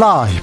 [0.00, 0.40] 라이브.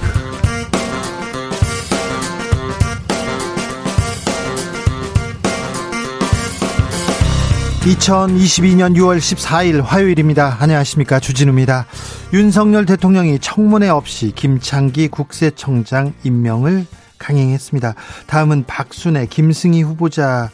[7.81, 10.57] 2022년 6월 14일 화요일입니다.
[10.59, 11.19] 안녕하십니까.
[11.19, 11.87] 주진우입니다.
[12.33, 16.85] 윤석열 대통령이 청문회 없이 김창기 국세청장 임명을
[17.17, 17.95] 강행했습니다.
[18.27, 20.51] 다음은 박순애, 김승희 후보자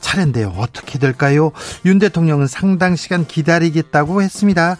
[0.00, 0.54] 차례인데요.
[0.56, 1.52] 어떻게 될까요?
[1.84, 4.78] 윤 대통령은 상당 시간 기다리겠다고 했습니다.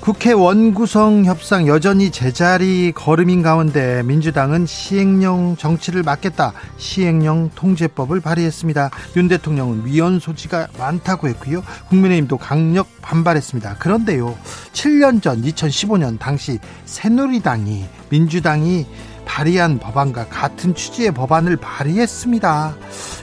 [0.00, 8.88] 국회 원구성 협상 여전히 제자리 걸음인 가운데 민주당은 시행령 정치를 막겠다 시행령 통제법을 발의했습니다.
[9.16, 11.62] 윤 대통령은 위헌 소지가 많다고 했고요.
[11.90, 13.76] 국민의힘도 강력 반발했습니다.
[13.76, 14.38] 그런데요.
[14.72, 18.86] 7년 전 2015년 당시 새누리당이 민주당이
[19.26, 22.74] 발의한 법안과 같은 취지의 법안을 발의했습니다.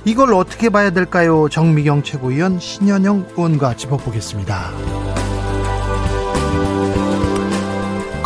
[0.05, 1.49] 이걸 어떻게 봐야 될까요?
[1.49, 5.26] 정미경 최고위원 신현영 의원과 짚어보겠습니다.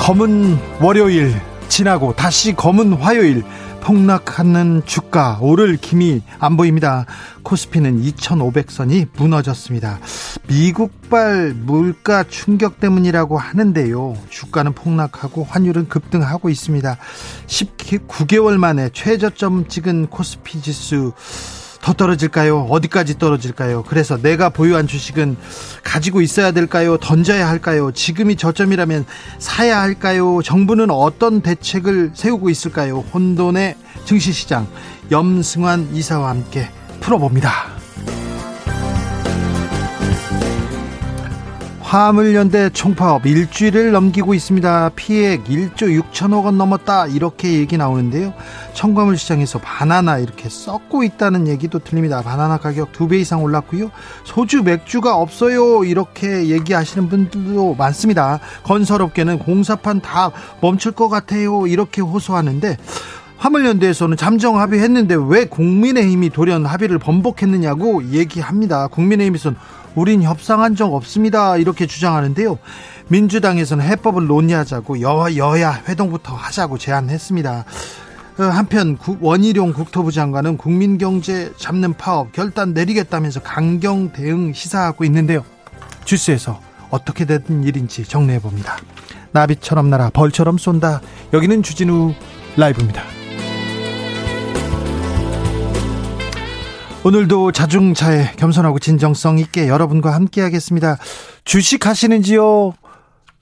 [0.02, 3.44] 검은 월요일 지나고 다시 검은 화요일
[3.82, 7.06] 폭락하는 주가 오를 김이 안 보입니다.
[7.44, 10.00] 코스피는 2,500선이 무너졌습니다.
[10.48, 14.18] 미국발 물가 충격 때문이라고 하는데요.
[14.30, 16.98] 주가는 폭락하고 환율은 급등하고 있습니다.
[17.46, 21.14] 19개월 만에 최저점 찍은 코스피 지수
[21.82, 22.68] 더 떨어질까요?
[22.70, 23.84] 어디까지 떨어질까요?
[23.84, 25.36] 그래서 내가 보유한 주식은
[25.84, 26.98] 가지고 있어야 될까요?
[26.98, 27.92] 던져야 할까요?
[27.92, 29.06] 지금이 저점이라면
[29.40, 30.42] 사야 할까요?
[30.44, 33.00] 정부는 어떤 대책을 세우고 있을까요?
[33.14, 34.68] 혼돈의 증시시장
[35.12, 36.70] 염승환 이사와 함께
[37.02, 37.52] 풀어봅니다.
[41.92, 44.92] 화물연대 총파업 일주일을 넘기고 있습니다.
[44.96, 48.34] 피해액 1조 6천억 원 넘었다 이렇게 얘기 나오는데요.
[48.74, 52.22] 청과물 시장에서 바나나 이렇게 썩고 있다는 얘기도 들립니다.
[52.22, 53.92] 바나나 가격 두 배 이상 올랐고요.
[54.24, 58.40] 소주 맥주가 없어요 이렇게 얘기하시는 분들도 많습니다.
[58.64, 60.32] 건설업계는 공사판 다
[60.62, 62.78] 멈출 것 같아요 이렇게 호소하는데
[63.36, 68.88] 화물연대에서는 잠정 합의했는데 왜 국민의힘이 돌연 합의를 번복했느냐고 얘기합니다.
[68.88, 69.58] 국민의힘에서는
[69.96, 71.58] 우린 협상한 적 없습니다.
[71.58, 72.58] 이렇게 주장하는데요.
[73.10, 77.66] 민주당에서는 해법을 논의하자고 여, 여야 회동부터 하자고 제안했습니다.
[78.40, 85.44] 어, 한편 원희룡 국토부 장관은 국민 경제 잡는 파업 결단 내리겠다면서 강경 대응 시사하고 있는데요.
[86.06, 86.60] 주스에서
[86.90, 88.78] 어떻게 된 일인지 정리해 봅니다.
[89.32, 91.02] 나비처럼 날아 벌처럼 쏜다.
[91.34, 92.14] 여기는 주진우
[92.58, 93.21] 라이브입니다.
[97.04, 100.98] 오늘도 자중차에 겸손하고 진정성 있게 여러분과 함께 하겠습니다.
[101.44, 102.74] 주식 하시는지요?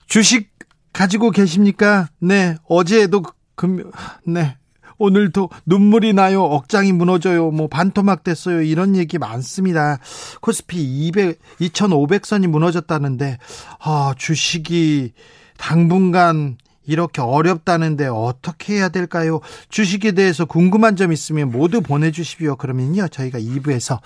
[0.06, 0.50] 주식
[0.94, 2.08] 가지고 계십니까?
[2.20, 3.22] 네, 어제도
[3.56, 3.90] 금,
[4.26, 4.56] 네.
[4.96, 6.42] 오늘도 눈물이 나요.
[6.42, 7.50] 억장이 무너져요.
[7.50, 8.62] 뭐 반토막 됐어요.
[8.62, 9.98] 이런 얘기 많습니다.
[10.40, 13.38] 코스피 200, 2,500선이 무너졌다는데,
[13.78, 15.12] 아, 주식이
[15.58, 16.56] 당분간
[16.90, 19.40] 이렇게 어렵다는데 어떻게 해야 될까요?
[19.68, 22.56] 주식에 대해서 궁금한 점 있으면 모두 보내주십시오.
[22.56, 23.98] 그러면요, 저희가 2부에서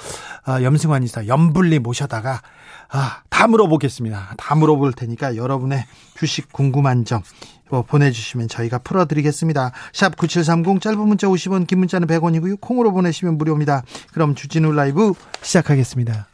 [0.46, 2.42] 어, 염승환 이사 염불리 모셔다가
[2.90, 4.34] 아, 다 물어보겠습니다.
[4.36, 5.84] 다 물어볼 테니까 여러분의
[6.16, 7.22] 주식 궁금한 점
[7.70, 9.72] 어, 보내주시면 저희가 풀어드리겠습니다.
[9.92, 12.60] 샵 9730 짧은 문자 50원 긴 문자는 100원이고요.
[12.60, 13.82] 콩으로 보내시면 무료입니다.
[14.12, 16.33] 그럼 주진우 라이브 시작하겠습니다.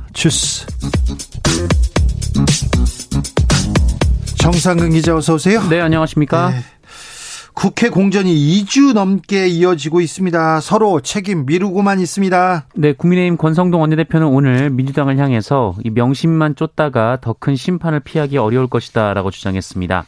[0.13, 0.65] 주스.
[4.39, 5.61] 정상근 기자 어서 오세요.
[5.69, 6.49] 네, 안녕하십니까?
[6.49, 6.57] 네.
[7.53, 8.33] 국회 공전이
[8.63, 10.61] 2주 넘게 이어지고 있습니다.
[10.61, 12.65] 서로 책임 미루고만 있습니다.
[12.75, 18.67] 네, 국민의힘 권성동 원내대표는 오늘 민주당을 향해서 이 명심만 쫓다가 더 큰 심판을 피하기 어려울
[18.67, 20.05] 것이다라고 주장했습니다.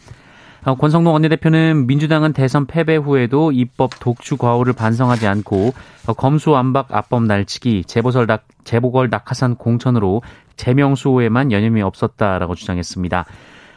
[0.65, 5.73] 어, 권성동 원내대표는 민주당은 대선 패배 후에도 입법 독주 과오를 반성하지 않고
[6.07, 10.21] 어, 검수완박 압법 날치기 재보설 낙, 재보궐 낙하산 공천으로
[10.55, 13.25] 재명수호에만 여념이 없었다라고 주장했습니다.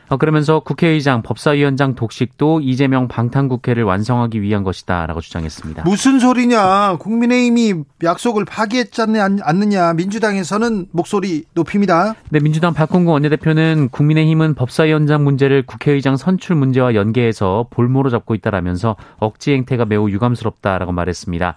[0.09, 5.83] 어, 그러면서 국회의장, 법사위원장 독식도 이재명 방탄국회를 완성하기 위한 것이다라고 주장했습니다.
[5.85, 6.97] 무슨 소리냐?
[6.99, 9.95] 국민의힘이 약속을 파기했지 않느냐?
[9.95, 12.15] 민주당에서는 목소리 높입니다.
[12.31, 19.53] 네, 민주당 박홍구 원내대표는 국민의힘은 법사위원장 문제를 국회의장 선출 문제와 연계해서 볼모로 잡고 있다라면서 억지
[19.53, 21.55] 행태가 매우 유감스럽다라고 말했습니다.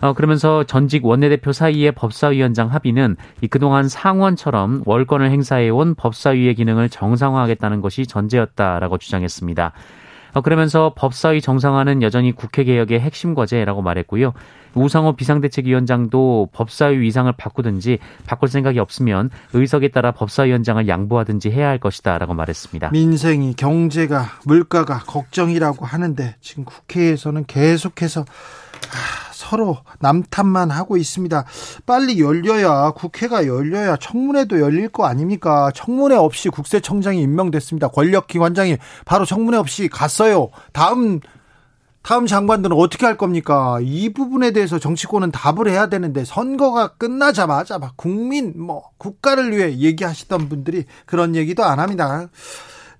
[0.00, 7.80] 어, 그러면서 전직 원내대표 사이의 법사위원장 합의는 이 그동안 상원처럼 월권을 행사해온 법사위의 기능을 정상화하겠다는
[7.80, 9.72] 것이 전제였다라고 주장했습니다.
[10.32, 14.32] 어, 그러면서 법사위 정상화는 여전히 국회 개혁의 핵심 과제라고 말했고요.
[14.74, 22.34] 우상호 비상대책위원장도 법사위 위상을 바꾸든지 바꿀 생각이 없으면 의석에 따라 법사위원장을 양보하든지 해야 할 것이다라고
[22.34, 22.90] 말했습니다.
[22.90, 31.44] 민생이 경제가 물가가 걱정이라고 하는데 지금 국회에서는 계속해서 아, 서로 남탓만 하고 있습니다.
[31.84, 35.72] 빨리 열려야 국회가 열려야 청문회도 열릴 거 아닙니까?
[35.74, 37.88] 청문회 없이 국세청장이 임명됐습니다.
[37.88, 40.50] 권력기관장이 바로 청문회 없이 갔어요.
[40.72, 41.18] 다음
[42.02, 43.78] 다음 장관들은 어떻게 할 겁니까?
[43.82, 50.48] 이 부분에 대해서 정치권은 답을 해야 되는데 선거가 끝나자마자 막 국민 뭐 국가를 위해 얘기하시던
[50.48, 52.28] 분들이 그런 얘기도 안 합니다.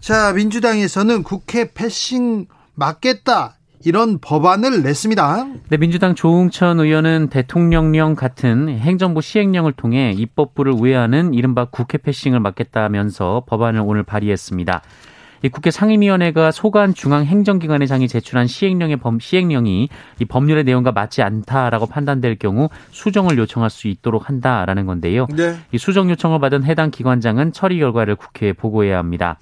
[0.01, 3.60] 자, 민주당에서는 국회 패싱 막겠다.
[3.83, 5.47] 이런 법안을 냈습니다.
[5.71, 13.45] 네, 민주당 조웅천 의원은 대통령령 같은 행정부 시행령을 통해 입법부를 우회하는 이른바 국회 패싱을 막겠다면서
[13.47, 14.83] 법안을 오늘 발의했습니다.
[15.43, 19.89] 이 국회 상임위원회가 소관 중앙 행정기관의 장이 제출한 시행령의 범, 시행령이
[20.19, 25.27] 이 법률의 내용과 맞지 않다라고 판단될 경우 수정을 요청할 수 있도록 한다라는 건데요.
[25.35, 25.57] 네.
[25.73, 29.39] 이 수정 요청을 받은 해당 기관장은 처리 결과를 국회에 보고해야 합니다.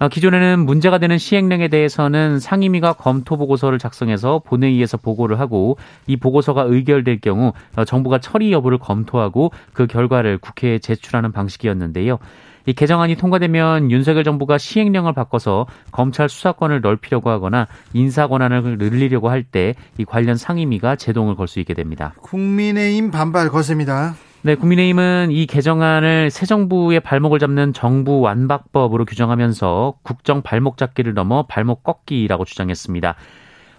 [0.00, 6.62] 어, 기존에는 문제가 되는 시행령에 대해서는 상임위가 검토 보고서를 작성해서 본회의에서 보고를 하고 이 보고서가
[6.62, 12.18] 의결될 경우 어, 정부가 처리 여부를 검토하고 그 결과를 국회에 제출하는 방식이었는데요.
[12.66, 19.42] 이 개정안이 통과되면 윤석열 정부가 시행령을 바꿔서 검찰 수사권을 넓히려고 하거나 인사 권한을 늘리려고 할
[19.50, 22.12] 때 이 관련 상임위가 제동을 걸 수 있게 됩니다.
[22.20, 24.14] 국민의힘 반발 거셉니다.
[24.42, 31.46] 네, 국민의힘은 이 개정안을 새 정부의 발목을 잡는 정부 완박법으로 규정하면서 국정 발목 잡기를 넘어
[31.48, 33.16] 발목 꺾기라고 주장했습니다.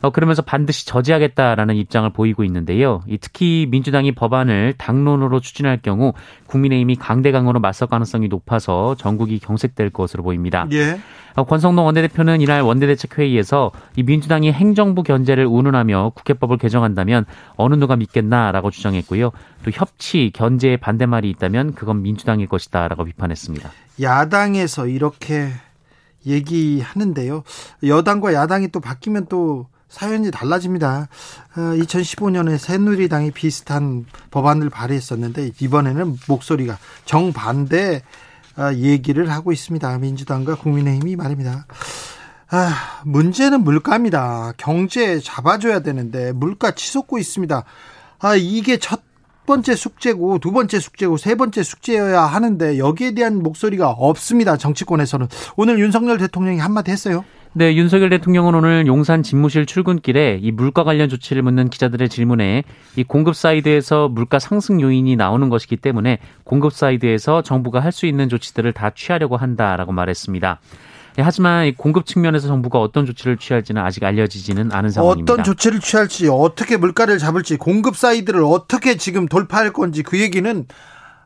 [0.01, 3.01] 어, 그러면서 반드시 저지하겠다라는 입장을 보이고 있는데요.
[3.07, 6.13] 이 특히 민주당이 법안을 당론으로 추진할 경우
[6.47, 10.67] 국민의힘이 강대강으로 맞설 가능성이 높아서 전국이 경색될 것으로 보입니다.
[10.71, 10.99] 예.
[11.35, 17.25] 어, 권성동 원내대표는 이날 원내대책회의에서 이 민주당이 행정부 견제를 운운하며 국회법을 개정한다면
[17.55, 19.31] 어느 누가 믿겠나라고 주장했고요.
[19.63, 23.69] 또 협치, 견제에 반대말이 있다면 그건 민주당일 것이다라고 비판했습니다.
[24.01, 25.49] 야당에서 이렇게
[26.25, 27.43] 얘기하는데요.
[27.83, 31.09] 여당과 야당이 또 바뀌면 또 사연이 달라집니다.
[31.55, 38.03] 2015년에 어, 새누리당이 비슷한 법안을 발의했었는데 이번에는 목소리가 정반대
[38.57, 39.97] 어, 얘기를 하고 있습니다.
[39.97, 41.65] 민주당과 국민의힘이 말입니다.
[42.51, 44.53] 아, 문제는 물가입니다.
[44.57, 47.63] 경제 잡아줘야 되는데 물가 치솟고 있습니다.
[48.19, 49.01] 아, 이게 첫
[49.45, 54.57] 번째 숙제고 두 번째 숙제고 세 번째 숙제여야 하는데 여기에 대한 목소리가 없습니다.
[54.57, 57.23] 정치권에서는 오늘 윤석열 대통령이 한마디 했어요.
[57.53, 62.63] 네, 윤석열 대통령은 오늘 용산 집무실 출근길에 이 물가 관련 조치를 묻는 기자들의 질문에
[62.95, 68.29] 이 공급 사이드에서 물가 상승 요인이 나오는 것이기 때문에 공급 사이드에서 정부가 할 수 있는
[68.29, 70.59] 조치들을 다 취하려고 한다라고 말했습니다.
[71.17, 75.33] 네, 하지만 공급 측면에서 정부가 어떤 조치를 취할지는 아직 알려지지는 않은 상황입니다.
[75.33, 80.65] 어떤 조치를 취할지, 어떻게 물가를 잡을지, 공급 사이드를 어떻게 지금 돌파할 건지 그 얘기는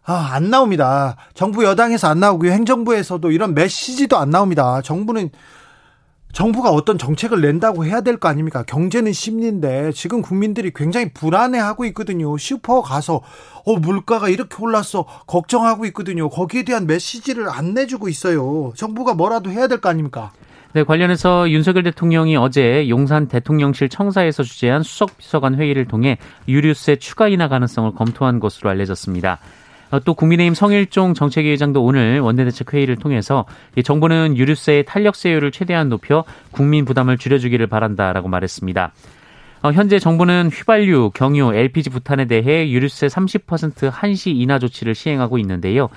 [0.05, 1.17] 아, 안 나옵니다.
[1.33, 2.51] 정부 여당에서 안 나오고요.
[2.51, 4.81] 행정부에서도 이런 메시지도 안 나옵니다.
[4.81, 5.29] 정부는
[6.33, 8.63] 정부가 어떤 정책을 낸다고 해야 될 거 아닙니까?
[8.63, 12.35] 경제는 심리인데 지금 국민들이 굉장히 불안해하고 있거든요.
[12.37, 13.21] 슈퍼 가서
[13.65, 16.29] 어 물가가 이렇게 올랐어 걱정하고 있거든요.
[16.29, 18.73] 거기에 대한 메시지를 안 내주고 있어요.
[18.75, 20.31] 정부가 뭐라도 해야 될 거 아닙니까?
[20.73, 26.17] 네, 관련해서 윤석열 대통령이 어제 용산 대통령실 청사에서 주재한 수석비서관 회의를 통해
[26.47, 29.37] 유류세 추가 인하 가능성을 검토한 것으로 알려졌습니다.
[29.93, 33.45] 어, 또 국민의힘 성일종 정책위의장도 오늘 원내대책 회의를 통해서
[33.83, 38.91] 정부는 유류세의 탄력세율을 최대한 높여 국민 부담을 줄여주기를 바란다라고 말했습니다.
[39.61, 45.89] 어, 현재 정부는 휘발유, 경유, LPG 부탄에 대해 유류세 30% 한시 인하 조치를 시행하고 있는데요.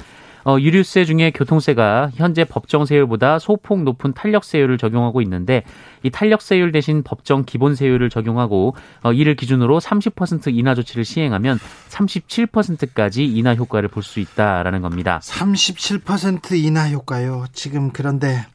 [0.47, 5.65] 어, 유류세 중에 교통세가 현재 법정세율보다 소폭 높은 탄력세율을 적용하고 있는데
[6.05, 13.55] 이 탄력세율 대신 법정 기본세율을 적용하고 어, 이를 기준으로 30% 인하 조치를 시행하면 37%까지 인하
[13.57, 15.19] 효과를 볼 수 있다라는 겁니다.
[15.25, 17.47] 37% 인하 효과요.
[17.53, 18.47] 지금 그런데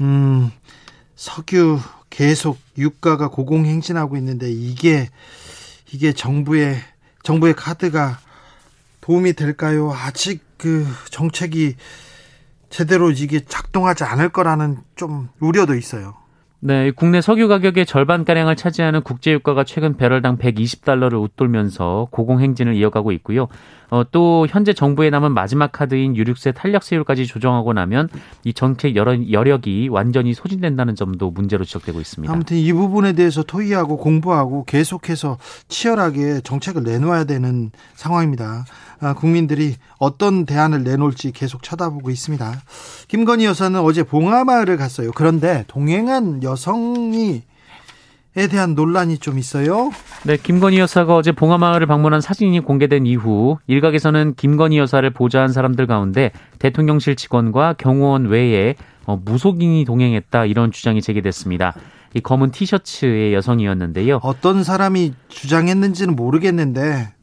[0.00, 0.52] 음
[1.16, 5.08] 석유 계속 유가가 고공행진하고 있는데 이게
[5.92, 6.76] 이게 정부의
[7.24, 8.20] 정부의 카드가
[9.00, 9.92] 도움이 될까요?
[9.92, 11.76] 아직 그 정책이
[12.70, 16.14] 제대로 이게 작동하지 않을 거라는 좀 우려도 있어요.
[16.60, 22.74] 네, 국내 석유 가격의 절반 가량을 차지하는 국제 유가가 최근 배럴당 120달러를 웃돌면서 고공 행진을
[22.74, 23.46] 이어가고 있고요.
[23.88, 28.08] 어, 또 현재 정부에 남은 마지막 카드인 유류세 탄력세율까지 조정하고 나면
[28.42, 32.32] 이 정책 여력이 완전히 소진된다는 점도 문제로 지적되고 있습니다.
[32.32, 38.64] 아무튼 이 부분에 대해서 토의하고 공부하고 계속해서 치열하게 정책을 내놓아야 되는 상황입니다.
[39.00, 42.62] 아, 국민들이 어떤 대안을 내놓을지 계속 쳐다보고 있습니다.
[43.08, 45.10] 김건희 여사는 어제 봉하마을을 갔어요.
[45.14, 47.42] 그런데 동행한 여성이
[48.38, 49.90] 에 대한 논란이 좀 있어요.
[50.24, 56.32] 네, 김건희 여사가 어제 봉하마을을 방문한 사진이 공개된 이후 일각에서는 김건희 여사를 보좌한 사람들 가운데
[56.58, 58.74] 대통령실 직원과 경호원 외에
[59.06, 61.72] 어, 무속인이 동행했다 이런 주장이 제기됐습니다.
[62.12, 64.20] 이 검은 티셔츠의 여성이었는데요.
[64.22, 67.15] 어떤 사람이 주장했는지는 모르겠는데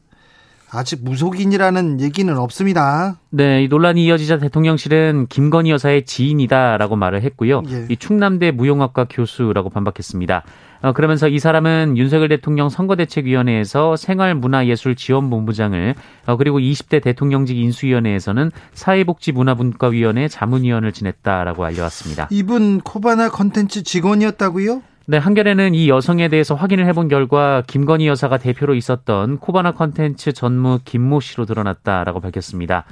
[0.74, 3.18] 아직 무속인이라는 얘기는 없습니다.
[3.30, 7.62] 네, 이 논란이 이어지자 대통령실은 김건희 여사의 지인이다라고 말을 했고요.
[7.70, 7.86] 예.
[7.88, 10.42] 이 충남대 무용학과 교수라고 반박했습니다.
[10.82, 15.94] 어, 그러면서 이 사람은 윤석열 대통령 선거대책위원회에서 생활문화예술지원본부장을
[16.26, 22.28] 어, 그리고 20대 대통령직 인수위원회에서는 사회복지문화분과위원회 자문위원을 지냈다라고 알려왔습니다.
[22.30, 24.82] 이분 코바나 컨텐츠 직원이었다고요?
[25.06, 30.78] 네, 한겨레는 이 여성에 대해서 확인을 해본 결과 김건희 여사가 대표로 있었던 코바나 컨텐츠 전무
[30.82, 32.86] 김모 씨로 드러났다라고 밝혔습니다.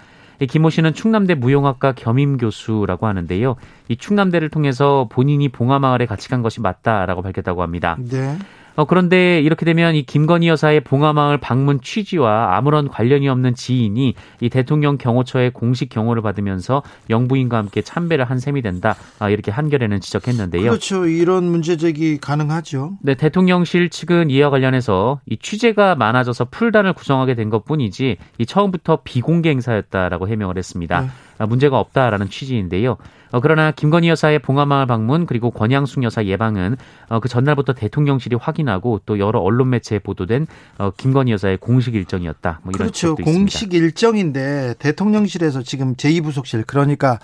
[0.47, 3.57] 김모 씨는 충남대 무용학과 겸임 교수라고 하는데요.
[3.89, 7.97] 이 충남대를 통해서 본인이 봉화마을에 같이 간 것이 맞다라고 밝혔다고 합니다.
[7.99, 8.37] 네.
[8.75, 14.49] 어, 그런데 이렇게 되면 이 김건희 여사의 봉화마을 방문 취지와 아무런 관련이 없는 지인이 이
[14.49, 18.97] 대통령 경호처의 공식 경호를 받으면서 영부인과 함께 참배를 한 셈이 된다.
[19.19, 20.63] 아, 이렇게 한겨레는 지적했는데요.
[20.63, 21.07] 그렇죠.
[21.07, 22.99] 이런 문제 제기 가능하죠.
[23.03, 29.51] 네, 대통령실 측은 이와 관련해서 이 취재가 많아져서 풀단을 구성하게 된 것뿐이지 이 처음부터 비공개
[29.51, 31.01] 행사였다라고 해명을 했습니다.
[31.03, 31.09] 네.
[31.39, 32.97] 아, 문제가 없다라는 취지인데요.
[33.33, 36.77] 어, 그러나 김건희 여사의 봉화마을 방문 그리고 권양숙 여사 예방은
[37.09, 40.47] 어, 그 전날부터 대통령실이 확인하고 또 여러 언론 매체에 보도된
[40.79, 42.61] 어, 김건희 여사의 공식 일정이었다.
[42.63, 43.17] 뭐 이런 그렇죠.
[43.17, 43.77] 공식 있습니다.
[43.77, 47.19] 일정인데 대통령실에서 지금 제2부속실 그러니까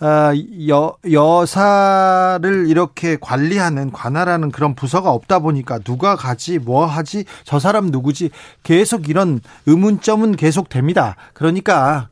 [0.00, 0.30] 어,
[0.68, 7.86] 여, 여사를 이렇게 관리하는 관할하는 그런 부서가 없다 보니까 누가 가지 뭐 하지 저 사람
[7.86, 8.30] 누구지
[8.62, 11.16] 계속 이런 의문점은 계속 됩니다.
[11.32, 12.08] 그러니까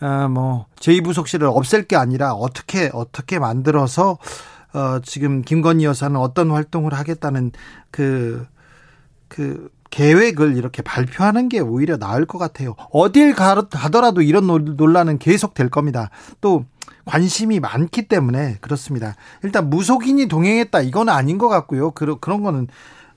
[0.00, 4.18] 아, 뭐 제2부속실을 없앨 게 아니라 어떻게 어떻게 만들어서
[4.72, 7.52] 어, 지금 김건희 여사는 어떤 활동을 하겠다는
[7.90, 8.46] 그,
[9.28, 12.76] 그, 계획을 이렇게 발표하는 게 오히려 나을 것 같아요.
[12.92, 16.10] 어딜 가더라도 이런 논란은 계속 될 겁니다.
[16.40, 16.64] 또
[17.04, 19.16] 관심이 많기 때문에 그렇습니다.
[19.42, 21.90] 일단 무속인이 동행했다 이건 아닌 것 같고요.
[21.90, 22.68] 그런 거는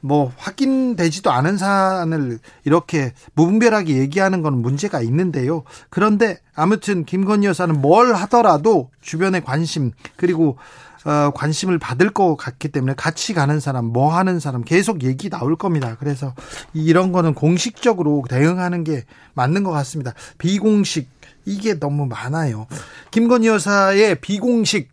[0.05, 5.63] 뭐 확인되지도 않은 사안을 이렇게 무분별하게 얘기하는 건 문제가 있는데요.
[5.89, 10.57] 그런데 아무튼 김건희 여사는 뭘 하더라도 주변의 관심 그리고
[11.05, 15.55] 어, 관심을 받을 것 같기 때문에 같이 가는 사람, 뭐 하는 사람 계속 얘기 나올
[15.55, 15.95] 겁니다.
[15.99, 16.33] 그래서
[16.73, 20.13] 이런 거는 공식적으로 대응하는 게 맞는 것 같습니다.
[20.37, 21.09] 비공식
[21.45, 22.67] 이게 너무 많아요.
[23.11, 24.91] 김건희 여사의 비공식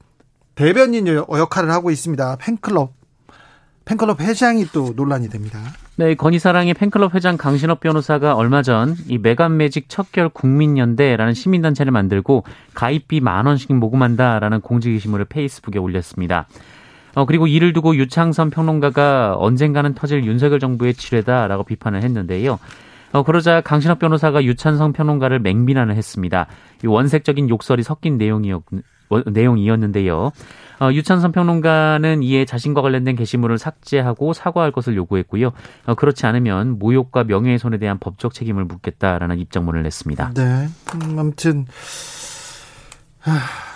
[0.54, 2.36] 대변인 역할을 하고 있습니다.
[2.36, 2.99] 팬클럽
[3.90, 5.58] 팬클럽 회장이 또 논란이 됩니다.
[5.96, 12.44] 네, 건희사랑의 팬클럽 회장 강신업 변호사가 얼마 전 이 메간 매직 척결 국민연대라는 시민단체를 만들고
[12.74, 16.46] 가입비 만 원씩 모금한다라는 공지 게시물을 페이스북에 올렸습니다.
[17.16, 22.60] 어, 그리고 이를 두고 유창선 평론가가 언젠가는 터질 윤석열 정부의 지뢰다라고 비판을 했는데요.
[23.12, 26.46] 어, 그러자 강신업 변호사가 유찬성 평론가를 맹비난을 했습니다.
[26.84, 28.62] 이 원색적인 욕설이 섞인 내용이었,
[29.26, 30.32] 내용이었는데요.
[30.80, 35.52] 어, 유찬선 평론가는 이에 자신과 관련된 게시물을 삭제하고 사과할 것을 요구했고요.
[35.86, 40.32] 어, 그렇지 않으면 모욕과 명예훼손에 대한 법적 책임을 묻겠다라는 입장문을 냈습니다.
[40.34, 40.68] 네.
[40.94, 41.66] 음, 아무튼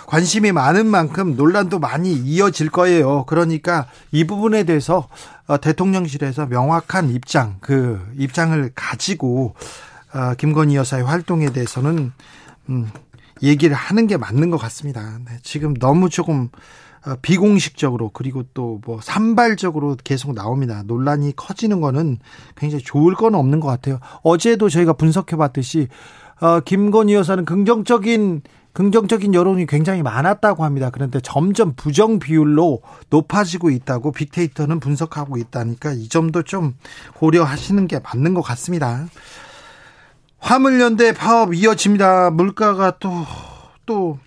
[0.07, 3.25] 관심이 많은 만큼 논란도 많이 이어질 거예요.
[3.25, 5.07] 그러니까 이 부분에 대해서
[5.47, 9.53] 어, 대통령실에서 명확한 입장, 그 입장을 가지고
[10.13, 12.13] 어, 김건희 여사의 활동에 대해서는
[12.69, 12.89] 음,
[13.43, 15.19] 얘기를 하는 게 맞는 것 같습니다.
[15.25, 16.49] 네, 지금 너무 조금
[17.05, 20.83] 어, 비공식적으로 그리고 또 뭐 산발적으로 계속 나옵니다.
[20.85, 22.17] 논란이 커지는 거는
[22.55, 23.99] 굉장히 좋을 건 없는 것 같아요.
[24.23, 25.87] 어제도 저희가 분석해 봤듯이
[26.41, 28.41] 어, 김건희 여사는 긍정적인
[28.73, 30.89] 긍정적인 여론이 굉장히 많았다고 합니다.
[30.91, 36.73] 그런데 점점 부정 비율로 높아지고 있다고 빅데이터는 분석하고 있다니까 이 점도 좀
[37.13, 39.05] 고려하시는 게 맞는 것 같습니다.
[40.45, 42.29] 화물연대 파업 이어집니다.
[42.29, 43.09] 물가가 또,
[43.87, 44.19] 또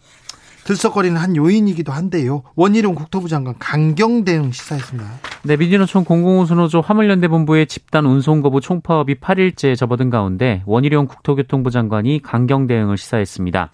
[0.65, 2.43] 들썩거리는 한 요인이기도 한데요.
[2.57, 5.09] 원희룡 국토부 장관 강경 대응 시사했습니다.
[5.45, 12.21] 네, 민주노총 공공운수노조 화물연대 본부의 집단 운송 거부 총파업이 8일째 접어든 가운데 원희룡 국토교통부 장관이
[12.21, 13.71] 강경 대응을 시사했습니다.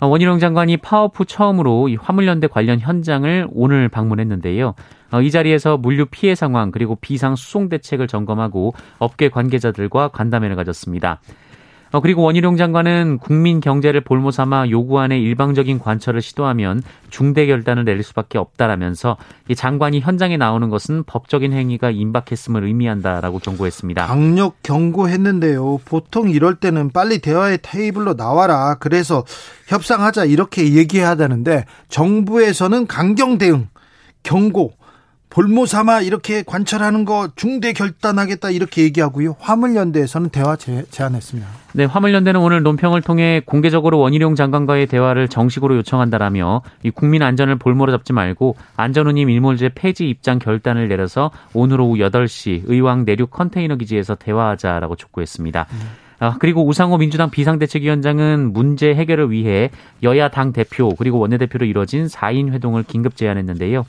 [0.00, 4.74] 원희룡 장관이 파업 후 처음으로 이 화물연대 관련 현장을 오늘 방문했는데요.
[5.12, 11.20] 어, 이 자리에서 물류 피해 상황 그리고 비상 수송 대책을 점검하고 업계 관계자들과 간담회를 가졌습니다.
[11.90, 18.02] 어, 그리고 원희룡 장관은 국민 경제를 볼모 삼아 요구안에 일방적인 관철을 시도하면 중대 결단을 내릴
[18.02, 19.16] 수밖에 없다라면서
[19.48, 24.06] 이 장관이 현장에 나오는 것은 법적인 행위가 임박했음을 의미한다라고 경고했습니다.
[24.06, 25.78] 강력 경고했는데요.
[25.84, 28.76] 보통 이럴 때는 빨리 대화의 테이블로 나와라.
[28.78, 29.24] 그래서
[29.66, 33.68] 협상하자 이렇게 얘기해야 되는데 정부에서는 강경 대응,
[34.22, 34.72] 경고,
[35.30, 39.36] 볼모 삼아 이렇게 관철하는 거 중대 결단하겠다 이렇게 얘기하고요.
[39.38, 41.48] 화물연대에서는 대화 제, 제안했습니다.
[41.74, 47.92] 네, 화물연대는 오늘 논평을 통해 공개적으로 원희룡 장관과의 대화를 정식으로 요청한다라며 이 국민 안전을 볼모로
[47.92, 54.14] 잡지 말고 안전운임 일몰제 폐지 입장 결단을 내려서 오늘 오후 8시 의왕 내륙 컨테이너 기지에서
[54.14, 55.66] 대화하자라고 촉구했습니다.
[55.70, 56.08] 음.
[56.20, 59.70] 아, 그리고 우상호 민주당 비상대책위원장은 문제 해결을 위해
[60.02, 63.84] 여야 당 대표 그리고 원내대표로 이뤄진 4인 회동을 긴급 제안했는데요.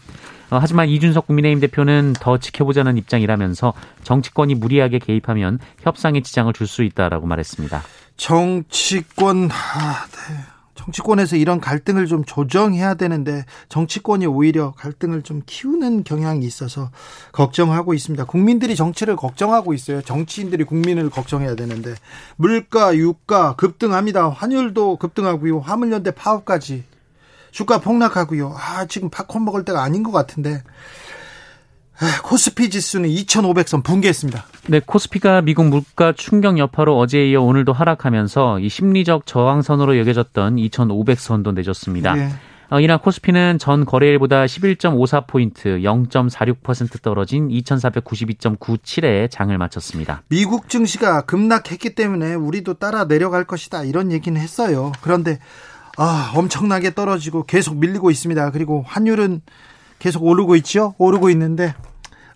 [0.51, 6.83] 어, 하지만 이준석 국민의힘 대표는 더 지켜보자는 입장이라면서 정치권이 무리하게 개입하면 협상에 지장을 줄 수
[6.83, 7.81] 있다라고 말했습니다.
[8.17, 10.35] 정치권 아, 네.
[10.75, 16.89] 정치권에서 이런 갈등을 좀 조정해야 되는데 정치권이 오히려 갈등을 좀 키우는 경향이 있어서
[17.33, 18.23] 걱정하고 있습니다.
[18.25, 20.01] 국민들이 정치를 걱정하고 있어요.
[20.01, 21.95] 정치인들이 국민을 걱정해야 되는데
[22.37, 24.29] 물가, 유가 급등합니다.
[24.29, 25.59] 환율도 급등하고요.
[25.59, 26.85] 화물연대 파업까지
[27.51, 28.55] 주가 폭락하고요.
[28.57, 30.63] 아, 지금 팝콘 먹을 때가 아닌 것 같은데.
[32.01, 34.45] 아, 코스피 지수는 2,500선 붕괴했습니다.
[34.67, 41.53] 네, 코스피가 미국 물가 충격 여파로 어제에 이어 오늘도 하락하면서 이 심리적 저항선으로 여겨졌던 2,500선도
[41.53, 42.15] 내줬습니다.
[42.15, 42.29] 네.
[42.71, 50.21] 어, 이날 코스피는 전 거래일보다 11.54포인트 0.46% 떨어진 2,492.97에 장을 마쳤습니다.
[50.29, 54.91] 미국 증시가 급락했기 때문에 우리도 따라 내려갈 것이다 이런 얘기는 했어요.
[55.01, 55.39] 그런데
[56.01, 58.51] 아, 엄청나게 떨어지고 계속 밀리고 있습니다.
[58.51, 59.41] 그리고 환율은
[59.99, 60.95] 계속 오르고 있죠?
[60.97, 61.75] 오르고 있는데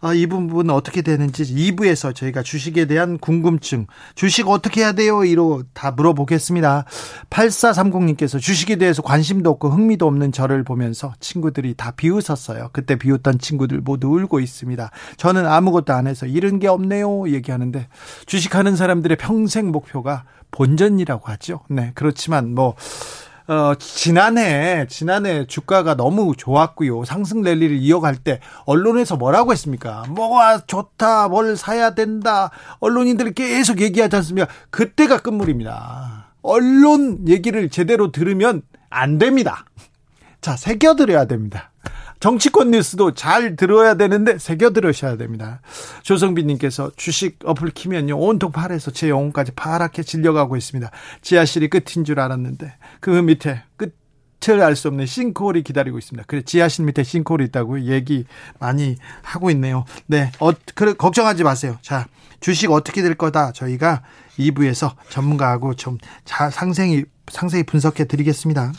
[0.02, 5.24] 아, 이 부분 어떻게 되는지 2부에서 저희가 주식에 대한 궁금증, 주식 어떻게 해야 돼요?
[5.24, 6.84] 이로 다 물어보겠습니다.
[7.30, 12.72] 8430님께서 주식에 대해서 관심도 없고 흥미도 없는 저를 보면서 친구들이 다 비웃었어요.
[12.74, 14.92] 그때 비웃던 친구들 모두 울고 있습니다.
[15.16, 17.30] 저는 아무것도 안 해서 잃은 게 없네요.
[17.30, 17.88] 얘기하는데
[18.26, 21.62] 주식하는 사람들의 평생 목표가 본전이라고 하죠.
[21.70, 22.76] 네, 그렇지만 뭐
[23.48, 27.04] 어, 지난해, 지난해 주가가 너무 좋았고요.
[27.04, 30.06] 상승 랠리를 이어갈 때 언론에서 뭐라고 했습니까?
[30.10, 32.52] 뭐가 좋다, 뭘 사야 된다.
[32.80, 34.48] 언론인들이 계속 얘기하지 않습니까?
[34.70, 36.34] 그때가 끝물입니다.
[36.42, 39.66] 언론 얘기를 제대로 들으면 안 됩니다.
[40.40, 41.73] 자, 새겨드려야 됩니다.
[42.24, 45.60] 정치권 뉴스도 잘 들어야 되는데 새겨 들으셔야 됩니다.
[46.04, 50.90] 조성빈님께서 주식 어플 키면요 온통 파래서 제 영혼까지 파랗게 질려가고 있습니다.
[51.22, 53.98] 지하실이 끝인 줄 알았는데 그 밑에 끝.
[54.50, 56.26] 을 알 수 없는 싱크홀이 기다리고 있습니다.
[56.28, 58.26] 그래 지하실 밑에 싱크홀이 있다고 얘기
[58.60, 59.86] 많이 하고 있네요.
[60.06, 61.78] 네, 어, 그래 걱정하지 마세요.
[61.82, 62.08] 자,
[62.42, 64.02] 주식 어떻게 될 거다 저희가
[64.38, 68.74] 2부에서 전문가하고 좀 자, 상생히 상세히 분석해 드리겠습니다.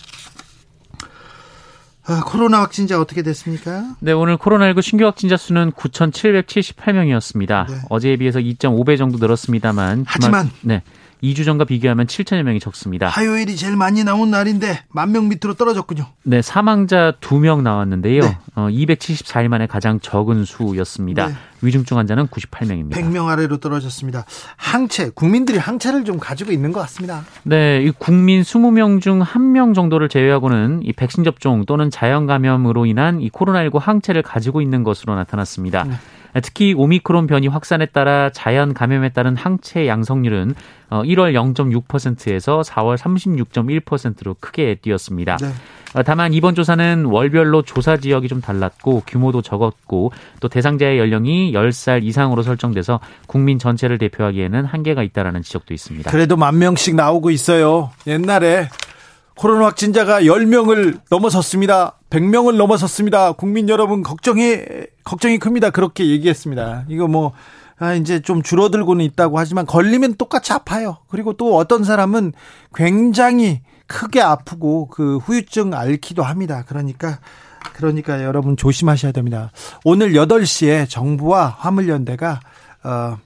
[2.07, 3.95] 아, 코로나 확진자 어떻게 됐습니까?
[4.01, 7.67] 네, 오늘 코로나19 신규 확진자 수는 9,778명이었습니다.
[7.69, 7.75] 네.
[7.89, 10.05] 어제에 비해서 2.5배 정도 늘었습니다만.
[10.07, 10.83] 하지만 네.
[11.25, 13.07] 2주 전과 비교하면 7천여 명이 적습니다.
[13.09, 16.07] 화요일이 제일 많이 나온 날인데 만 명 밑으로 떨어졌군요.
[16.25, 18.21] 네, 사망자 2명 나왔는데요.
[18.23, 18.39] 네.
[18.57, 21.29] 어, 274일 만에 가장 적은 수였습니다.
[21.29, 21.35] 네.
[21.63, 22.93] 위중증 환자는 98명입니다.
[22.93, 24.25] 100명 아래로 떨어졌습니다.
[24.57, 27.25] 항체, 국민들이 항체를 좀 가지고 있는 것 같습니다.
[27.45, 33.21] 네, 이 국민 20명 중 1명 정도를 제외하고는 이 백신 접종 또는 자연 감염으로 인한
[33.23, 35.85] 이 코로나19 항체를 가지고 있는 것으로 나타났습니다.
[35.85, 35.95] 네.
[36.41, 40.55] 특히 오미크론 변이 확산에 따라 자연 감염에 따른 항체 양성률은
[40.91, 45.37] 1월 어, 0.6%에서 4월 36.1%로 크게 뛰었습니다.
[45.37, 45.49] 네.
[45.95, 52.03] 어, 다만 이번 조사는 월별로 조사 지역이 좀 달랐고 규모도 적었고 또 대상자의 연령이 10살
[52.03, 56.11] 이상으로 설정돼서 국민 전체를 대표하기에는 한계가 있다라는 지적도 있습니다.
[56.11, 57.91] 그래도 만 명씩 나오고 있어요.
[58.07, 58.69] 옛날에
[59.37, 61.99] 코로나 확진자가 10명을 넘어섰습니다.
[62.11, 63.33] 100명을 넘어섰습니다.
[63.33, 64.59] 국민 여러분 걱정이
[65.03, 65.71] 걱정이 큽니다.
[65.71, 66.85] 그렇게 얘기했습니다.
[66.89, 67.33] 이거 뭐
[67.79, 70.99] 아, 이제 좀 줄어들고는 있다고 하지만 걸리면 똑같이 아파요.
[71.09, 72.33] 그리고 또 어떤 사람은
[72.75, 76.65] 굉장히 크게 아프고 그 후유증 앓기도 합니다.
[76.67, 77.19] 그러니까
[77.75, 79.51] 그러니까 여러분 조심하셔야 됩니다.
[79.85, 82.41] 오늘 8시에 정부와 화물연대가
[82.85, 83.19] 어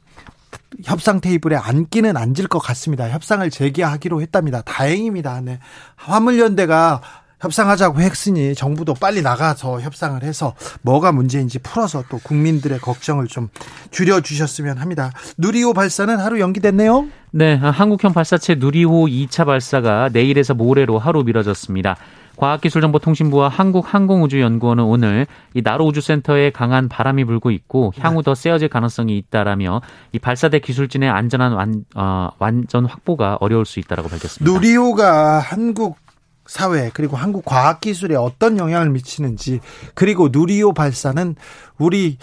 [0.85, 3.09] 협상 테이블에 앉기는 앉을 것 같습니다.
[3.09, 4.63] 협상을 재개하기로 했답니다.
[4.63, 5.41] 다행입니다.
[5.41, 5.59] 네.
[5.97, 7.01] 화물연대가
[7.41, 13.49] 협상하자고 했으니 정부도 빨리 나가서 협상을 해서 뭐가 문제인지 풀어서 또 국민들의 걱정을 좀
[13.91, 15.13] 줄여주셨으면 합니다.
[15.39, 17.07] 누리호 발사는 하루 연기됐네요?
[17.31, 21.97] 네, 한국형 발사체 누리호 2차 발사가 내일에서 모레로 하루 미뤄졌습니다.
[22.39, 29.83] 과학기술정보통신부와 한국항공우주연구원은 오늘 이 나로 우주센터에 강한 바람이 불고 있고 향후 더 세어질 가능성이 있다라며
[30.13, 34.51] 이 발사대 기술진의 안전한 완, 어, 완전 확보가 어려울 수 있다라고 밝혔습니다.
[34.51, 35.99] 누리호가 한국
[36.47, 39.61] 사회 그리고 한국 과학 기술에 어떤 영향을 미치는지
[39.95, 41.37] 그리고 누리호 발사는
[41.77, 42.17] 우리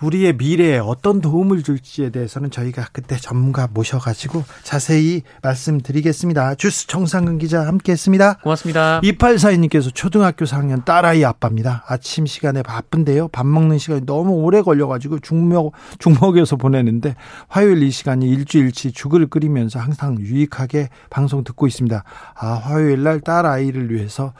[0.00, 6.54] 우리의 미래에 어떤 도움을 줄지에 대해서는 저희가 그때 전문가 모셔가지고 자세히 말씀드리겠습니다.
[6.54, 8.38] 주스 정상근 기자 함께했습니다.
[8.42, 9.00] 고맙습니다.
[9.02, 11.84] 2842님께서 초등학교 4학년 딸아이 아빠입니다.
[11.88, 13.28] 아침 시간에 바쁜데요.
[13.28, 17.14] 밥 먹는 시간이 너무 오래 걸려가지고 중먹 중먹여서 보내는데
[17.48, 22.04] 화요일 이 시간이 일주일치 죽을 끓이면서 항상 유익하게 방송 듣고 있습니다.
[22.34, 24.32] 아 화요일 날 딸아이를 위해서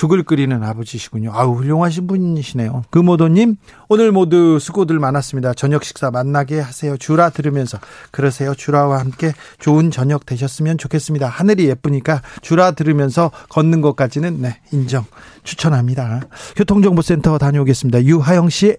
[0.00, 1.30] 죽을 끓이는 아버지시군요.
[1.34, 2.84] 아우 훌륭하신 분이시네요.
[2.88, 3.56] 금오도님
[3.90, 5.52] 오늘 모두 수고들 많았습니다.
[5.52, 6.96] 저녁 식사 만나게 하세요.
[6.96, 7.78] 주라 들으면서
[8.10, 8.54] 그러세요.
[8.54, 11.28] 주라와 함께 좋은 저녁 되셨으면 좋겠습니다.
[11.28, 15.04] 하늘이 예쁘니까 주라 들으면서 걷는 것까지는 네 인정
[15.44, 16.22] 추천합니다.
[16.56, 18.02] 교통정보센터 다녀오겠습니다.
[18.04, 18.78] 유하영 씨.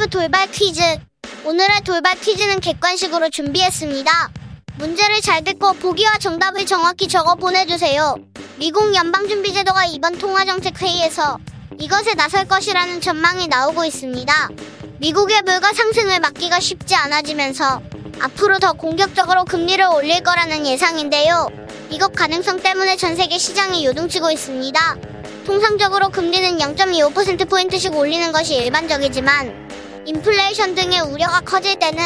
[0.00, 0.80] 라이브 돌발 퀴즈.
[1.44, 4.30] 오늘의 돌발 퀴즈는 객관식으로 준비했습니다.
[4.78, 8.14] 문제를 잘 듣고 보기와 정답을 정확히 적어 보내주세요.
[8.56, 11.36] 미국 연방준비제도가 이번 통화정책회의에서
[11.78, 14.48] 이것에 나설 것이라는 전망이 나오고 있습니다.
[15.00, 17.82] 미국의 물가 상승을 막기가 쉽지 않아지면서
[18.20, 21.48] 앞으로 더 공격적으로 금리를 올릴 거라는 예상인데요.
[21.90, 24.96] 이것 가능성 때문에 전 세계 시장이 요동치고 있습니다.
[25.44, 29.69] 통상적으로 금리는 0.25%포인트씩 올리는 것이 일반적이지만
[30.10, 32.02] 인플레이션 등의 우려가 커질 때는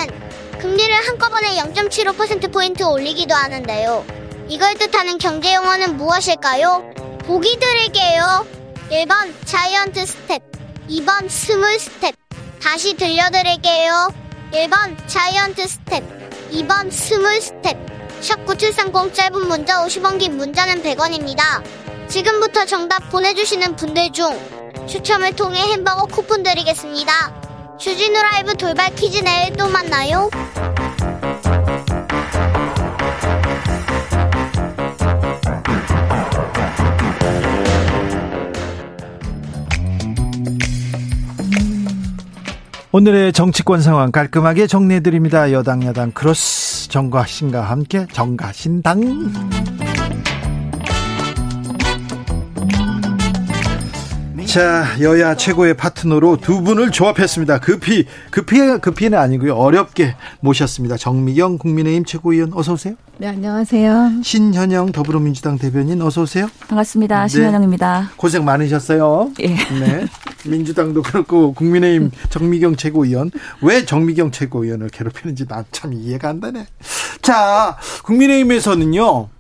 [0.61, 4.05] 금리를 한꺼번에 0.75%포인트 올리기도 하는데요.
[4.47, 6.85] 이걸 뜻하는 경제 용어는 무엇일까요?
[7.25, 8.47] 보기 드릴게요.
[8.91, 10.43] 1번 giant step,
[10.91, 12.15] 2번 small step.
[12.63, 14.13] 다시 들려드릴게요.
[14.53, 17.95] 1번 giant step, 2번 small step.
[18.21, 21.65] 샵9730 짧은 문자 50원 긴 문자는 100원입니다.
[22.09, 24.39] 지금부터 정답 보내주시는 분들 중
[24.87, 27.44] 추첨을 통해 햄버거 쿠폰 드리겠습니다.
[27.79, 30.31] 주진우 라이브 돌발 퀴즈 내일 또 만나요.
[42.93, 45.51] 오늘의 정치권 상황 깔끔하게 정리해드립니다.
[45.51, 49.84] 여당 야당 크로스 정가신과 함께 정가신당.
[54.55, 57.59] 자, 여야 최고의 파트너로 두 분을 조합했습니다.
[57.59, 59.57] 급히, 급히, 급히는 아니고요.
[59.57, 60.97] 어렵게 모셨습니다.
[60.97, 62.95] 정미경 국민의힘 최고위원 어서 오세요.
[63.19, 64.23] 네, 안녕하세요.
[64.23, 66.47] 신현영 더불어민주당 대변인 어서 오세요.
[66.69, 67.23] 반갑습니다.
[67.23, 67.29] 네.
[67.29, 68.13] 신현영입니다.
[68.17, 69.33] 고생 많으셨어요.
[69.41, 69.49] 예.
[69.49, 70.07] 네.
[70.47, 76.67] 민주당도 그렇고 국민의힘 정미경 최고위원 왜 정미경 최고위원을 괴롭히는지 난 참 이해가 안 되네.
[77.23, 79.31] 자, 국민의힘에서는요.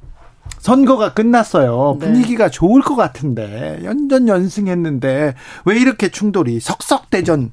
[0.68, 1.98] 선거가 끝났어요.
[2.00, 2.06] 네.
[2.06, 5.34] 분위기가 좋을 것 같은데 연전 연승했는데
[5.66, 7.50] 왜 이렇게 충돌이 석석대전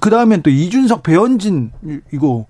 [0.00, 2.46] 그 다음엔 또 이준석 배현진 이- 이거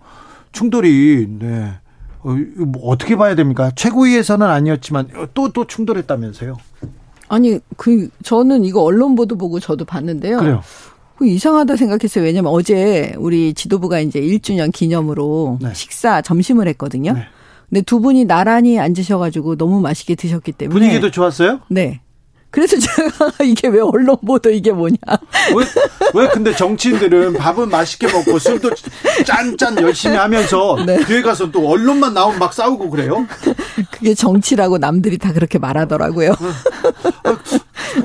[0.52, 1.72] 충돌이 네.
[2.20, 3.72] 어, 뭐 어떻게 봐야 됩니까?
[3.74, 6.56] 최고위에서는 아니었지만 또또 충돌했다면서요?
[7.28, 10.38] 아니, 그, 저는 이거 언론 보도 보고 저도 봤는데요.
[10.38, 10.60] 그래요.
[11.16, 12.22] 그 이상하다 생각했어요.
[12.24, 15.74] 왜냐면 어제 우리 지도부가 이제 1주년 기념으로 네.
[15.74, 17.14] 식사, 점심을 했거든요.
[17.14, 17.22] 네.
[17.68, 20.78] 근데 두 분이 나란히 앉으셔가지고 너무 맛있게 드셨기 때문에.
[20.78, 21.60] 분위기도 좋았어요?
[21.68, 22.00] 네.
[22.50, 24.96] 그래서 제가 이게 왜 언론 보도 이게 뭐냐.
[25.54, 25.64] 왜,
[26.22, 28.70] 왜 근데 정치인들은 밥은 맛있게 먹고 술도
[29.26, 31.04] 짠짠 열심히 하면서 네.
[31.04, 33.26] 뒤에 가서 또 언론만 나오면 막 싸우고 그래요?
[33.90, 36.34] 그게 정치라고 남들이 다 그렇게 말하더라고요.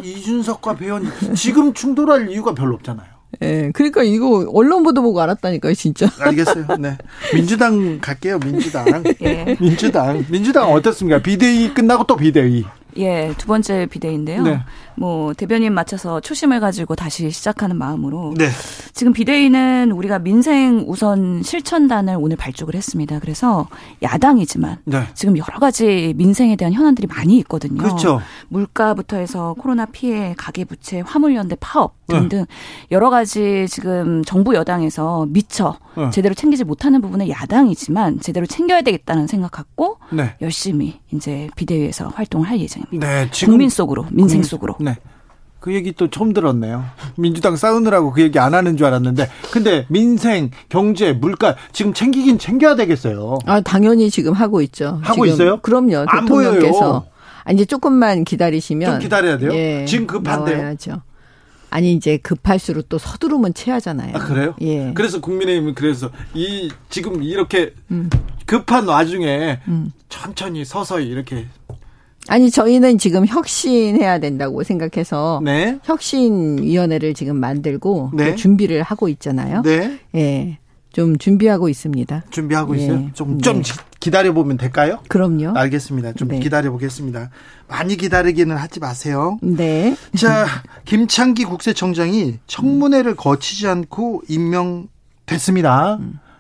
[0.03, 3.10] 이준석과 배현 지금 충돌할 이유가 별로 없잖아요.
[3.41, 3.71] 예.
[3.73, 6.07] 그러니까 이거 언론 보도 보고 알았다니까요, 진짜.
[6.19, 6.65] 알겠어요.
[6.79, 6.97] 네.
[7.33, 9.03] 민주당 갈게요, 민주당.
[9.21, 9.55] 예.
[9.59, 10.25] 민주당.
[10.29, 11.21] 민주당 어떻습니까?
[11.21, 12.65] 비대위 끝나고 또 비대위.
[12.97, 14.43] 예, 두 번째 비대위인데요.
[14.43, 14.59] 네.
[14.95, 18.49] 뭐 대변인 맞춰서 초심을 가지고 다시 시작하는 마음으로 네.
[18.93, 23.19] 지금 비대위는 우리가 민생 우선 실천단을 오늘 발족을 했습니다.
[23.19, 23.67] 그래서
[24.01, 25.03] 야당이지만 네.
[25.13, 27.81] 지금 여러 가지 민생에 대한 현안들이 많이 있거든요.
[27.81, 28.21] 그렇죠.
[28.49, 32.19] 물가부터 해서 코로나 피해, 가계 부채, 화물연대 파업 네.
[32.19, 32.45] 등등
[32.91, 36.09] 여러 가지 지금 정부 여당에서 미처 네.
[36.11, 40.35] 제대로 챙기지 못하는 부분에 야당이지만 제대로 챙겨야 되겠다는 생각 갖고 네.
[40.41, 43.07] 열심히 이제 비대위에서 활동을 할 예정입니다.
[43.07, 43.29] 네.
[43.31, 44.75] 지금 국민 속으로, 민생 국민- 속으로.
[44.79, 44.97] 네.
[45.59, 46.83] 그 얘기 또 처음 들었네요.
[47.17, 49.29] 민주당 싸우느라고 그 얘기 안 하는 줄 알았는데.
[49.51, 53.37] 근데 민생, 경제, 물가 지금 챙기긴 챙겨야 되겠어요.
[53.45, 54.99] 아, 당연히 지금 하고 있죠.
[55.03, 55.27] 하고 지금.
[55.27, 55.57] 있어요?
[55.61, 56.05] 그럼요.
[56.07, 56.79] 안 대통령께서.
[56.79, 57.03] 보여요.
[57.43, 58.89] 아, 이제 조금만 기다리시면.
[58.93, 59.51] 좀 기다려야 돼요?
[59.53, 60.57] 예, 지금 급한데요?
[60.57, 61.01] 나와야죠.
[61.71, 64.15] 아니 이제 급할수록 또 서두르면 체하잖아요.
[64.15, 64.53] 아, 그래요?
[64.59, 64.91] 예.
[64.93, 68.09] 그래서 국민의힘은 그래서 이 지금 이렇게 음.
[68.45, 69.91] 급한 와중에 음.
[70.09, 71.47] 천천히 서서히 이렇게
[72.27, 75.79] 아니 저희는 지금 혁신해야 된다고 생각해서 네.
[75.85, 78.31] 혁신위원회를 지금 만들고 네.
[78.31, 79.61] 또 준비를 하고 있잖아요.
[79.63, 79.97] 네.
[80.15, 80.57] 예.
[80.93, 82.23] 좀 준비하고 있습니다.
[82.29, 82.83] 준비하고 예.
[82.83, 83.09] 있어요.
[83.13, 83.41] 좀 네.
[83.41, 83.61] 좀
[83.99, 84.99] 기다려 보면 될까요?
[85.07, 85.53] 그럼요.
[85.55, 86.13] 알겠습니다.
[86.13, 86.39] 좀 네.
[86.39, 87.29] 기다려 보겠습니다.
[87.67, 89.37] 많이 기다리기는 하지 마세요.
[89.41, 89.95] 네.
[90.17, 90.47] 자,
[90.85, 95.99] 김창기 국세청장이 청문회를 거치지 않고 임명됐습니다.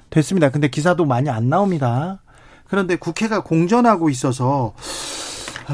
[0.09, 0.49] 됐습니다.
[0.49, 2.19] 근데 기사도 많이 안 나옵니다.
[2.67, 4.73] 그런데 국회가 공전하고 있어서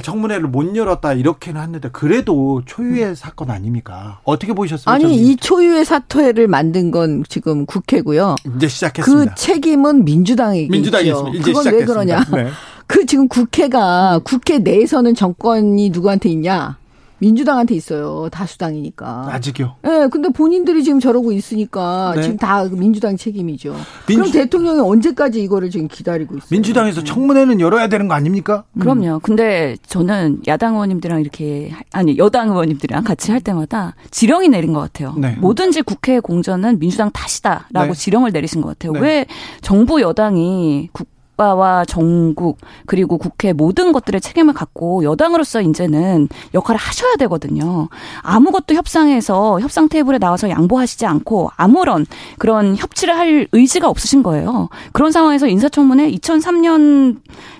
[0.01, 4.19] 청문회를 못 열었다 이렇게는 했는데 그래도 초유의 사건 아닙니까?
[4.23, 4.93] 어떻게 보셨어요?
[4.93, 8.35] 아니 이 초유의 사퇴를 만든 건 지금 국회고요.
[8.55, 9.33] 이제 시작했습니다.
[9.33, 11.85] 그 책임은 민주당에게 민주당이 그건 왜 시작했습니다.
[11.85, 12.23] 그러냐?
[12.33, 12.49] 네.
[12.87, 16.77] 그 지금 국회가 국회 내에서는 정권이 누구한테 있냐?
[17.19, 18.29] 민주당한테 있어요.
[18.31, 19.27] 다수당이니까.
[19.31, 19.75] 아직요.
[19.85, 22.21] 예, 근데 본인들이 지금 저러고 있으니까 네.
[22.21, 23.75] 지금 다 민주당 책임이죠.
[24.07, 26.47] 민주- 그럼 대통령이 언제까지 이거를 지금 기다리고 있어요?
[26.51, 28.63] 민주당에서 청문회는 열어야 되는 거 아닙니까?
[28.79, 29.19] 그럼요.
[29.23, 35.13] 근데 저는 야당 의원님들이랑 이렇게 아니 여당 의원님들이랑 같이 할 때마다 지령이 내린 것 같아요.
[35.17, 35.35] 네.
[35.39, 37.93] 뭐든지 국회 공전은 민주당 탓이다라고 네.
[37.93, 38.91] 지령을 내리신 것 같아요.
[38.93, 38.99] 네.
[38.99, 39.25] 왜
[39.61, 47.15] 정부 여당이 국 가와 정국 그리고 국회 모든 것들의 책임을 갖고 여당으로서 이제는 역할을 하셔야
[47.15, 47.87] 되거든요.
[48.21, 52.05] 아무것도 협상에서 협상 테이블에 나와서 양보하시지 않고 아무런
[52.37, 54.69] 그런 협치를 할 의지가 없으신 거예요.
[54.91, 57.17] 그런 상황에서 인사청문회 2003년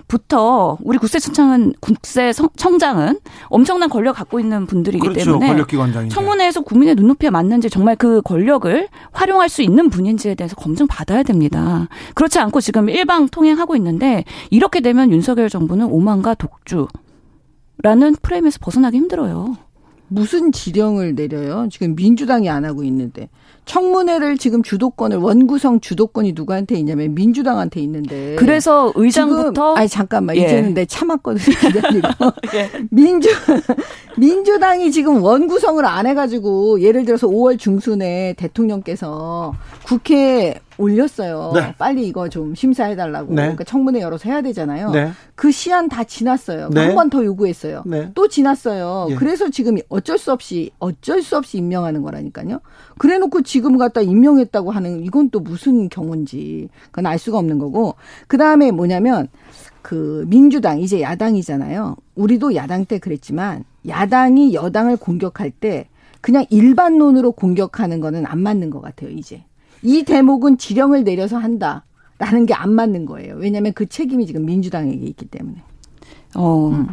[0.08, 5.24] 부터 우리 국세 청장은 국세 청장은 엄청난 권력 갖고 있는 분들이기 그렇죠.
[5.24, 6.14] 때문에 권력기관장인데.
[6.14, 11.88] 청문회에서 국민의 눈높이에 맞는지 정말 그 권력을 활용할 수 있는 분인지에 대해서 검증 받아야 됩니다.
[12.14, 19.56] 그렇지 않고 지금 일방 통행하고 있는데 이렇게 되면 윤석열 정부는 오만과 독주라는 프레임에서 벗어나기 힘들어요.
[20.08, 21.68] 무슨 지령을 내려요?
[21.70, 23.28] 지금 민주당이 안 하고 있는데.
[23.68, 28.34] 청문회를 지금 주도권을 원구성 주도권이 누구한테 있냐면 민주당한테 있는데.
[28.36, 30.40] 그래서 의장부터 지금, 아니 잠깐만 예.
[30.40, 31.44] 이제는 내 참았거든요.
[31.60, 32.08] 기다리고.
[32.56, 32.70] 예.
[32.90, 33.28] 민주
[34.16, 39.54] 민주당이 지금 원구성을 안 해가지고 예를 들어서 5월 중순에 대통령께서
[39.84, 41.52] 국회에 올렸어요.
[41.54, 41.74] 네.
[41.76, 43.34] 빨리 이거 좀 심사해달라고.
[43.34, 43.42] 네.
[43.42, 44.90] 그러니까 청문회 열어서 해야 되잖아요.
[44.90, 45.10] 네.
[45.34, 46.70] 그 시한 다 지났어요.
[46.70, 46.86] 네.
[46.86, 47.82] 한번 더 요구했어요.
[47.84, 48.10] 네.
[48.14, 49.08] 또 지났어요.
[49.10, 49.14] 예.
[49.16, 52.60] 그래서 지금 어쩔 수 없이 어쩔 수 없이 임명하는 거라니까요.
[52.98, 57.96] 그래놓고 지금 갖다 임명했다고 하는 이건 또 무슨 경우인지 그건 알 수가 없는 거고.
[58.28, 59.26] 그 다음에 뭐냐면
[59.82, 61.96] 그 민주당 이제 야당이잖아요.
[62.14, 65.88] 우리도 야당 때 그랬지만 야당이 여당을 공격할 때
[66.20, 69.10] 그냥 일반론으로 공격하는 거는 안 맞는 것 같아요.
[69.10, 69.42] 이제
[69.82, 71.84] 이 대목은 지령을 내려서 한다.
[72.20, 73.34] 라는 게 안 맞는 거예요.
[73.38, 75.62] 왜냐하면 그 책임이 지금 민주당에게 있기 때문에.
[76.36, 76.68] 어.
[76.68, 76.86] 음.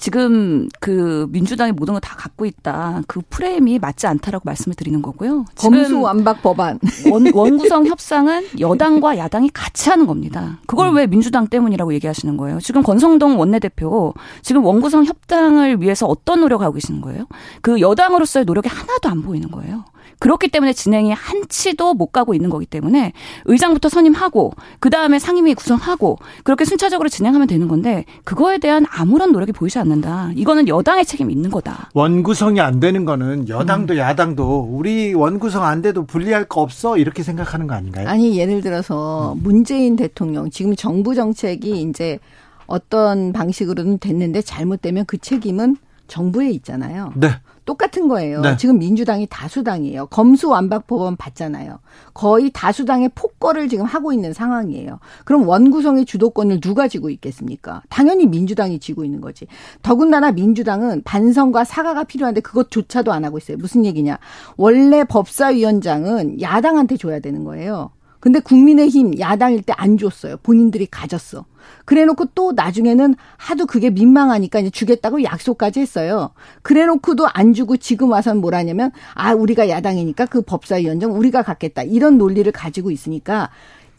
[0.00, 3.02] 지금 그 민주당이 모든 걸 다 갖고 있다.
[3.06, 5.44] 그 프레임이 맞지 않다라고 말씀을 드리는 거고요.
[5.54, 6.78] 지금 검수 완박 법안.
[7.10, 10.58] 원, 원구성 협상은 여당과 야당이 같이 하는 겁니다.
[10.66, 12.58] 그걸 왜 민주당 때문이라고 얘기하시는 거예요?
[12.60, 17.26] 지금 권성동 원내대표 지금 원구성 협상을 위해서 어떤 노력을 하고 계시는 거예요?
[17.60, 19.84] 그 여당으로서의 노력이 하나도 안 보이는 거예요.
[20.20, 23.12] 그렇기 때문에 진행이 한치도 못 가고 있는 거기 때문에
[23.46, 29.52] 의장부터 선임하고 그 다음에 상임위 구성하고 그렇게 순차적으로 진행하면 되는 건데 그거에 대한 아무런 노력이
[29.52, 30.30] 보이지 않는다.
[30.36, 31.90] 이거는 여당의 책임이 있는 거다.
[31.94, 33.48] 원구성이 안 되는 거는 음.
[33.48, 38.06] 여당도 야당도 우리 원구성 안 돼도 불리할 거 없어 이렇게 생각하는 거 아닌가요?
[38.06, 42.18] 아니 예를 들어서 문재인 대통령 지금 정부 정책이 이제
[42.66, 45.76] 어떤 방식으로는 됐는데 잘못되면 그 책임은
[46.08, 47.12] 정부에 있잖아요.
[47.16, 47.30] 네.
[47.70, 48.40] 똑같은 거예요.
[48.40, 48.56] 네.
[48.56, 50.06] 지금 민주당이 다수당이에요.
[50.06, 51.78] 검수완박 법원 받잖아요.
[52.14, 54.98] 거의 다수당의 폭거를 지금 하고 있는 상황이에요.
[55.24, 57.82] 그럼 원구성의 주도권을 누가 쥐고 있겠습니까?
[57.88, 59.46] 당연히 민주당이 쥐고 있는 거지.
[59.82, 63.56] 더군다나 민주당은 반성과 사과가 필요한데 그것조차도 안 하고 있어요.
[63.56, 64.18] 무슨 얘기냐?
[64.56, 67.92] 원래 법사위원장은 야당한테 줘야 되는 거예요.
[68.20, 70.36] 근데 국민의힘 야당일 때 안 줬어요.
[70.42, 71.46] 본인들이 가졌어.
[71.86, 76.30] 그래 놓고 또 나중에는 하도 그게 민망하니까 이제 주겠다고 약속까지 했어요.
[76.62, 81.82] 그래 놓고도 안 주고 지금 와서는 뭐라냐면 아, 우리가 야당이니까 그 법사위원장 우리가 갖겠다.
[81.82, 83.50] 이런 논리를 가지고 있으니까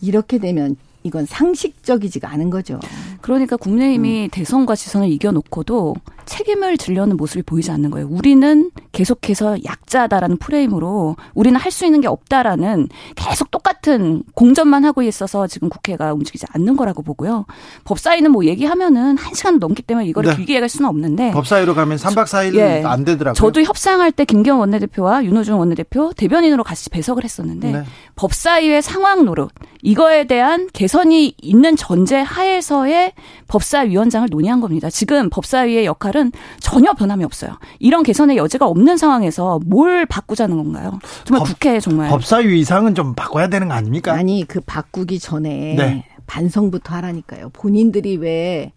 [0.02, 2.80] 이렇게 되면 이건 상식적이지가 않은 거죠.
[3.22, 8.08] 그러니까 국민의힘이 대선과 지선을 이겨놓고도 책임을 지려는 모습이 보이지 않는 거예요.
[8.10, 15.48] 우리는 계속해서 약자다라는 프레임으로 우리는 할 수 있는 게 없다라는 계속 똑같은 공전만 하고 있어서
[15.48, 17.46] 지금 국회가 움직이지 않는 거라고 보고요.
[17.86, 20.36] 법사위는 뭐 얘기하면은 한 시간 넘기 때문에 이거를 네.
[20.36, 22.84] 길게 얘기할 수는 없는데 법사위로 가면 3박 4일 예.
[22.86, 23.36] 안 되더라고요.
[23.36, 27.84] 저도 협상할 때 김기현 원내대표와 윤호중 원내대표 대변인으로 같이 배석을 했었는데 네.
[28.18, 29.50] 법사위의 상황 노릇
[29.82, 33.14] 이거에 대한 개선이 있는 전제 하에서의
[33.48, 34.90] 법사위원장을 논의한 겁니다.
[34.90, 37.58] 지금 법사위의 역할은 전혀 변함이 없어요.
[37.80, 41.00] 이런 개선의 여지가 없는 상황에서 뭘 바꾸자는 건가요?
[41.24, 44.12] 정말 법, 국회 정말 법사위 이상은 좀 바꿔야 되는 거 아닙니까?
[44.12, 46.06] 아니 그 바꾸기 전에 네.
[46.28, 47.52] 반성부터 하라니까요.
[47.54, 48.74] 본인들이 왜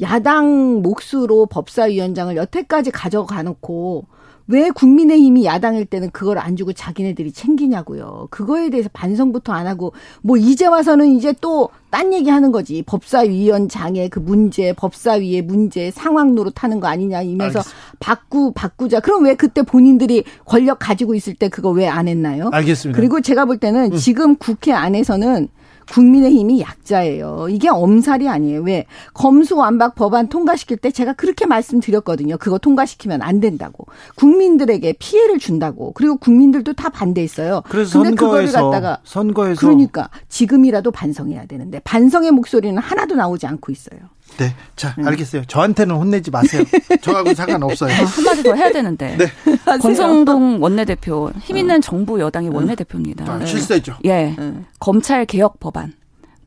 [0.00, 4.06] 야당 몫으로 법사위원장을 여태까지 가져가 놓고
[4.48, 8.28] 왜 국민의힘이 야당일 때는 그걸 안 주고 자기네들이 챙기냐고요.
[8.30, 12.82] 그거에 대해서 반성부터 안 하고 뭐 이제 와서는 이제 또 딴 얘기 하는 거지.
[12.82, 17.60] 법사위원장의 그 문제, 법사위의 문제 상황 노릇 하는 거 아니냐 이면서
[17.98, 19.00] 바꾸 바꾸자.
[19.00, 22.50] 그럼 왜 그때 본인들이 권력 가지고 있을 때 그거 왜 안 했나요?
[22.52, 22.94] 알겠습니다.
[23.00, 25.48] 그리고 제가 볼 때는 지금 국회 안에서는
[25.90, 27.48] 국민의힘이 약자예요.
[27.50, 28.62] 이게 엄살이 아니에요.
[28.62, 28.86] 왜?
[29.14, 32.36] 검수완박 법안 통과시킬 때 제가 그렇게 말씀드렸거든요.
[32.38, 33.86] 그거 통과시키면 안 된다고.
[34.16, 35.92] 국민들에게 피해를 준다고.
[35.92, 37.62] 그리고 국민들도 다 반대했어요.
[37.68, 43.72] 그래서 근데 그거를 선거에서 갖다가 선거에서 그러니까 지금이라도 반성해야 되는데 반성의 목소리는 하나도 나오지 않고
[43.72, 44.00] 있어요.
[44.38, 44.54] 네.
[44.76, 45.44] 자, 알겠어요.
[45.46, 46.64] 저한테는 혼내지 마세요.
[47.02, 47.92] 저하고는 상관없어요.
[47.92, 49.16] 아, 한마디 더 해야 되는데.
[49.16, 49.26] 네.
[49.80, 53.30] 권성동 원내대표, 힘 있는 정부 여당의 원내대표입니다.
[53.30, 53.96] 아, 실세죠.
[54.04, 54.34] 예.
[54.38, 54.64] 응.
[54.78, 55.92] 검찰 개혁 법안.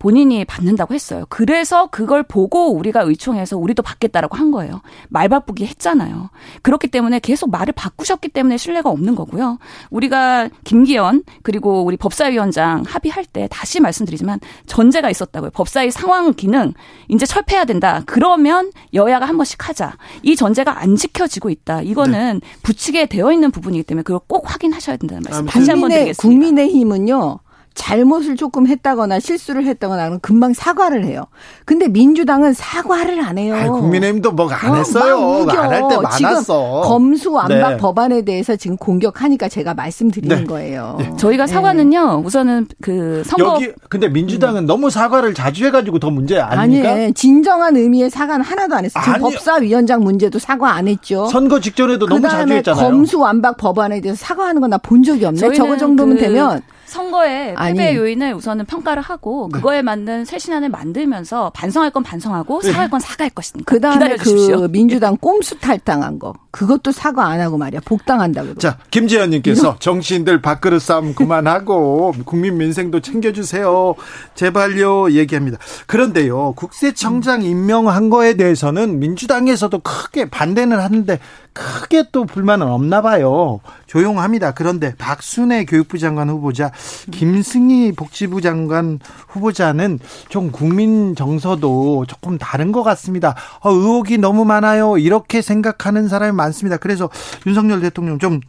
[0.01, 1.25] 본인이 받는다고 했어요.
[1.29, 4.81] 그래서 그걸 보고 우리가 의총해서 우리도 받겠다라고 한 거예요.
[5.09, 6.31] 말 바꾸기 했잖아요.
[6.63, 9.59] 그렇기 때문에 계속 말을 바꾸셨기 때문에 신뢰가 없는 거고요.
[9.91, 15.51] 우리가 김기현 그리고 우리 법사위원장 합의할 때 다시 말씀드리지만 전제가 있었다고요.
[15.51, 16.73] 법사위 상황 기능
[17.07, 18.01] 이제 철폐해야 된다.
[18.07, 19.97] 그러면 여야가 한 번씩 하자.
[20.23, 21.83] 이 전제가 안 지켜지고 있다.
[21.83, 26.21] 이거는 부칙에 되어 있는 부분이기 때문에 그걸 꼭 확인하셔야 된다는 말씀 다시 한번 드리겠습니다.
[26.27, 27.39] 국민의힘은요.
[27.81, 31.23] 잘못을 조금 했다거나 실수를 했다거나 하면 금방 사과를 해요.
[31.65, 33.55] 근데 민주당은 사과를 안 해요.
[33.55, 35.19] 아이, 국민의힘도 뭐안 어, 했어요.
[35.19, 35.59] 막 우겨.
[35.59, 36.81] 안할 때 많았어.
[36.81, 37.77] 지금 검수완박 네.
[37.77, 40.43] 법안에 대해서 지금 공격하니까 제가 말씀드리는 네.
[40.45, 40.99] 거예요.
[41.17, 42.21] 저희가 사과는요.
[42.23, 46.91] 우선은 그 선거 여기 근데 민주당은 너무 사과를 자주 해 가지고 더 문제 아닙니까?
[46.91, 47.11] 아니에요.
[47.13, 49.03] 진정한 의미의 사과는 하나도 안 했어요.
[49.03, 49.19] 지금.
[49.21, 51.25] 법사위원장 문제도 사과 안 했죠.
[51.27, 52.89] 선거 직전에도 너무 자주 했잖아요.
[52.89, 55.53] 검수완박 법안에 대해서 사과하는 건 나 본 적이 없네.
[55.53, 57.77] 저거 정도면 그 되면 선거의 아니.
[57.77, 59.57] 패배 요인을 우선은 평가를 하고 네.
[59.57, 64.17] 그거에 맞는 새 신안을 만들면서 반성할 건 반성하고 사과할 건 사과할 것이니까 그 다음에 기다려
[64.17, 64.59] 주십시오.
[64.59, 68.55] 그 민주당 꼼수 탈당한 거 그것도 사과 안 하고 말이야 복당한다고.
[68.55, 73.95] 자, 김재현님께서 정치인들 밥그릇 싸움 그만하고 국민 민생도 챙겨주세요.
[74.35, 75.57] 제발요 얘기합니다.
[75.87, 81.19] 그런데요, 국세청장 임명한 거에 대해서는 민주당에서도 크게 반대는 하는데
[81.53, 83.59] 크게 또 불만은 없나 봐요.
[83.91, 84.53] 조용합니다.
[84.53, 86.71] 그런데 박순애 교육부 장관 후보자,
[87.11, 89.99] 김승희 복지부 장관 후보자는
[90.29, 93.35] 좀 국민 정서도 조금 다른 것 같습니다.
[93.59, 94.97] 어, 의혹이 너무 많아요.
[94.97, 96.77] 이렇게 생각하는 사람이 많습니다.
[96.77, 97.09] 그래서
[97.45, 98.39] 윤석열 대통령 좀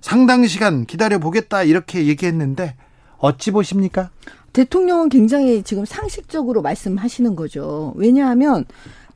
[0.00, 2.74] 상당 시간 기다려 보겠다 이렇게 얘기했는데
[3.18, 4.10] 어찌 보십니까?
[4.52, 7.92] 대통령은 굉장히 지금 상식적으로 말씀하시는 거죠.
[7.94, 8.64] 왜냐하면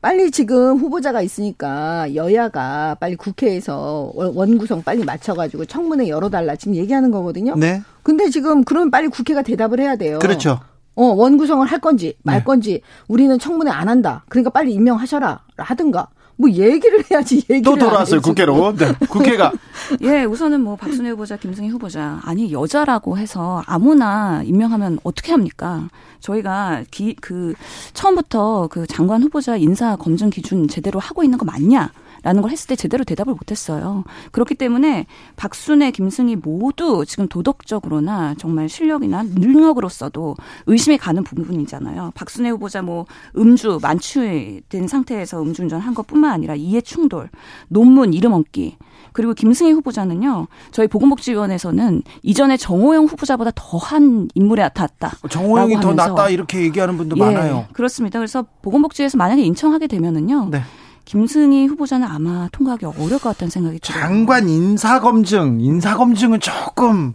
[0.03, 7.09] 빨리 지금 후보자가 있으니까 여야가 빨리 국회에서 원- 원구성 빨리 맞춰가지고 청문회 열어달라 지금 얘기하는
[7.09, 7.55] 거거든요.
[7.55, 7.81] 네.
[8.03, 10.19] 근데 지금 그러면 빨리 국회가 대답을 해야 돼요.
[10.19, 10.59] 그렇죠.
[10.95, 12.43] 어, 원구성을 할 건지 말 네.
[12.43, 14.25] 건지 우리는 청문회 안 한다.
[14.27, 16.09] 그러니까 빨리 임명하셔라 하든가
[16.43, 18.19] 뭐 얘기를 해야지 얘기를 또안 돌아왔어요.
[18.19, 18.75] 국회로.
[18.75, 18.91] 네.
[19.07, 19.53] 국회가
[20.03, 25.87] 예, 우선은 뭐 박순애 후보자, 김승희 후보자 아니 여자라고 해서 아무나 임명하면 어떻게 합니까?
[26.19, 27.53] 저희가 기, 그
[27.93, 31.91] 처음부터 그 장관 후보자 인사 검증 기준 제대로 하고 있는 거 맞냐?
[32.23, 34.03] 라는 걸 했을 때 제대로 대답을 못했어요.
[34.31, 35.05] 그렇기 때문에
[35.35, 42.11] 박순애, 김승희 모두 지금 도덕적으로나 정말 실력이나 능력으로서도 의심이 가는 부분이잖아요.
[42.15, 43.05] 박순애 후보자 뭐
[43.37, 47.29] 음주 만취된 상태에서 음주운전 한 것뿐만 아니라 이해 충돌,
[47.67, 48.77] 논문 이름 얹기,
[49.11, 55.17] 그리고 김승희 후보자는요, 저희 보건복지위원회에서는 이전에 정호영 후보자보다 더한 인물에 나타났다.
[55.29, 57.65] 정호영이 더 낫다 이렇게 얘기하는 분도 예, 많아요.
[57.73, 58.19] 그렇습니다.
[58.19, 60.61] 그래서 보건복지에서 만약에 인정하게 되면은요, 네.
[61.05, 64.01] 김승희 후보자는 아마 통과하기 어려울 것 같다는 생각이 들어요.
[64.01, 67.13] 장관 인사검증, 인사검증은 조금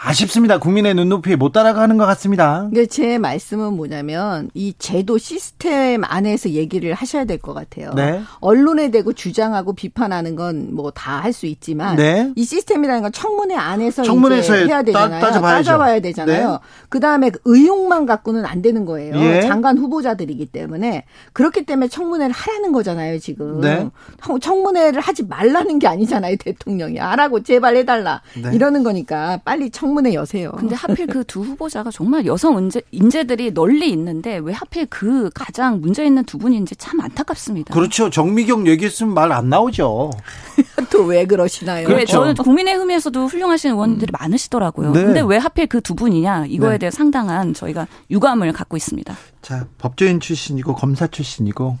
[0.00, 0.58] 아쉽습니다.
[0.58, 2.68] 국민의 눈높이에 못 따라가는 것 같습니다.
[2.88, 7.90] 제 말씀은 뭐냐면 이 제도 시스템 안에서 얘기를 하셔야 될 것 같아요.
[7.94, 8.20] 네.
[8.40, 12.32] 언론에 대고 주장하고 비판하는 건 뭐 다 할 수 있지만 네.
[12.36, 15.20] 이 시스템이라는 건 청문회 안에서 청문회에서 해야 되잖아요.
[15.20, 15.40] 따-.
[15.40, 16.50] 따져봐야 되잖아요.
[16.52, 16.58] 네.
[16.88, 19.16] 그다음에 그 의혹만 갖고는 안 되는 거예요.
[19.16, 19.40] 예.
[19.42, 23.60] 장관 후보자들이기 때문에 그렇기 때문에 청문회를 하라는 거잖아요, 지금.
[23.60, 23.88] 네.
[24.24, 26.98] 청- 청문회를 하지 말라는 게 아니잖아요, 대통령이.
[26.98, 28.22] 하라고 제발 해 달라.
[28.40, 28.50] 네.
[28.54, 30.52] 이러는 거니까 빨리 청 문회 여세요.
[30.56, 35.80] 근데 하필 그 두 후보자가 정말 여성 인재, 인재들이 널리 있는데 왜 하필 그 가장
[35.80, 37.74] 문제 있는 두 분인지 참 안타깝습니다.
[37.74, 38.10] 그렇죠.
[38.10, 40.10] 정미경 얘기했으면 말 안 나오죠.
[40.90, 41.82] 또 왜 그러시나요?
[41.82, 42.12] 예, 그렇죠.
[42.12, 44.92] 저는 국민의힘에서도 훌륭하신 의원들이 많으시더라고요.
[44.92, 45.04] 네.
[45.04, 46.78] 근데 왜 하필 그 두 분이냐 이거에 네.
[46.78, 49.14] 대해 상당한 저희가 유감을 갖고 있습니다.
[49.42, 51.78] 자, 법조인 출신이고 검사 출신이고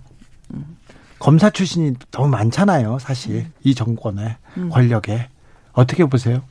[0.54, 0.76] 음,
[1.18, 3.46] 검사 출신이 너무 많잖아요, 사실.
[3.64, 4.68] 이 정권에, 음.
[4.70, 5.28] 권력에.
[5.72, 6.42] 어떻게 보세요?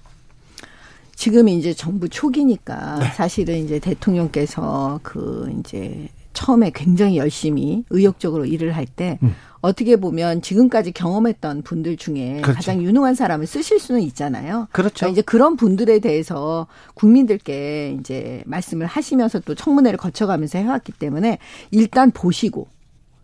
[1.17, 3.11] 지금 이제 정부 초기니까 네.
[3.15, 9.33] 사실은 이제 대통령께서 그 이제 처음에 굉장히 열심히 의욕적으로 일을 할때 음.
[9.59, 12.55] 어떻게 보면 지금까지 경험했던 분들 중에 그렇죠.
[12.55, 14.67] 가장 유능한 사람을 쓰실 수는 있잖아요.
[14.71, 14.93] 그렇죠.
[14.97, 21.39] 그러니까 이제 그런 분들에 대해서 국민들께 이제 말씀을 하시면서 또 청문회를 거쳐가면서 해왔기 때문에
[21.71, 22.67] 일단 보시고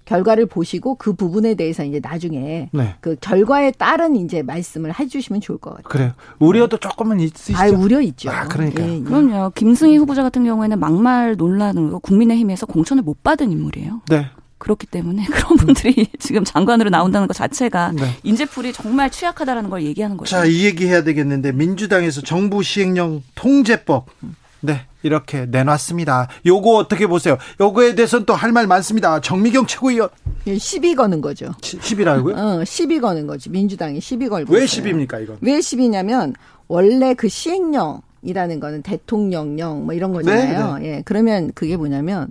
[0.06, 2.96] 결과를 보시고 그 부분에 대해서 이제 나중에 네.
[3.00, 5.90] 그 결과에 따른 이제 말씀을 해주시면 좋을 것 같아요.
[5.90, 6.12] 그래요.
[6.40, 7.58] 우려도 조금은 있으시죠?
[7.58, 8.30] 아, 우려 있죠.
[8.30, 8.88] 아, 그러니까요.
[8.88, 9.02] 예, 예.
[9.02, 9.52] 그럼요.
[9.56, 14.02] 김승희 후보자 같은 경우에는 막말 논란으로 국민의힘에서 공천을 못 받은 인물이에요.
[14.10, 14.28] 네.
[14.58, 18.18] 그렇기 때문에 그런 분들이 지금 장관으로 나온다는 것 자체가 네.
[18.24, 20.30] 인재풀이 정말 취약하다라는 걸 얘기하는 거죠.
[20.32, 24.08] 자, 이 얘기 해야 되겠는데, 민주당에서 정부 시행령 통제법.
[24.62, 26.28] 네, 이렇게 내놨습니다.
[26.46, 27.38] 요거 어떻게 보세요?
[27.60, 29.20] 요거에 대해서는 또 할 말 많습니다.
[29.22, 30.10] 정미경 최고위원.
[30.48, 31.48] 예, 시비 거는 거죠.
[31.62, 32.36] 10이라고요?
[32.38, 33.50] 어, 시비 거는 거지.
[33.50, 34.54] 민주당이 시비 걸고.
[34.54, 34.84] 왜 있어요.
[34.86, 35.38] 10입니까, 이건?
[35.42, 36.34] 왜 시비냐면
[36.68, 40.80] 원래 그 시행령 이라는 거는 대통령령 뭐 이런 거잖아요.
[40.86, 41.02] 예.
[41.06, 42.28] 그러면 그게 뭐냐면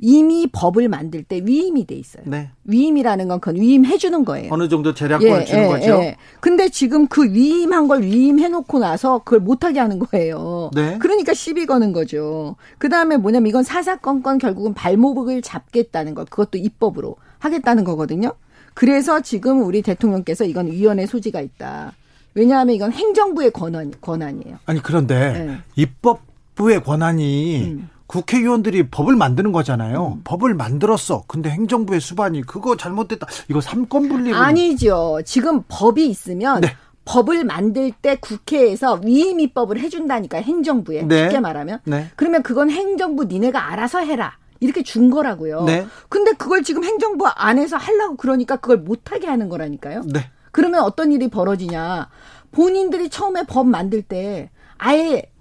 [0.00, 2.24] 이미 법을 만들 때 위임이 돼 있어요.
[2.26, 2.50] 네.
[2.64, 4.52] 위임이라는 건 그건 위임해 주는 거예요.
[4.52, 5.92] 어느 정도 재량권을 주는 거죠?
[6.02, 6.16] 예.
[6.40, 10.70] 근데 지금 그 위임한 걸 위임해 놓고 나서 그걸 못하게 하는 거예요.
[10.74, 10.98] 네.
[10.98, 12.56] 그러니까 시비 거는 거죠.
[12.78, 16.24] 그 다음에 뭐냐면 이건 사사건건 결국은 발목을 잡겠다는 거.
[16.24, 18.32] 그것도 입법으로 하겠다는 거거든요.
[18.74, 21.92] 그래서 지금 우리 대통령께서 이건 위헌의 소지가 있다.
[22.34, 24.58] 왜냐하면 이건 행정부의 권한, 권한이에요.
[24.64, 25.58] 아니, 그런데 네.
[25.76, 26.22] 입법
[26.54, 27.88] 부의 권한이 음.
[28.12, 30.18] 국회의원들이 법을 만드는 거잖아요.
[30.24, 31.24] 법을 만들었어.
[31.26, 33.26] 근데 행정부의 수반이 그거 잘못됐다.
[33.48, 35.20] 이거 삼권 분립은 아니죠.
[35.24, 36.68] 지금 법이 있으면 네.
[37.06, 41.24] 법을 만들 때 국회에서 위임 입법을 해준다니까 행정부에 네.
[41.24, 42.10] 쉽게 말하면 네.
[42.14, 45.64] 그러면 그건 행정부 니네가 알아서 해라 이렇게 준 거라고요.
[45.64, 45.86] 네.
[46.10, 50.02] 근데 그걸 지금 행정부 안에서 하려고 그러니까 그걸 못하게 하는 거라니까요.
[50.12, 50.30] 네.
[50.52, 52.10] 그러면 어떤 일이 벌어지냐?
[52.52, 55.31] 본인들이 처음에 법 만들 때 아예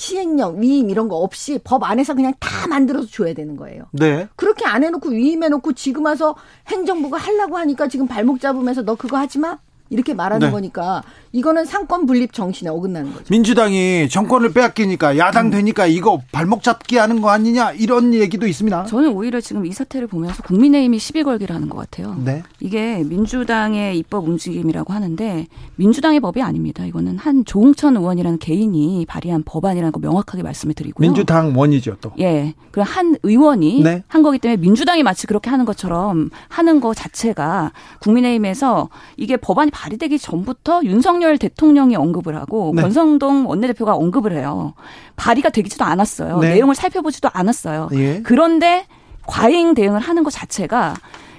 [0.00, 3.84] 시행령, 위임 이런 거 없이 법 안에서 그냥 다 만들어서 줘야 되는 거예요.
[3.92, 4.28] 네.
[4.34, 6.36] 그렇게 안 해놓고 위임해놓고 지금 와서
[6.68, 9.58] 행정부가 하려고 하니까 지금 발목 잡으면서 너 그거 하지 마?
[9.90, 10.52] 이렇게 말하는 네.
[10.52, 13.24] 거니까 이거는 삼권 분립 정신에 어긋나는 거죠.
[13.28, 18.84] 민주당이 정권을 빼앗기니까 야당 되니까 이거 발목 잡기 하는 거 아니냐 이런 얘기도 있습니다.
[18.84, 22.16] 저는 오히려 지금 이 사태를 보면서 국민의힘이 시비 걸기를 하는 것 같아요.
[22.24, 22.42] 네.
[22.60, 26.84] 이게 민주당의 입법 움직임이라고 하는데 민주당의 법이 아닙니다.
[26.84, 31.04] 이거는 한 조홍천 의원이라는 개인이 발의한 법안이라는 거 명확하게 말씀을 드리고요.
[31.04, 32.12] 민주당 원이죠 또.
[32.20, 32.54] 예.
[32.70, 34.04] 그한 의원이 네.
[34.06, 40.18] 한 거기 때문에 민주당이 마치 그렇게 하는 것처럼 하는 거 자체가 국민의힘에서 이게 법안이 발의되기
[40.18, 42.82] 전부터 윤석열 대통령이 언급을 하고 네.
[42.82, 44.74] 권성동 원내대표가 언급을 해요.
[45.16, 46.38] 발의가 되지도 않았어요.
[46.40, 46.54] 네.
[46.54, 47.88] 내용을 살펴보지도 않았어요.
[47.92, 48.20] 예.
[48.22, 48.84] 그런데
[49.26, 50.96] 과잉 대응을 하는 것 자체가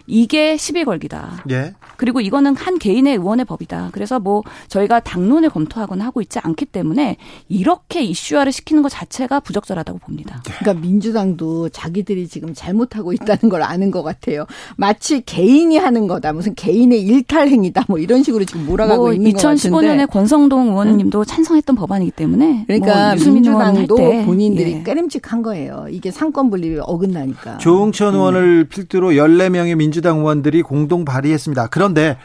[0.08, 1.44] 이게 시비 걸기다.
[1.52, 1.74] 예.
[1.98, 3.90] 그리고 이거는 한 개인의 의원의 법이다.
[3.92, 10.00] 그래서 뭐 저희가 당론을 검토하거나 하고 있지 않기 때문에 이렇게 이슈화를 시키는 것 자체가 부적절하다고
[10.00, 10.42] 봅니다.
[10.46, 14.46] 그러니까 민주당도 자기들이 지금 잘못하고 있다는 걸 아는 것 같아요.
[14.78, 19.32] 마치 개인이 하는 거다, 무슨 개인의 일탈 행위다, 뭐 이런 식으로 지금 몰아가고 뭐 있는
[19.34, 19.70] 것 같은데.
[19.70, 24.84] 2015년에 권성동 의원님도 찬성했던 법안이기 때문에 그러니까 뭐 유승민 의원 민주당도 본인들이 예.
[24.84, 25.86] 깨름직한 거예요.
[25.90, 27.58] 이게 상권 분립이 어긋나니까.
[27.60, 31.68] 조응천 의원을 필두로 14명의 민 주당 의원들이 공동 발의했습니다.
[31.68, 32.18] 그런데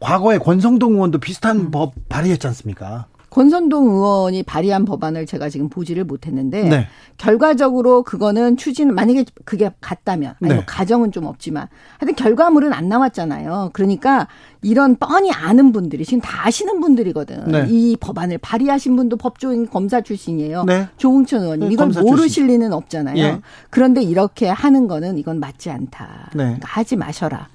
[0.00, 3.06] 과거에 권성동 의원도 비슷한 법 발의했지 않습니까?
[3.32, 6.86] 권선동 의원이 발의한 법안을 제가 지금 보지를 못했는데 네.
[7.16, 10.54] 결과적으로 그거는 추진 만약에 그게 같다면 아니 네.
[10.56, 11.66] 뭐 가정은 좀 없지만
[11.98, 13.70] 하여튼 결과물은 안 나왔잖아요.
[13.72, 14.28] 그러니까
[14.60, 17.44] 이런 뻔히 아는 분들이 지금 다 아시는 분들이거든.
[17.50, 17.66] 네.
[17.70, 20.64] 이 법안을 발의하신 분도 법조인 검사 출신이에요.
[20.64, 20.88] 네.
[20.98, 22.48] 조홍천 의원님 네, 이걸 검사 모르실.
[22.48, 23.16] 리는 없잖아요.
[23.16, 23.40] 예.
[23.70, 26.32] 그런데 이렇게 하는 거는 이건 맞지 않다.
[26.34, 26.44] 네.
[26.44, 27.48] 그러니까 하지 마셔라.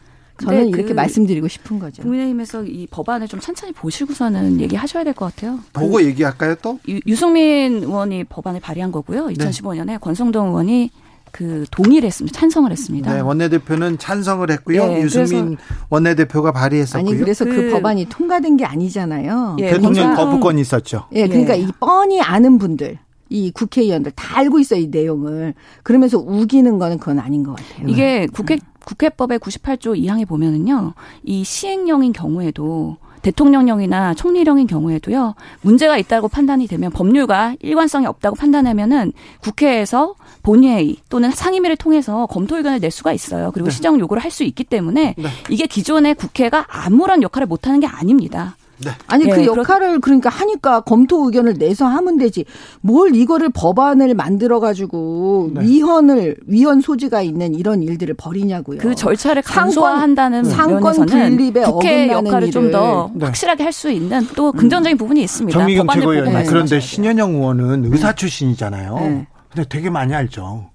[0.44, 2.02] 저는 이렇게 그 말씀드리고 싶은 거죠.
[2.04, 5.60] 국민의힘에서 이 법안을 좀 천천히 보시고서는 얘기하셔야 될 것 같아요.
[5.74, 6.80] 보고 얘기할까요 또?
[6.88, 9.28] 유, 유승민 의원이 법안을 발의한 거고요.
[9.28, 10.92] 2015년에 권성동 의원이
[11.32, 12.40] 그 동의를 했습니다.
[12.40, 13.14] 찬성을 했습니다.
[13.14, 14.82] 네, 원내대표는 찬성을 했고요.
[14.84, 15.58] 예, 유승민
[15.90, 17.10] 원내대표가 발의했었고요.
[17.10, 19.58] 아니 그래서 그, 그 법안이 통과된 게 아니잖아요.
[19.60, 21.06] 예, 대통령 거부권이 있었죠.
[21.14, 21.62] 예, 그러니까 예.
[21.64, 22.98] 이 뻔히 아는 분들,
[23.30, 25.54] 이 국회의원들 다 알고 있어요, 이 내용을.
[25.84, 27.88] 그러면서 우기는 거는 그건 아닌 것 같아요.
[27.88, 28.58] 이게 국회
[28.88, 30.94] 국회법의 98조 2항에 보면은요.
[31.24, 35.36] 이 시행령인 경우에도 대통령령이나 총리령인 경우에도요.
[35.62, 39.12] 문제가 있다고 판단이 되면 법률과 일관성이 없다고 판단하면은
[39.42, 43.52] 국회에서 본회의 또는 상임위를 통해서 검토 의견을 낼 수가 있어요.
[43.54, 45.28] 그리고 시정 요구를 할 수 있기 때문에 네.
[45.50, 48.56] 이게 기존의 국회가 아무런 역할을 못 하는 게 아닙니다.
[48.84, 48.92] 네.
[49.08, 52.46] 아니 그 예, 역할을 그러니까 하니까 검토 의견을 내서 하면 되지.
[52.82, 55.62] 뭘 이거를 법안을 만들어 가지고 네.
[55.62, 58.78] 위헌을 위헌 소지가 있는 이런 일들을 벌이냐고요.
[58.80, 63.20] 그 절차를 상권- 간소화한다는 상권 면에서는 분립에 국회 어긋나는 역할을 좀더 일을.
[63.20, 63.26] 네.
[63.26, 65.58] 확실하게 할 수 있는 또 긍정적인 부분이 있습니다.
[65.58, 65.88] 정미경.
[65.88, 66.44] 네.
[66.46, 66.80] 그런데.
[66.80, 68.96] 신현영 의원은 의사 출신이잖아요.
[68.96, 69.28] 네.
[69.54, 70.70] 근데 되게 많이 알죠.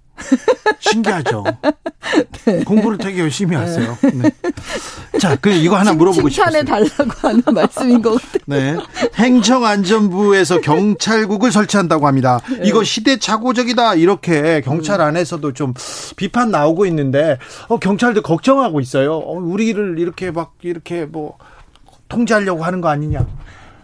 [0.80, 1.44] 신기하죠.
[2.66, 3.96] 공부를 되게 열심히 하세요.
[4.14, 4.30] 네.
[5.18, 6.84] 자, 그 이거 하나 물어보고 칭찬해 싶어요.
[6.86, 8.42] 달라고 하는 말씀인 것 같아요.
[8.46, 8.76] 네.
[9.14, 12.40] 행정안전부에서 경찰국을 설치한다고 합니다.
[12.50, 12.60] 네.
[12.64, 13.94] 이거 시대착오적이다.
[13.94, 15.06] 이렇게 경찰 음.
[15.06, 15.74] 안에서도 좀
[16.16, 19.14] 비판 나오고 있는데, 어, 경찰도 걱정하고 있어요.
[19.14, 21.38] 어, 우리를 이렇게 막, 이렇게 뭐,
[22.08, 23.26] 통제하려고 하는 거 아니냐.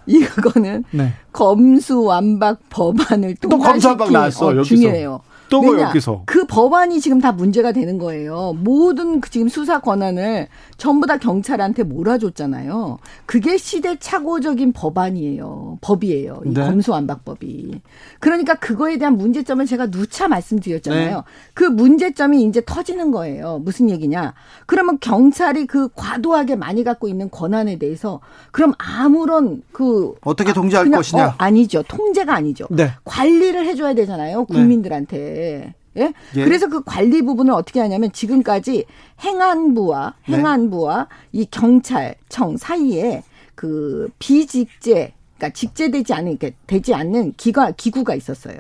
[0.07, 1.13] 이거는 네.
[1.33, 4.75] 검수완박 법안을 또 검수완박 나왔어, 어, 여기서.
[4.75, 5.21] 중요해요.
[5.49, 5.89] 또 왜냐?
[5.89, 6.23] 여기서.
[6.27, 8.55] 그 법안이 지금 다 문제가 되는 거예요.
[8.59, 10.49] 모든 그 지금 수사 권한을
[10.79, 12.99] 전부 다 경찰한테 몰아줬잖아요.
[13.27, 15.79] 그게 시대착오적인 법안이에요.
[15.81, 16.41] 법이에요.
[16.47, 16.61] 이 네.
[16.63, 17.81] 검수완박법이.
[18.21, 21.17] 그러니까 그거에 대한 문제점을 제가 누차 말씀드렸잖아요.
[21.17, 21.23] 네.
[21.53, 23.61] 그 문제점이 이제 터지는 거예요.
[23.65, 24.35] 무슨 얘기냐?
[24.67, 28.21] 그러면 경찰이 그 과도하게 많이 갖고 있는 권한에 대해서
[28.53, 31.27] 그럼 아무런 그 어떻게 통제할 그냥, 것이냐.
[31.27, 31.83] 어, 아니죠.
[31.89, 32.69] 통제가 아니죠.
[32.71, 32.93] 네.
[33.05, 34.45] 관리를 해줘야 되잖아요.
[34.45, 35.75] 국민들한테.
[35.99, 36.13] 예?
[36.37, 36.45] 예.
[36.45, 38.85] 그래서 그 관리 부분을 어떻게 하냐면 지금까지
[39.21, 40.37] 행안부와 네.
[40.37, 43.23] 행안부와 이 경찰청 사이에
[43.55, 48.59] 그 비직제 그러니까 직제되지 않은 그러니까 되지 않는 기관 기구가 있었어요.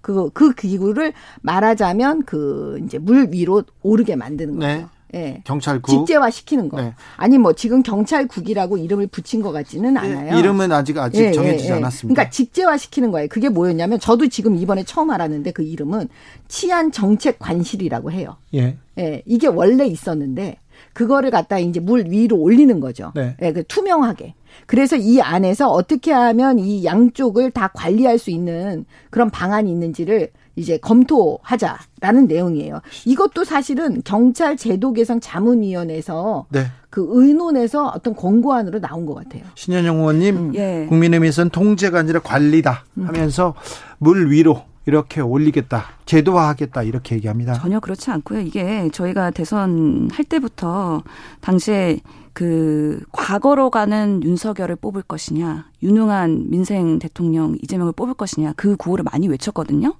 [0.00, 1.12] 그, 그 기구를
[1.42, 4.66] 말하자면 그 이제 물 위로 오르게 만드는 거죠.
[4.66, 4.86] 네.
[5.14, 5.42] 예.
[5.44, 5.88] 경찰국.
[5.90, 6.80] 직제화 시키는 거.
[6.80, 6.94] 네.
[7.16, 10.34] 아니 뭐 지금 경찰국이라고 이름을 붙인 것 같지는 않아요.
[10.34, 11.76] 예, 이름은 아직 아직 예, 정해지지 예, 예.
[11.76, 12.14] 않았습니다.
[12.14, 13.28] 그러니까 직제화 시키는 거예요.
[13.28, 16.08] 그게 뭐였냐면 저도 지금 이번에 처음 알았는데 그 이름은
[16.48, 18.36] 치안 정책 관실이라고 해요.
[18.54, 18.76] 예.
[18.98, 20.58] 예, 이게 원래 있었는데
[20.92, 23.12] 그거를 갖다 이제 물 위로 올리는 거죠.
[23.14, 23.36] 네.
[23.42, 24.34] 예, 그 투명하게.
[24.66, 30.76] 그래서 이 안에서 어떻게 하면 이 양쪽을 다 관리할 수 있는 그런 방안이 있는지를 이제
[30.78, 32.80] 검토하자라는 내용이에요.
[33.06, 36.66] 이것도 사실은 경찰 제도 개선 자문위원회에서 네.
[36.90, 39.42] 그 의논에서 어떤 권고안으로 나온 것 같아요.
[39.54, 40.86] 신현영 의원님 예.
[40.88, 43.54] 국민의힘에서는 통제가 아니라 관리다 하면서
[43.98, 47.52] 물 위로 이렇게 올리겠다 제도화하겠다 이렇게 얘기합니다.
[47.52, 48.40] 전혀 그렇지 않고요.
[48.40, 51.02] 이게 저희가 대선 할 때부터
[51.40, 52.00] 당시에
[52.32, 59.28] 그 과거로 가는 윤석열을 뽑을 것이냐, 유능한 민생 대통령 이재명을 뽑을 것이냐 그 구호를 많이
[59.28, 59.94] 외쳤거든요.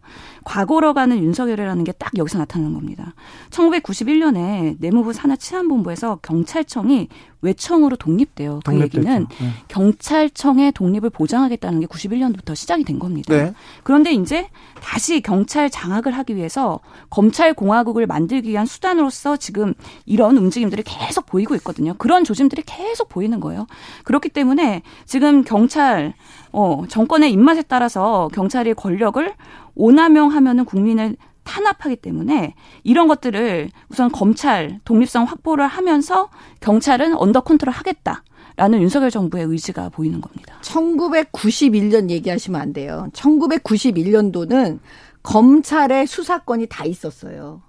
[0.45, 3.15] 과거로 가는 윤석열이라는 게 딱 여기서 나타나는 겁니다.
[3.51, 7.09] 1991년에 내무부 산하 치안본부에서 경찰청이
[7.41, 8.61] 외청으로 독립돼요.
[8.65, 8.99] 그 독립됐죠.
[8.99, 9.51] 얘기는 네.
[9.69, 13.33] 경찰청의 독립을 보장하겠다는 게 91년부터 시작이 된 겁니다.
[13.33, 13.53] 네.
[13.85, 14.49] 그런데 이제
[14.81, 19.75] 다시 경찰 장악을 하기 위해서 검찰 공화국을 만들기 위한 수단으로서 지금
[20.05, 21.95] 이런 움직임들이 계속 보이고 있거든요.
[21.99, 23.67] 그런 조짐들이 계속 보이는 거예요.
[24.05, 26.15] 그렇기 때문에 지금 경찰
[26.53, 29.33] 어 정권의 입맛에 따라서 경찰이 권력을
[29.75, 32.55] 오남용하면은 국민을 탄압하기 때문에
[32.85, 36.29] 이런 것들을 우선 검찰 독립성 확보를 하면서
[36.61, 38.23] 경찰은 under control 하겠다.
[38.57, 40.59] 라는 윤석열 정부의 의지가 보이는 겁니다.
[40.63, 43.07] 1991년 얘기하시면 안 돼요.
[43.13, 44.81] 1991년도는
[45.23, 47.63] 검찰의 수사권이 다 있었어요.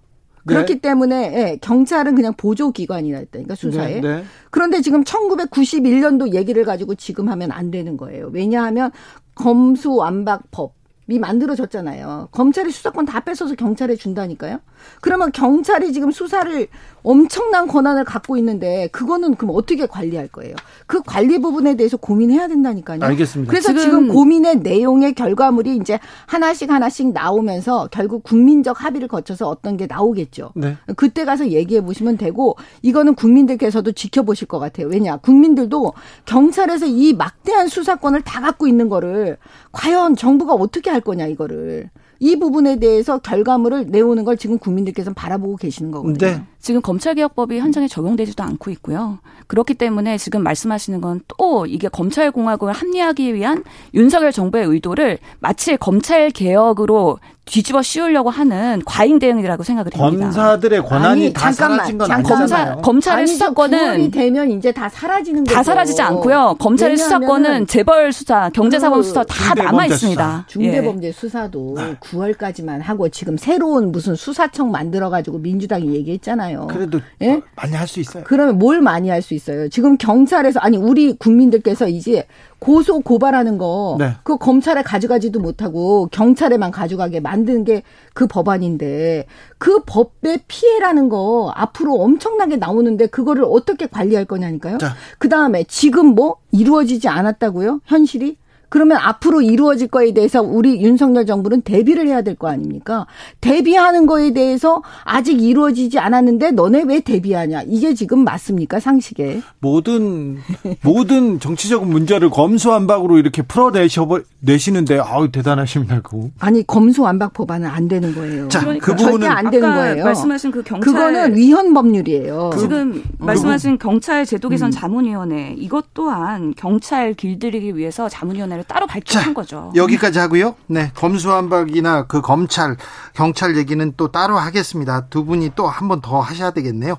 [0.50, 0.56] 네.
[0.56, 4.02] 그렇기 때문에 예, 경찰은 그냥 보조 기관이라니까 수사에.
[4.02, 4.24] 네, 네.
[4.50, 8.30] 그런데 지금 1991년도 얘기를 가지고 지금 하면 안 되는 거예요.
[8.34, 8.92] 왜냐하면
[9.36, 10.74] 검수완박법
[11.12, 12.30] 이 만들어졌잖아요.
[12.32, 14.60] 검찰이 수사권 다 뺏어서 경찰에 준다니까요.
[15.02, 16.68] 그러면 경찰이 지금 수사를
[17.04, 20.56] 엄청난 권한을 갖고 있는데 그거는 그럼 어떻게 관리할 거예요?
[20.86, 23.00] 그 관리 부분에 대해서 고민해야 된다니까요.
[23.02, 23.50] 알겠습니다.
[23.50, 29.78] 그래서 지금- 지금, 고민의 내용의 결과물이 이제 하나씩 하나씩 나오면서 결국 국민적 합의를 거쳐서 어떤
[29.78, 30.52] 게 나오겠죠.
[30.56, 30.78] 네.
[30.96, 34.88] 그때 가서 얘기해 보시면 되고 이거는 국민들께서도 지켜보실 것 같아요.
[34.88, 35.18] 왜냐?
[35.18, 35.94] 국민들도
[36.26, 39.38] 경찰에서 이 막대한 수사권을 다 갖고 있는 거를
[39.72, 41.90] 과연 정부가 어떻게 할 거냐 이거를
[42.22, 46.18] 이 부분에 대해서 결과물을 내오는 걸 지금 국민들께서 바라보고 계시는 거거든요.
[46.18, 46.44] 네.
[46.62, 49.20] 지금 검찰개혁법이 현장에 적용되지도 않고 있고요.
[49.48, 57.20] 그렇기 때문에 지금 말씀하시는 건 또 이게 검찰공화국을 합리화하기 위한 윤석열 정부의 의도를 마치 검찰개혁으로
[57.46, 60.26] 뒤집어 씌우려고 하는 과잉 대응이라고 생각을 합니다.
[60.26, 62.12] 검사들의 권한이 아니, 다 잠깐만, 사라진 건.
[62.12, 62.38] 아니잖아요.
[62.38, 63.34] 검사, 검찰의 아니죠.
[63.34, 65.56] 수사권은 9월이 되면 이제 다 사라지는 거죠.
[65.56, 66.58] 다 사라지지 않고요.
[66.60, 69.86] 검찰의 수사권은 재벌 수사, 경제사범 그 수사 다 중대범죄 남아.
[69.88, 70.46] 있습니다.
[70.48, 70.52] 예.
[70.52, 76.49] 중대범죄 수사도 9월까지만 하고 지금 새로운 무슨 수사청 만들어 가지고 민주당이 얘기했잖아요.
[76.50, 76.68] 많아요.
[76.68, 77.42] 그래도 예?
[77.56, 78.24] 많이 할 수 있어요.
[78.26, 79.70] 그러면 뭘 많이 할 수 있어요?
[79.70, 82.26] 지금 경찰에서 아니 우리 국민들께서 이제
[82.60, 84.12] 고소 고발하는 거 네.
[84.24, 87.84] 그 검찰에 가져가지도 못하고 경찰에만 가져가게 만드는 게
[88.14, 89.26] 그 법안인데
[89.58, 94.78] 그 법의 피해라는 거 앞으로 엄청나게 나오는데 그거를 어떻게 관리할 거냐니까요.
[94.78, 94.94] 자.
[95.20, 97.80] 그 다음에 지금 뭐 이루어지지 않았다고요?
[97.86, 98.38] 현실이?
[98.70, 103.06] 그러면 앞으로 이루어질 거에 대해서 우리 윤석열 정부는 대비를 해야 될 거 아닙니까?
[103.42, 107.64] 대비하는 거에 대해서 아직 이루어지지 않았는데 너네 왜 대비하냐?
[107.68, 108.80] 이게 지금 맞습니까?
[108.80, 109.42] 상식에.
[109.60, 110.38] 모든
[110.82, 114.08] 모든 정치적 문제를 검수완박으로 이렇게 풀어내셔
[114.40, 116.02] 내시는데 아우 대단하십니다.
[116.02, 116.30] 그.
[116.40, 118.48] 아니 검수완박 법안은 안 되는 거예요.
[118.48, 120.04] 자, 그러니까 그 부분은 절대 안 되는 아까 거예요.
[120.06, 122.52] 말씀하신 그 경찰 그거는 위헌 법률이에요.
[122.60, 124.72] 지금 말씀하신 경찰 제도 개선 음.
[124.72, 129.72] 자문위원회 이것 또한 경찰 길들이기 위해서 자문위원회 를 따로 발족한 자, 거죠.
[129.76, 130.56] 여기까지 하고요.
[130.68, 132.76] 네, 검수완박이나 그 검찰,
[133.14, 135.08] 경찰 얘기는 또 따로 하겠습니다.
[135.10, 136.98] 두 분이 또 한 번 더 하셔야 되겠네요.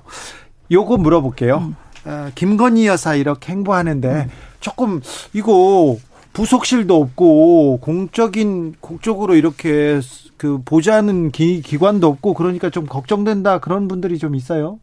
[0.71, 1.57] 요거 물어볼게요.
[1.57, 1.75] 음.
[2.05, 4.27] 어, 김건희 여사 이렇게 행보하는데
[4.59, 5.01] 조금
[5.33, 5.97] 이거
[6.33, 9.99] 부속실도 없고 공적인 공적으로 이렇게
[10.37, 14.79] 그 보좌하는 기, 기관도 없고 그러니까 좀 걱정된다 그런 분들이 좀 있어요.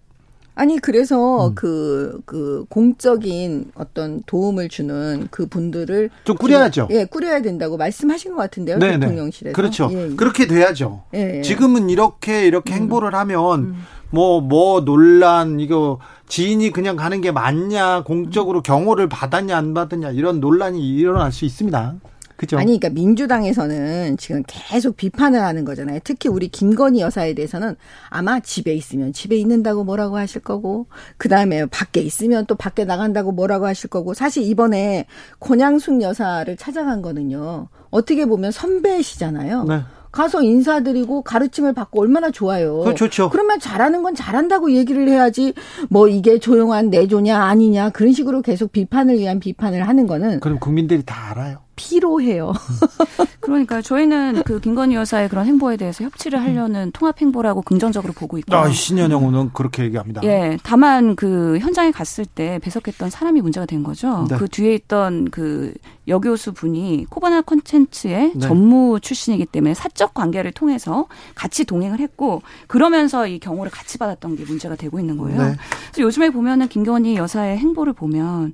[0.59, 1.54] 아니 그래서 음.
[1.54, 6.88] 그, 그 공적인 어떤 도움을 주는 그 분들을 좀 꾸려야죠.
[6.90, 8.78] 예, 꾸려야 된다고 말씀하신 것 같은데요.
[8.78, 8.98] 네네.
[8.98, 9.54] 대통령실에서.
[9.54, 9.88] 그렇죠.
[9.92, 10.16] 예, 예.
[10.16, 11.04] 그렇게 돼야죠.
[11.14, 11.42] 예, 예.
[11.42, 12.82] 지금은 이렇게 이렇게 음.
[12.82, 13.76] 행보를 하면
[14.11, 20.80] 뭐뭐 논란 이거 지인이 그냥 가는 게 맞냐 공적으로 경호를 받았냐 안 받았냐 이런 논란이
[20.80, 21.94] 일어날 수 있습니다.
[22.39, 22.57] 그죠?
[22.57, 25.99] 아니, 그러니까 민주당에서는 지금 계속 비판을 하는 거잖아요.
[26.05, 27.74] 특히 우리 김건희 여사에 대해서는
[28.11, 30.86] 아마 집에 있으면 집에 있는다고 뭐라고 하실 거고,
[31.16, 35.07] 그 다음에 밖에 있으면 또 밖에 나간다고 뭐라고 하실 거고, 사실 이번에
[35.41, 37.70] 권양숙 여사를 찾아간 거는요.
[37.91, 39.64] 어떻게 보면 선배시잖아요.
[39.64, 39.80] 네.
[40.12, 42.78] 가서 인사드리고 가르침을 받고 얼마나 좋아요.
[42.78, 43.30] 그거 좋죠.
[43.30, 45.55] 그러면 잘하는 건 잘한다고 얘기를 해야지
[45.91, 51.03] 뭐 이게 조용한 내조냐 아니냐 그런 식으로 계속 비판을 위한 비판을 하는 거는 그럼 국민들이
[51.05, 51.67] 다 알아요.
[51.78, 52.52] 피로해요.
[53.40, 58.54] 그러니까 저희는 그 김건희 여사의 그런 행보에 대해서 협치를 하려는 통합 행보라고 긍정적으로 보고 있고.
[58.54, 60.22] 아, 신현영은 그렇게 얘기합니다.
[60.24, 64.26] 예, 다만 그 현장에 갔을 때 배석했던 사람이 문제가 된 거죠.
[64.28, 64.36] 네.
[64.36, 65.72] 그 뒤에 있던 그
[66.08, 68.38] 여교수 분이 코바나 콘텐츠의 네.
[68.40, 74.44] 전무 출신이기 때문에 사적 관계를 통해서 같이 동행을 했고 그러면서 이 경호를 같이 받았던 게
[74.44, 75.40] 문제가 되고 있는 거예요.
[75.42, 75.54] 네.
[75.92, 78.52] 그래서 요즘에 보면은 김건희 여사의 행보를 보면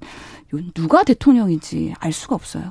[0.55, 2.71] 요- 누가 대통령인지 알 수가 없어요.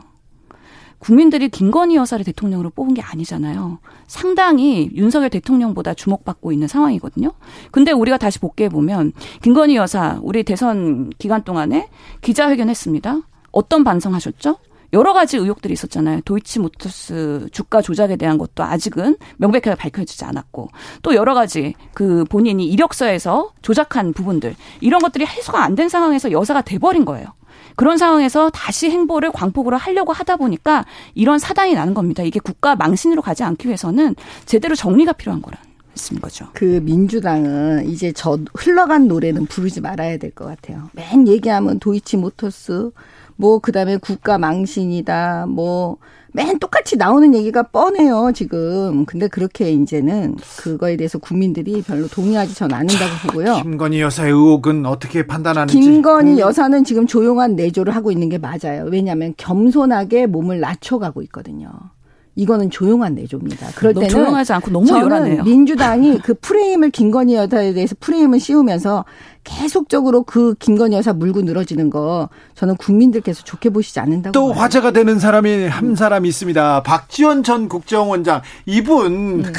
[1.04, 3.80] 국민들이 김건희 여사를 대통령으로 뽑은 게 아니잖아요.
[4.08, 7.34] 상당히 윤석열 대통령보다 주목받고 있는 상황이거든요.
[7.72, 11.90] 근데 우리가 다시 복귀해 보면 김건희 여사 우리 대선 기간 동안에
[12.22, 13.20] 기자회견 했습니다.
[13.52, 14.56] 어떤 반성하셨죠?
[14.94, 16.22] 여러 가지 의혹들이 있었잖아요.
[16.22, 20.70] 도이치모터스 주가 조작에 대한 것도 아직은 명백하게 밝혀지지 않았고
[21.02, 26.62] 또 여러 가지 그 본인이 이력서에서 조작한 부분들 이런 것들이 해소가 안 된 상황에서 여사가
[26.62, 27.28] 돼버린 거예요.
[27.76, 32.24] 그런 상황에서 다시 행보를 광폭으로 하려고 하다 보니까 이런 사단이 나는 겁니다.
[32.24, 34.16] 이게 국가 망신으로 가지 않기 위해서는
[34.46, 36.48] 제대로 정리가 필요한 거라는 말씀인 거죠.
[36.54, 40.90] 그 민주당은 이제 저 흘러간 노래는 부르지 말아야 될 것 같아요.
[40.94, 42.92] 맨 얘기하면 도이치 모터스,
[43.36, 45.98] 뭐 그 다음에 국가 망신이다, 뭐
[46.36, 49.06] 맨 똑같이 나오는 얘기가 뻔해요 지금.
[49.06, 53.62] 근데 그렇게 이제는 그거에 대해서 국민들이 별로 동의하지 전 않는다고 보고요.
[53.62, 55.80] 김건희 여사의 의혹은 어떻게 판단하는지.
[55.80, 58.86] 김건희 국민- 여사는 지금 조용한 내조를 하고 있는 게 맞아요.
[58.92, 61.70] 왜냐하면 겸손하게 몸을 낮춰가고 있거든요.
[62.36, 63.68] 이거는 조용한 내조입니다.
[63.76, 65.44] 그럴 너무 때는 조용하지 않고 너무 저는 요란해요.
[65.44, 69.06] 민주당이 그 프레임을 김건희 여사에 대해서 프레임을 씌우면서
[69.44, 74.62] 계속적으로 그 김건희 여사 물고 늘어지는 거 저는 국민들께서 좋게 보시지 않는다고 또 봐요.
[74.62, 76.84] 화제가 되는 사람이 한 사람 있습니다.
[76.84, 79.52] 박지원 전 국정원장 이분 크,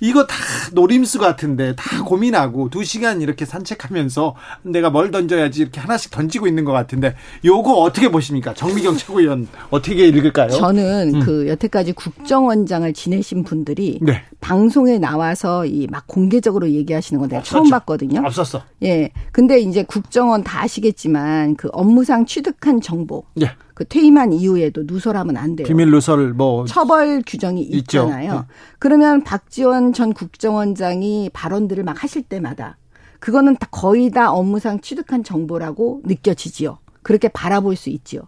[0.00, 0.36] 이거 다
[0.72, 6.64] 노림수 같은데 다 고민하고 두 시간 이렇게 산책하면서 내가 뭘 던져야지 이렇게 하나씩 던지고 있는
[6.64, 8.54] 것 같은데 요거 어떻게 보십니까?
[8.54, 10.50] 정미경 최고위원 어떻게 읽을까요?
[10.50, 17.42] 저는 그 여태까지 국정원장을 지내신 분들이 네 방송에 나와서 이 막 공개적으로 얘기하시는 건 내가
[17.42, 17.70] 처음 없었죠.
[17.78, 18.20] 봤거든요.
[18.24, 18.62] 없었어.
[18.82, 19.10] 예.
[19.32, 25.54] 근데 이제 국정원 다 아시겠지만 그 업무상 취득한 정보 예 그 퇴임한 이후에도 누설하면 안
[25.54, 25.64] 돼요.
[25.64, 27.76] 비밀 누설 뭐 처벌 규정이 있죠.
[27.76, 28.32] 있잖아요.
[28.32, 28.40] 네.
[28.80, 32.76] 그러면 박지원 전 국정원장이 발언들을 막 하실 때마다
[33.20, 36.78] 그거는 다 거의 다 업무상 취득한 정보라고 느껴지지요.
[37.02, 38.22] 그렇게 바라볼 수 있지요.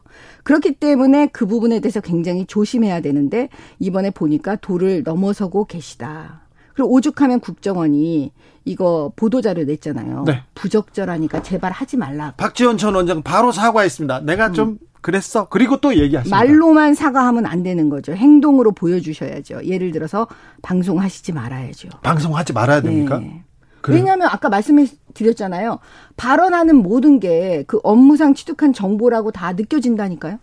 [0.44, 3.48] 그렇기 때문에 그 부분에 대해서 굉장히 조심해야 되는데
[3.80, 6.42] 이번에 보니까 도를 넘어서고 계시다.
[6.74, 8.30] 그리고 오죽하면 국정원이
[8.70, 10.24] 이거 보도자료 냈잖아요.
[10.26, 10.42] 네.
[10.54, 12.34] 부적절하니까 제발 하지 말라.
[12.36, 14.20] 박지원 전 원장 바로 사과했습니다.
[14.20, 15.48] 내가 좀 그랬어.
[15.48, 16.36] 그리고 또 얘기하십니다.
[16.36, 18.12] 말로만 사과하면 안 되는 거죠.
[18.12, 19.64] 행동으로 보여주셔야죠.
[19.64, 20.28] 예를 들어서
[20.62, 21.88] 방송하시지 말아야죠.
[22.02, 23.18] 방송하지 말아야 됩니까?
[23.18, 23.42] 네.
[23.88, 25.78] 왜냐하면 아까 말씀해 드렸잖아요.
[26.16, 30.38] 발언하는 모든 게 그 업무상 취득한 정보라고 다 느껴진다니까요.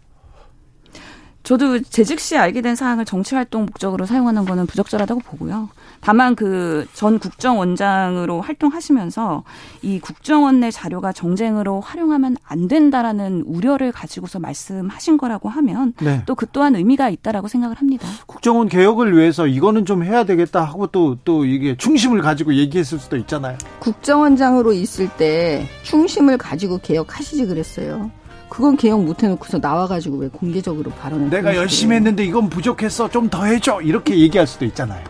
[1.47, 5.69] 저도 재직 시에 알게 된 사항을 정치 활동 목적으로 사용하는 거는 부적절하다고 보고요.
[6.01, 9.43] 다만 그 전 국정원장으로 활동하시면서
[9.81, 16.23] 이 국정원 내 자료가 정쟁으로 활용하면 안 된다라는 우려를 가지고서 말씀하신 거라고 하면 네.
[16.25, 18.07] 또그 또한 의미가 있다라고 생각을 합니다.
[18.25, 23.57] 국정원 개혁을 위해서 이거는 좀 해야 되겠다 하고 또또 이게 충심을 가지고 얘기했을 수도 있잖아요.
[23.79, 28.09] 국정원장으로 있을 때 충심을 가지고 개혁하시지 그랬어요.
[28.57, 31.61] 그건 개혁 못 해놓고서 나와가지고 왜 공개적으로 발언을 내가 그러시고.
[31.61, 33.07] 열심히 했는데 이건 부족했어.
[33.07, 33.81] 좀 더 해줘.
[33.83, 35.03] 이렇게 얘기할 수도 있잖아요.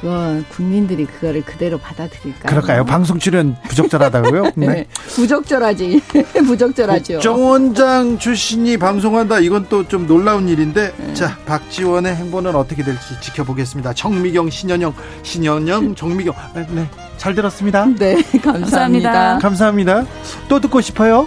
[0.00, 2.44] 그건 국민들이 그거를 그대로 받아들일까요?
[2.50, 2.84] 그럴까요?
[2.84, 4.52] 방송 출연 부적절하다고요?
[4.54, 4.86] 네.
[5.16, 6.00] 부적절하지.
[6.46, 7.14] 부적절하죠.
[7.14, 9.40] 국정원장 출신이 방송한다.
[9.40, 10.92] 이건 또 좀 놀라운 일인데.
[11.14, 13.94] 자, 박지원의 행보는 어떻게 될지 지켜보겠습니다.
[13.94, 14.94] 정미경, 신현영,
[15.24, 16.34] 신현영, 정미경.
[16.54, 16.88] 네, 네.
[17.16, 17.84] 잘 들었습니다.
[17.98, 19.38] 네, 감사합니다.
[19.38, 19.38] 감사합니다.
[19.40, 20.04] 감사합니다.
[20.48, 21.26] 또 듣고 싶어요?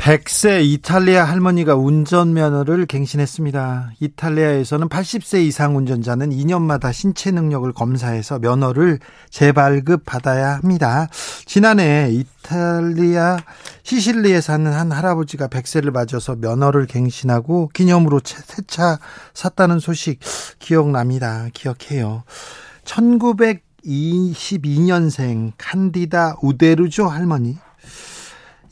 [0.00, 3.92] 100세 이탈리아 할머니가 운전면허를 갱신했습니다.
[4.00, 8.98] 이탈리아에서는 80세 이상 운전자는 2년마다 신체 능력을 검사해서 면허를
[9.28, 11.06] 재발급 받아야 합니다.
[11.44, 13.36] 지난해 이탈리아
[13.82, 18.98] 시실리에 사는 한 할아버지가 100세를 맞아서 면허를 갱신하고 기념으로 새 차
[19.34, 20.18] 샀다는 소식
[20.60, 21.48] 기억납니다.
[21.52, 22.22] 기억해요.
[22.84, 27.58] 1922년생 칸디다 우데르조 할머니.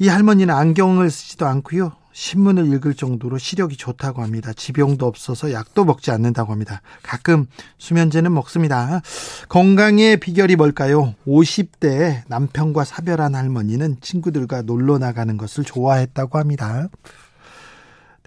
[0.01, 1.93] 이 할머니는 안경을 쓰지도 않고요.
[2.13, 4.53] 신문을 읽을 정도로 시력이 좋다고 합니다.
[4.53, 6.83] 지병도 없어서 약도 먹지 않는다고 합니다.
[7.03, 7.47] 가끔
[7.79, 9.03] 수면제는 먹습니다.
[9.49, 11.15] 건강의 비결이 뭘까요?
[11.27, 16.89] 50대 남편과 사별한 할머니는 친구들과 놀러 나가는 것을 좋아했다고 합니다.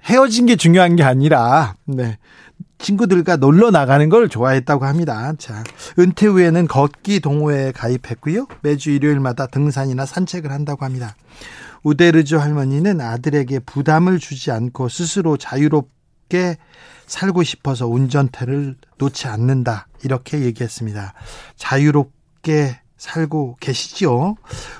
[0.03, 2.17] 헤어진 게 중요한 게 아니라, 네.
[2.79, 5.33] 친구들과 놀러 나가는 걸 좋아했다고 합니다.
[5.37, 5.63] 자,
[5.99, 8.47] 은퇴 후에는 걷기 동호회에 가입했고요.
[8.61, 11.15] 매주 일요일마다 등산이나 산책을 한다고 합니다.
[11.83, 16.57] 우데르주 할머니는 아들에게 부담을 주지 않고 스스로 자유롭게
[17.07, 19.87] 살고 싶어서 운전대를 놓지 않는다.
[20.03, 21.13] 이렇게 얘기했습니다.
[21.55, 24.37] 자유롭게 살고 계시죠?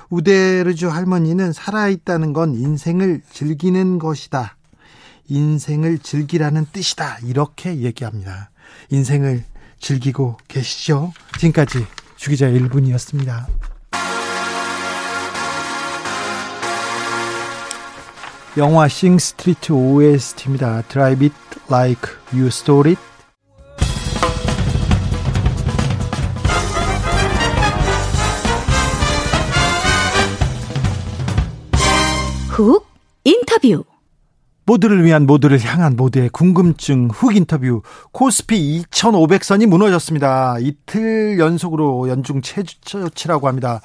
[0.08, 4.56] 우데르주 할머니는 살아있다는 건 인생을 즐기는 것이다.
[5.28, 7.18] 인생을 즐기라는 뜻이다.
[7.24, 8.50] 이렇게 얘기합니다.
[8.90, 9.44] 인생을
[9.80, 11.12] 즐기고 계시죠?
[11.38, 11.84] 지금까지
[12.16, 13.71] 주기자 1분이었습니다.
[18.58, 20.82] 영화 싱 스트리트 OST입니다.
[20.82, 21.34] Drive it
[21.70, 23.00] like you stole it.
[32.50, 32.86] 훅
[33.24, 33.84] 인터뷰.
[34.66, 37.80] 모두를 위한 모두를 향한 모두의 궁금증 훅 인터뷰
[38.12, 40.58] 코스피 2500선이 무너졌습니다.
[40.60, 43.80] 이틀 연속으로 연중 최저치라고 합니다.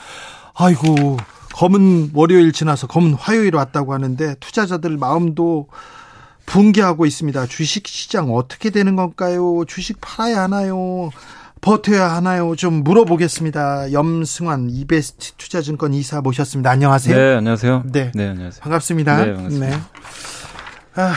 [0.55, 1.17] 아이고
[1.57, 5.67] 검은 월요일 지나서 검은 화요일 왔다고 하는데 투자자들 마음도
[6.45, 7.47] 붕괴하고 있습니다.
[7.47, 9.65] 주식 시장 어떻게 되는 건가요?
[9.67, 11.09] 주식 팔아야 하나요?
[11.61, 12.55] 버텨야 하나요?
[12.55, 13.91] 좀 물어보겠습니다.
[13.91, 16.69] 염승환 이베스트 투자증권 이사 모셨습니다.
[16.69, 17.17] 안녕하세요.
[17.17, 17.83] 네, 안녕하세요.
[17.87, 18.11] 네.
[18.13, 18.61] 네, 안녕하세요.
[18.61, 19.25] 반갑습니다.
[19.25, 19.89] 네, 반갑습니다.
[20.93, 21.13] 아,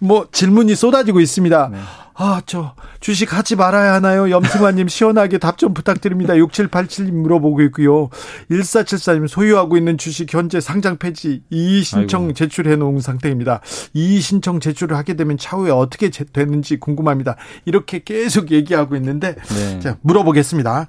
[0.00, 1.68] 뭐 질문이 쏟아지고 있습니다.
[1.70, 1.78] 네.
[2.16, 4.30] 아, 저 주식 하지 말아야 하나요?
[4.30, 6.34] 염승환님 시원하게 답 좀 부탁드립니다.
[6.34, 8.08] 6787님 물어보고 있고요.
[8.50, 12.32] 1474님 소유하고 있는 주식 현재 상장 폐지 이의 신청.
[12.34, 13.60] 제출해 놓은 상태입니다.
[13.94, 17.36] 이의 신청 제출을 하게 되면 차후에 어떻게 제- 되는지 궁금합니다.
[17.64, 19.80] 이렇게 계속 얘기하고 있는데 네.
[19.80, 20.86] 자, 물어보겠습니다.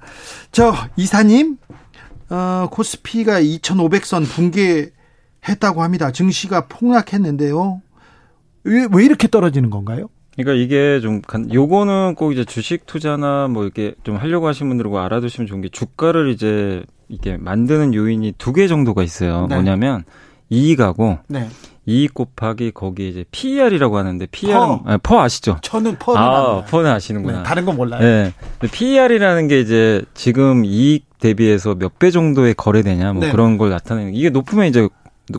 [0.52, 1.56] 저 이사님
[2.30, 6.10] 어, 코스피가 2,500선 붕괴했다고 합니다.
[6.12, 7.82] 증시가 폭락했는데요.
[8.64, 10.08] 왜, 왜 이렇게 떨어지는 건가요?
[10.36, 14.90] 그러니까 이게 좀 간, 요거는 꼭 이제 주식 투자나 뭐 이렇게 좀 하려고 하시는 분들은
[14.90, 19.46] 꼭 알아두시면 좋은 게 주가를 이제 이게 만드는 요인이 두 개 정도가 있어요.
[19.48, 19.54] 네.
[19.56, 20.04] 뭐냐면
[20.50, 21.48] 이익하고 네.
[21.86, 24.82] 이익 곱하기 거기 이제 PER이라고 하는데 PER은 퍼.
[24.84, 25.58] 아, 퍼 아시죠?
[25.62, 27.38] 저는 퍼는 아, 아, 퍼는 아시는구나.
[27.38, 28.00] 네, 다른 건 몰라요.
[28.00, 28.32] 네.
[28.70, 33.30] PER이라는 게 이제 지금 이익 대비해서 몇 배 정도의 거래되냐 뭐 네.
[33.32, 34.88] 그런 걸 나타내는 이게 높으면 이제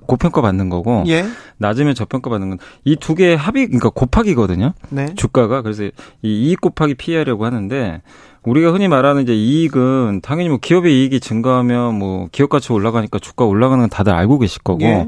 [0.06, 1.26] 고평가 받는 거고 예.
[1.58, 4.74] 낮으면 저평가 받는 건 이 두 개의 합이 그러니까 곱하기거든요.
[4.90, 5.14] 네.
[5.16, 5.92] 주가가 그래서 이
[6.24, 8.02] 이익 곱하기 PE라고 하는데
[8.44, 13.46] 우리가 흔히 말하는 이제 이익은 당연히 뭐 기업의 이익이 증가하면 뭐 기업 가치 올라가니까 주가
[13.46, 14.84] 올라가는 건 다들 알고 계실 거고.
[14.84, 15.08] 예.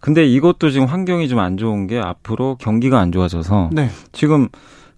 [0.00, 3.90] 근데 이것도 지금 환경이 좀 안 좋은 게 앞으로 경기가 안 좋아져서 네.
[4.12, 4.48] 지금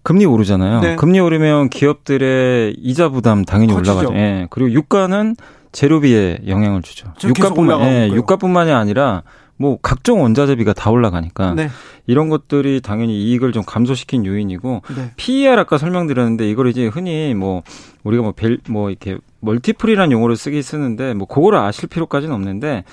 [0.03, 0.81] 금리 오르잖아요.
[0.81, 0.97] 네.
[0.97, 3.93] 금리 오르면 기업들의 이자 부담 당연히 커지죠.
[3.93, 4.15] 올라가죠.
[4.19, 4.47] 예.
[4.51, 5.37] 그리고 유가는
[5.73, 7.13] 재료비에 영향을 주죠.
[7.25, 8.09] 유가뿐만 예.
[8.13, 9.23] 유가뿐만이 아니라
[9.57, 11.69] 뭐 각종 원자재비가 다 올라가니까 네.
[12.07, 15.13] 이런 것들이 당연히 이익을 좀 감소시킨 요인이고 네.
[15.17, 17.63] PER 아까 설명드렸는데 이걸 이제 흔히 뭐
[18.03, 22.85] 우리가 뭐벨뭐 이렇게 멀티플이라는 용어를 쓰기 쓰는데 뭐 그거를 아실 필요까지는 없는데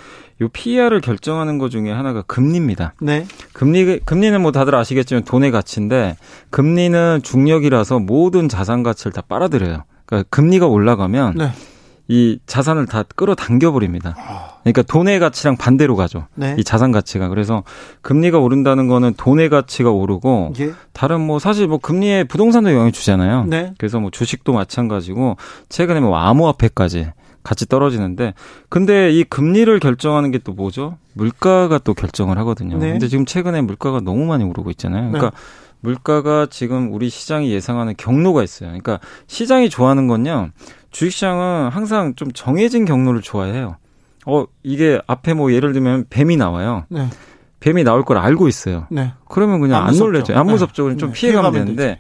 [0.42, 2.94] 요 PER을 결정하는 것 중에 하나가 금리입니다.
[3.02, 3.26] 네.
[3.54, 6.18] 금리 금리는 뭐 다들 아시겠지만 돈의 가치인데
[6.50, 9.86] 금리는 중력이라서 모든 자산 가치를 다 빨아들여요.
[10.06, 11.52] 그러니까 금리가 올라가면 네.
[12.10, 14.16] 이 자산을 다 끌어당겨 버립니다.
[14.18, 14.58] 아.
[14.64, 16.28] 그러니까 돈의 가치랑 반대로 가죠.
[16.36, 16.56] 네.
[16.58, 17.28] 이 자산 가치가.
[17.28, 17.64] 그래서
[18.02, 20.74] 금리가 오른다는 거는 돈의 가치가 오르고 예.
[20.94, 23.46] 다른 뭐 사실 뭐 금리에 부동산도 영향을 주잖아요.
[23.46, 23.74] 네.
[23.78, 25.38] 그래서 뭐 주식도 마찬가지고
[25.70, 27.12] 최근에 뭐 암호화폐까지
[27.44, 28.34] 같이 떨어지는데
[28.70, 30.98] 근데 이 금리를 결정하는 게 또 뭐죠?
[31.14, 32.78] 물가가 또 결정을 하거든요.
[32.78, 32.92] 네.
[32.92, 35.12] 근데 지금 최근에 물가가 너무 많이 오르고 있잖아요.
[35.12, 35.36] 그러니까
[35.80, 38.70] 물가가 지금 우리 시장이 예상하는 경로가 있어요.
[38.70, 40.50] 그러니까 시장이 좋아하는 건요.
[40.98, 43.78] 주식시장은 항상 좀 정해진 경로를 좋아해요.
[44.26, 46.86] 어, 이게 앞에 뭐 예를 들면 뱀이 나와요.
[46.90, 47.08] 네.
[47.60, 48.88] 뱀이 나올 걸 알고 있어요.
[48.90, 49.14] 네.
[49.30, 49.96] 그러면 그냥 안 안.
[49.98, 50.36] 놀래죠.
[50.36, 50.54] 안 네.
[50.54, 50.86] 무섭죠.
[50.86, 51.20] 그냥 좀 네.
[51.20, 52.00] 피해가면 피해가면 되는데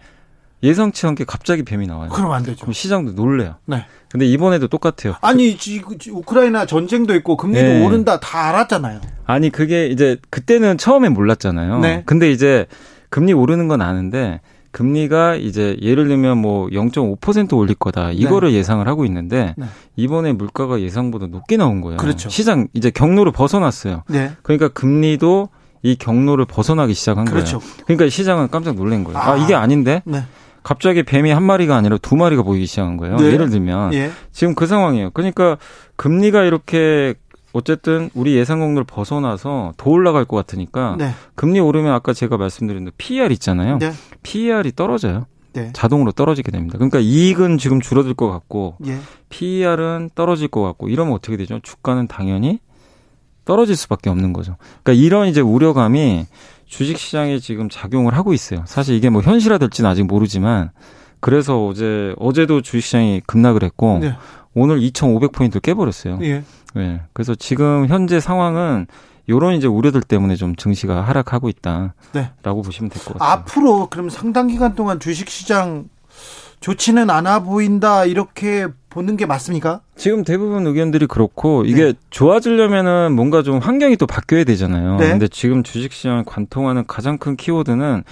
[0.64, 2.10] 예상치 않게 갑자기 뱀이 나와요.
[2.10, 2.62] 그럼 안 되죠.
[2.62, 3.56] 그럼 시장도 놀래요.
[3.66, 3.86] 네.
[4.10, 5.14] 근데 이번에도 똑같아요.
[5.22, 7.86] 아니 지- 지- 우크라이나 전쟁도 있고 금리도 네.
[7.86, 9.00] 오른다 다 알았잖아요.
[9.26, 11.80] 아니 그게 이제 그때는 처음엔 몰랐잖아요.
[11.80, 12.02] 네.
[12.08, 12.66] 근데 이제
[13.10, 14.42] 금리 오르는 건 아는데
[14.78, 19.66] 금리가 이제 예를 들면 뭐 0.5% 올릴 거다 이거를 예상을 하고 있는데 네.
[19.96, 21.98] 이번에 물가가 예상보다 높게 나온 거예요.
[21.98, 22.30] 그렇죠.
[22.30, 24.04] 시장 이제 경로를 벗어났어요.
[24.08, 24.34] 네.
[24.44, 25.50] 그러니까 금리도
[25.82, 27.58] 이 경로를 벗어나기 시작한 그렇죠.
[27.58, 27.74] 거예요.
[27.86, 29.18] 그러니까 시장은 깜짝 놀란 거예요.
[29.18, 29.38] 아, 아.
[29.38, 30.26] 이게 아닌데 네.
[30.62, 33.16] 갑자기 뱀이 한 마리가 아니라 두 마리가 보이기 시작한 거예요.
[33.18, 33.32] 네.
[33.32, 34.12] 예를 들면 예.
[34.32, 35.10] 지금 그 상황이에요.
[35.12, 35.58] 그러니까
[35.96, 37.16] 금리가 이렇게
[37.58, 41.12] 어쨌든 우리 예상 경로를 벗어나서 더 올라갈 것 같으니까 네.
[41.36, 43.80] 금리 오르면 아까 제가 말씀드린 대로 PER 있잖아요.
[43.80, 43.92] 네.
[44.22, 45.26] PER이 떨어져요.
[45.54, 45.72] 네.
[45.74, 46.78] 자동으로 떨어지게 됩니다.
[46.78, 49.00] 그러니까 이익은 지금 줄어들 것 같고 예.
[49.30, 51.60] PER은 떨어질 것 같고 이러면 어떻게 되죠?
[51.64, 52.60] 주가는 당연히
[53.44, 54.58] 떨어질 수밖에 없는 거죠.
[54.84, 56.28] 그러니까 이런 이제 우려감이
[56.68, 58.64] 주식 시장에 지금 작용을 하고 있어요.
[58.66, 60.70] 사실 이게 뭐 현실화 될지는 아직 모르지만
[61.20, 64.16] 그래서 어제 어제도 주식 시장이 급락을 했고 네.
[64.54, 66.20] 오늘 2,500포인트 깨버렸어요.
[66.24, 66.44] 예.
[66.76, 67.02] 네.
[67.14, 68.88] 그래서 지금 현재 상황은
[69.30, 72.32] 요런 이제 우려들 때문에 좀 증시가 하락하고 있다라고 네.
[72.44, 73.30] 보시면 될 것 같아요.
[73.30, 75.90] 앞으로 그럼 상당 기간 동안 주식 시장
[76.60, 79.82] 좋지는 않아 보인다 이렇게 보는 게 맞습니까?
[79.96, 81.94] 지금 대부분 의견들이 그렇고 이게 네.
[82.10, 84.96] 좋아지려면은 뭔가 좀 환경이 또 바뀌어야 되잖아요.
[84.98, 85.10] 네.
[85.10, 88.04] 근데 지금 주식시장을 관통하는 가장 큰 키워드는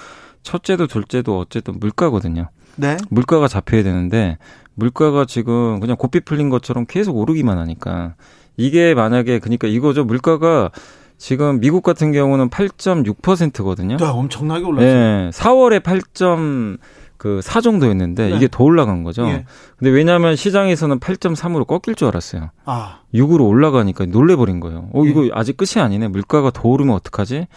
[0.44, 2.50] 첫째도 둘째도 어쨌든 물가거든요.
[2.76, 2.98] 네.
[3.10, 4.38] 물가가 잡혀야 되는데
[4.74, 8.16] 물가가 지금 그냥 고삐 풀린 것처럼 계속 오르기만 하니까
[8.58, 10.04] 이게 만약에 그러니까 이거죠.
[10.04, 10.72] 물가가
[11.18, 13.98] 지금 미국 같은 경우는 8.6%거든요.
[13.98, 14.90] 네, 엄청나게 올랐어요.
[14.90, 16.78] 예, 4월에 8점
[17.18, 18.36] 그4 정도였는데 네.
[18.36, 19.26] 이게 더 올라간 거죠.
[19.28, 19.46] 예.
[19.78, 22.52] 근데 왜냐하면 시장에서는 8.3으로 꺾일 줄 알았어요.
[22.66, 24.90] 아, 6으로 올라가니까 놀래버린 거예요.
[24.94, 25.10] 어, 예.
[25.10, 26.10] 이거 아직 끝이 아니네.
[26.10, 27.48] 물가가 더 오르면 어떡하지?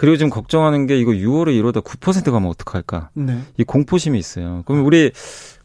[0.00, 3.10] 그리고 지금 걱정하는 게 이거 6월에 이러다 9% 가면 어떡할까?
[3.12, 3.40] 네.
[3.58, 4.62] 이 공포심이 있어요.
[4.64, 5.12] 그럼 우리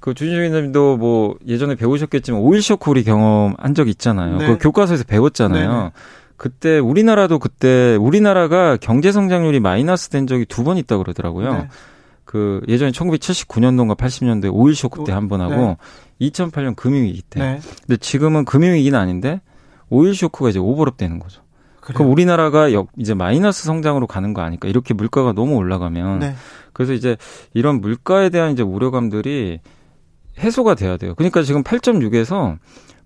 [0.02, 4.38] 그 주진님도 뭐 예전에 배우셨겠지만 오일 쇼크 우리 경험한 적 있잖아요.
[4.38, 4.48] 네.
[4.48, 5.70] 그 교과서에서 배웠잖아요.
[5.72, 5.92] 네네.
[6.36, 11.54] 그때 우리나라도 그때 우리나라가 경제 성장률이 마이너스 된 적이 두 번 있다고 그러더라고요.
[11.54, 11.68] 네.
[12.26, 15.78] 그 예전에 1979년도인가 80년도에 오일 쇼크 때 한 번 하고
[16.20, 16.28] 네.
[16.30, 17.40] 2008년 금융위기 때.
[17.40, 17.60] 네.
[17.88, 19.40] 근데 지금은 금융위기는 아닌데
[19.90, 21.45] 오일 쇼크가 이제 오버랩 되는 거죠.
[21.86, 21.98] 그래요.
[21.98, 24.68] 그럼 우리나라가 역- 이제 마이너스 성장으로 가는 거 아닐까?
[24.68, 26.36] 이렇게 물가가 너무 올라가면 네.
[26.74, 27.16] 그래서 이제
[27.54, 29.60] 이런 물가에 대한 이제 우려감들이
[30.40, 31.14] 해소가 돼야 돼요.
[31.16, 32.58] 그러니까 지금 8.6에서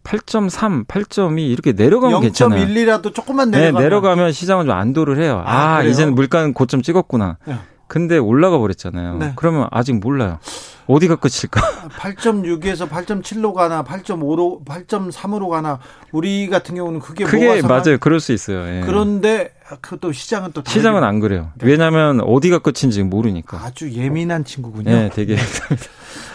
[0.03, 2.65] 8.3, 8.2 이렇게 내려가면 괜찮아요.
[2.65, 5.43] 0.1이라도 조금만 네, 내려가면 내려가면 시장은 좀 안도를 해요.
[5.45, 5.83] 아, 아?
[5.83, 7.37] 이제는 물가는 고점 찍었구나.
[7.45, 7.55] 네.
[7.89, 9.17] 근데 올라가 버렸잖아요.
[9.17, 9.33] 네.
[9.35, 10.39] 그러면 아직 몰라요.
[10.87, 11.89] 어디가 끝일까?
[11.99, 15.79] 8.6에서 8.7로 가나 8.5로 8.3으로 가나
[16.11, 17.97] 우리 같은 경우는 그게 상관- 맞아요.
[17.99, 18.65] 그럴 수 있어요.
[18.67, 18.81] 예.
[18.85, 21.51] 그런데 그또 시장은 또 다르게 시장은 안 그래요.
[21.59, 21.67] 네.
[21.67, 23.57] 왜냐하면 어디가 끝인지 모르니까.
[23.63, 24.89] 아주 예민한 친구군요.
[24.89, 25.35] 네, 되게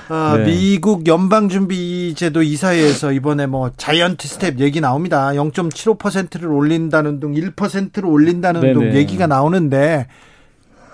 [0.08, 0.44] 아, 네.
[0.44, 5.28] 미국 연방준비제도 이사회에서 이번에 뭐 giant step 얘기 나옵니다.
[5.30, 8.94] 0.75%를 올린다는 등 1%를 올린다는 등 네네.
[8.96, 10.06] 얘기가 나오는데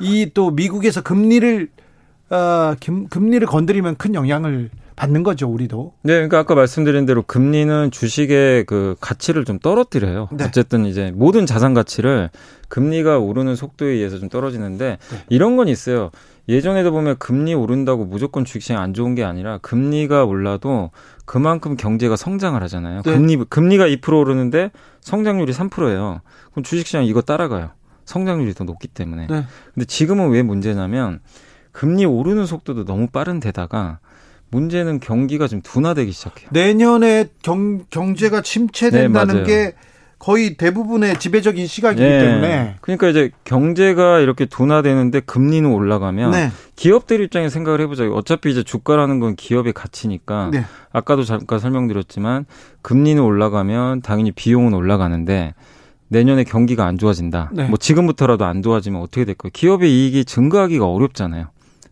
[0.00, 1.68] 이 또 미국에서 금리를
[2.30, 5.94] 어, 금, 금리를 건드리면 큰 영향을 받는 거죠, 우리도.
[6.02, 10.28] 네, 그러니까 아까 말씀드린 대로 금리는 주식의 그 가치를 좀 떨어뜨려요.
[10.30, 10.44] 네.
[10.44, 12.28] 어쨌든 이제 모든 자산 가치를
[12.68, 15.18] 금리가 오르는 속도에 의해서 좀 떨어지는데 네.
[15.30, 16.10] 이런 건 있어요.
[16.48, 20.90] 예전에도 보면 금리 오른다고 무조건 주식시장 안 좋은 게 아니라 금리가 올라도
[21.24, 23.02] 그만큼 경제가 성장을 하잖아요.
[23.02, 23.12] 네.
[23.12, 24.70] 금리 금리가 2% 오르는데
[25.00, 26.20] 성장률이 3%예요.
[26.50, 27.70] 그럼 주식시장 이거 따라가요.
[28.10, 29.28] 성장률이 더 높기 때문에.
[29.28, 29.44] 네.
[29.72, 31.20] 근데 지금은 왜 문제냐면
[31.70, 34.00] 금리 오르는 속도도 너무 빠른 데다가
[34.50, 36.48] 문제는 경기가 좀 둔화되기 시작해요.
[36.52, 39.42] 내년에 경, 경제가 침체된다는 네.
[39.44, 39.74] 게
[40.18, 42.18] 거의 대부분의 지배적인 시각이기 예.
[42.18, 42.76] 때문에.
[42.80, 46.50] 그러니까 이제 경제가 이렇게 둔화되는데 금리는 올라가면 네.
[46.74, 48.14] 기업들 입장에 생각을 해보자고.
[48.16, 50.64] 어차피 이제 주가라는 건 기업의 가치니까 네.
[50.92, 52.44] 아까도 잠깐 설명드렸지만
[52.82, 55.54] 금리는 올라가면 당연히 비용은 올라가는데
[56.10, 57.50] 내년에 경기가 안 좋아진다.
[57.52, 57.68] 네.
[57.68, 59.50] 뭐 지금부터라도 안 좋아지면 어떻게 될 거예요?
[59.54, 61.46] 기업의 이익이 증가하기가 어렵잖아요.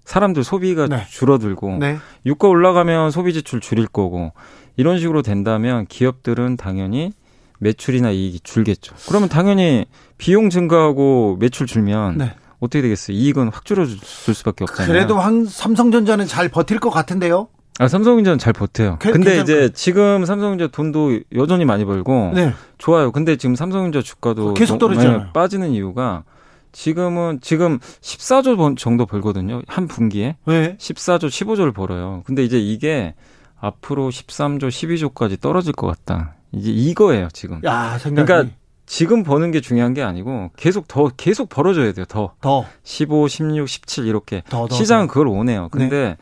[0.05, 1.05] 사람들 소비가 네.
[1.09, 1.99] 줄어들고 네.
[2.27, 4.33] 유가 올라가면 소비 지출 줄일 거고
[4.77, 7.12] 이런 식으로 된다면 기업들은 당연히
[7.61, 8.95] 매출이나 이익이 줄겠죠.
[9.09, 12.35] 그러면 당연히 비용 증가하고 매출 줄면 네.
[12.59, 13.16] 어떻게 되겠어요?
[13.16, 14.93] 이익은 확 줄어들 수밖에 없잖아요.
[14.93, 17.49] 그래도 황, 삼성전자는 잘 버틸 것 같은데요.
[17.79, 18.97] 아, 삼성전자는 잘 버텨요.
[19.01, 22.53] 그- 근데 괜찮을 이제 지금 삼성전자 돈도 여전히 많이 벌고 네.
[22.79, 23.12] 좋아요.
[23.12, 25.18] 근데 지금 삼성전자 주가도 계속 너무 떨어지잖아요.
[25.18, 26.24] 많이 빠지는 이유가
[26.72, 29.62] 지금은 지금 14조 번- 정도 벌거든요.
[29.68, 30.76] 한 분기에 네.
[30.79, 32.22] 14조, 15조를 벌어요.
[32.26, 33.14] 근데 이제 이게
[33.61, 36.35] 앞으로 13조, 12조까지 떨어질 것 같다.
[36.53, 37.61] 이제 이거예요, 지금.
[37.64, 38.55] 야, 생각이 그러니까
[38.87, 42.05] 지금 버는 게 중요한 게 아니고 계속 더 계속 벌어줘야 돼요.
[42.09, 44.74] 더 더, 15, 16, 17 이렇게 더, 더.
[44.74, 45.12] 시장은 더.
[45.12, 45.68] 그걸 원해요.
[45.70, 46.16] 근데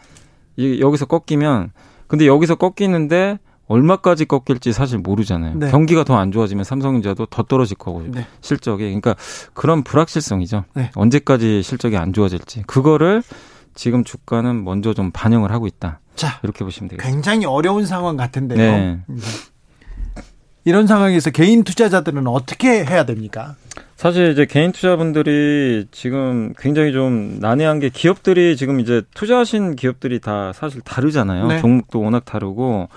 [0.57, 1.73] 이 여기서 꺾이면
[2.07, 3.39] 근데 여기서 꺾이는데
[3.69, 5.57] 얼마까지 꺾일지 사실 모르잖아요.
[5.57, 5.71] 네.
[5.71, 8.27] 경기가 더 안 좋아지면 삼성전자도 더 떨어질 거고 네.
[8.41, 9.17] 실적이 그러니까
[9.55, 10.65] 그런 불확실성이죠.
[10.75, 10.91] 네.
[10.95, 13.23] 언제까지 실적이 안 좋아질지 그거를
[13.75, 16.01] 지금 주가는 먼저 좀 반영을 하고 있다.
[16.15, 17.13] 자, 이렇게 보시면 되겠습니다.
[17.13, 18.57] 굉장히 어려운 상황 같은데요.
[18.59, 19.01] 네.
[20.65, 23.57] 이런 상황에서 개인 투자자들은 어떻게 해야 됩니까?
[23.97, 30.53] 사실 이제 개인 투자분들이 지금 굉장히 좀 난해한 게 기업들이 지금 이제 투자하신 기업들이 다
[30.55, 31.47] 사실 다르잖아요.
[31.47, 31.61] 네.
[31.61, 32.89] 종목도 워낙 다르고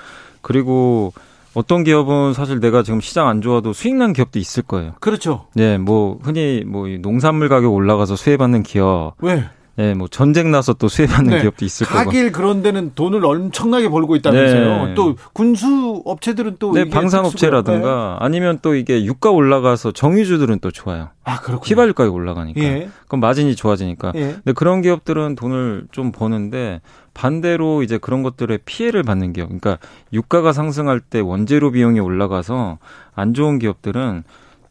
[0.41, 1.13] 그리고
[1.53, 4.93] 어떤 기업은 사실 내가 지금 시장 안 좋아도 수익 난 기업도 있을 거예요.
[4.99, 5.47] 그렇죠.
[5.53, 9.45] 네, 뭐 흔히 뭐이 농산물 가격 올라가서 수혜받는 기업, 왜?
[9.79, 11.41] 네, 뭐 전쟁 나서 또 수혜받는 네.
[11.41, 12.03] 기업도 있을 거고.
[12.03, 14.87] 가길 그런 데는 돈을 엄청나게 벌고 있다면서요.
[14.87, 14.93] 네.
[14.93, 21.11] 또 군수 업체들은 또 네, 방산업체라든가 아니면 또 이게 유가 올라가서 정유주들은 또 좋아요.
[21.23, 21.63] 아, 그렇군요.
[21.65, 22.59] 휘발유 가격 올라가니까.
[22.59, 22.89] 예.
[23.07, 24.11] 그럼 마진이 좋아지니까.
[24.15, 24.33] 예.
[24.33, 26.81] 근데 그런 기업들은 돈을 좀 버는데
[27.13, 29.45] 반대로 이제 그런 것들의 피해를 받는 기업.
[29.47, 29.77] 그러니까
[30.11, 32.79] 유가가 상승할 때 원재료 비용이 올라가서
[33.15, 34.25] 안 좋은 기업들은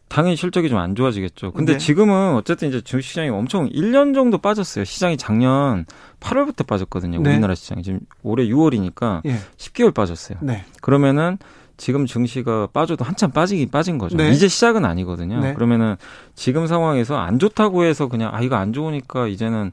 [0.08, 1.52] 당연히 실적이 좀 안 좋아지겠죠.
[1.52, 1.78] 근데 네.
[1.78, 4.84] 지금은 어쨌든 이제 주식시장이 엄청 1년 정도 빠졌어요.
[4.84, 5.86] 시장이 작년
[6.20, 7.20] 8월부터 빠졌거든요.
[7.20, 7.30] 네.
[7.30, 9.38] 우리나라 시장이 지금 올해 6월이니까 예.
[9.56, 10.38] 10개월 빠졌어요.
[10.42, 10.64] 네.
[10.80, 11.38] 그러면은
[11.76, 14.16] 지금 증시가 빠져도 한참 빠지긴 빠진 거죠.
[14.16, 14.30] 네.
[14.30, 15.40] 이제 시작은 아니거든요.
[15.40, 15.54] 네.
[15.54, 15.96] 그러면은
[16.34, 19.72] 지금 상황에서 안 좋다고 해서 그냥 아 이거 안 좋으니까 이제는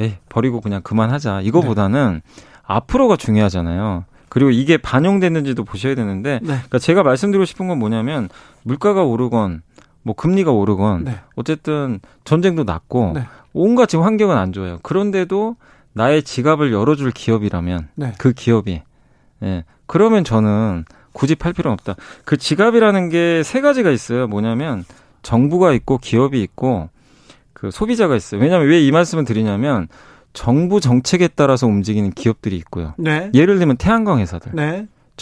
[0.00, 1.42] 에 버리고 그냥 그만하자.
[1.42, 2.42] 이거보다는 네.
[2.64, 4.04] 앞으로가 중요하잖아요.
[4.30, 6.46] 그리고 이게 반영됐는지도 보셔야 되는데 네.
[6.46, 8.30] 그러니까 제가 말씀드리고 싶은 건 뭐냐면
[8.62, 9.60] 물가가 오르건
[10.02, 11.20] 뭐 금리가 오르건 네.
[11.36, 13.24] 어쨌든 전쟁도 났고 네.
[13.52, 14.78] 온갖 지금 환경은 안 좋아요.
[14.82, 15.56] 그런데도
[15.92, 18.12] 나의 지갑을 열어줄 기업이라면 네.
[18.18, 18.82] 그 기업이
[19.42, 21.94] 예 그러면 저는 굳이 팔 필요는 없다.
[22.24, 24.26] 그 지갑이라는 게 세 가지가 있어요.
[24.26, 24.84] 뭐냐면
[25.22, 26.88] 정부가 있고 기업이 있고
[27.52, 28.40] 그 소비자가 있어요.
[28.40, 29.88] 왜냐하면 왜 이 말씀을 드리냐면
[30.32, 32.94] 정부 정책에 따라서 움직이는 기업들이 있고요.
[32.96, 33.30] 네.
[33.34, 34.52] 예를 들면 태양광 회사들.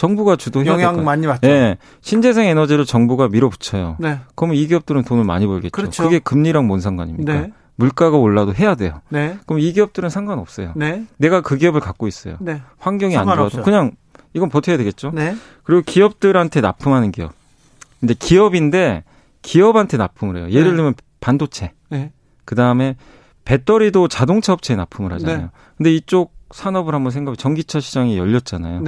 [0.01, 0.07] 네.
[0.07, 1.05] 정부가 주도해야 될 영향.
[1.05, 1.47] 많이 받죠.
[1.47, 1.77] 예.
[2.01, 3.97] 신재생 에너지를 정부가 밀어붙여요.
[3.99, 4.19] 네.
[4.35, 5.71] 그러면 이 기업들은 돈을 많이 벌겠죠.
[5.71, 6.09] 그렇죠.
[6.09, 7.33] 게 금리랑 뭔 상관입니까?
[7.33, 7.51] 네.
[7.75, 9.01] 물가가 올라도 해야 돼요.
[9.09, 9.37] 네.
[9.45, 10.73] 그럼 이 기업들은 상관없어요.
[10.75, 11.05] 네.
[11.17, 12.37] 내가 그 기업을 갖고 있어요.
[12.39, 12.61] 네.
[12.79, 13.25] 환경이 안.
[13.25, 13.91] 좋아도 그냥
[14.33, 15.11] 이건 버텨야 되겠죠.
[15.13, 15.35] 네.
[15.63, 17.33] 그리고 기업들한테 납품하는 기업.
[17.99, 19.03] 근데 기업인데
[19.43, 20.47] 기업한테 납품을 해요.
[20.49, 20.75] 예를 네.
[20.75, 21.73] 들면 반도체.
[21.89, 22.11] 네.
[22.45, 22.95] 그다음에
[23.45, 25.37] 배터리도 자동차 업체에 납품을 하잖아요.
[25.37, 25.49] 네.
[25.77, 28.81] 근데 이쪽 산업을 한번 생각해 전기차 시장이 열렸잖아요.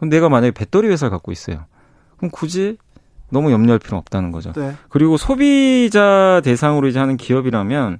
[0.00, 0.06] 네.
[0.08, 1.66] 그럼 내가 만약에 배터리 회사를 갖고 있어요.
[2.16, 2.78] 그럼 굳이
[3.30, 4.52] 너무 염려할 필요는 없다는 거죠.
[4.52, 4.74] 네.
[4.88, 7.98] 그리고 소비자 대상으로 이제 하는 기업이라면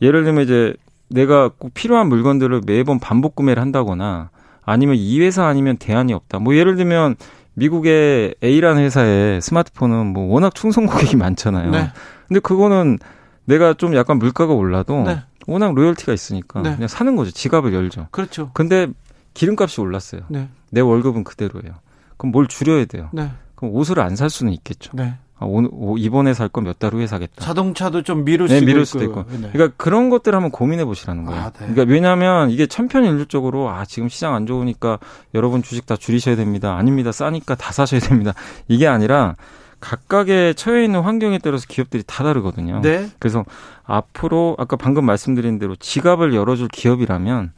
[0.00, 0.74] 예를 들면 이제
[1.08, 4.30] 내가 꼭 필요한 물건들을 매번 반복 구매를 한다거나
[4.64, 6.38] 아니면 이 회사 아니면 대안이 없다.
[6.38, 7.16] 뭐 예를 들면
[7.54, 11.70] 미국의 A라는 회사의 스마트폰은 뭐 워낙 충성 고객이 많잖아요.
[11.70, 11.90] 네.
[12.28, 12.98] 근데 그거는
[13.44, 15.22] 내가 좀 약간 물가가 올라도 네.
[15.46, 16.74] 워낙 로열티가 있으니까 네.
[16.74, 17.30] 그냥 사는 거죠.
[17.30, 18.08] 지갑을 열죠.
[18.10, 18.50] 그렇죠.
[18.52, 18.86] 근데
[19.34, 20.22] 기름값이 올랐어요.
[20.28, 20.48] 네.
[20.70, 21.74] 내 월급은 그대로예요.
[22.16, 23.08] 그럼 뭘 줄여야 돼요.
[23.12, 23.30] 네.
[23.54, 24.90] 그럼 옷을 안 살 수는 있겠죠.
[24.94, 25.14] 네.
[25.40, 27.44] 아, 오늘 오- 이번에 살 건 몇 달 후에 사겠다.
[27.44, 28.84] 자동차도 좀 미룰 네, 수도 미룰 있고.
[28.84, 29.24] 수도 있고.
[29.30, 29.50] 네.
[29.52, 31.40] 그러니까 그런 것들 한번 고민해 보시라는 거예요.
[31.40, 31.58] 아, 네.
[31.68, 34.98] 그러니까 왜냐하면 이게 천편일률적으로 아 지금 시장 안 좋으니까
[35.34, 36.76] 여러분 주식 다 줄이셔야 됩니다.
[36.76, 37.12] 아닙니다.
[37.12, 38.32] 싸니까 다 사셔야 됩니다.
[38.66, 39.36] 이게 아니라
[39.80, 42.80] 각각의 처해 있는 환경에 따라서 기업들이 다 다르거든요.
[42.82, 43.08] 네.
[43.20, 43.44] 그래서
[43.84, 47.52] 앞으로 아까 방금 말씀드린 대로 지갑을 열어줄 기업이라면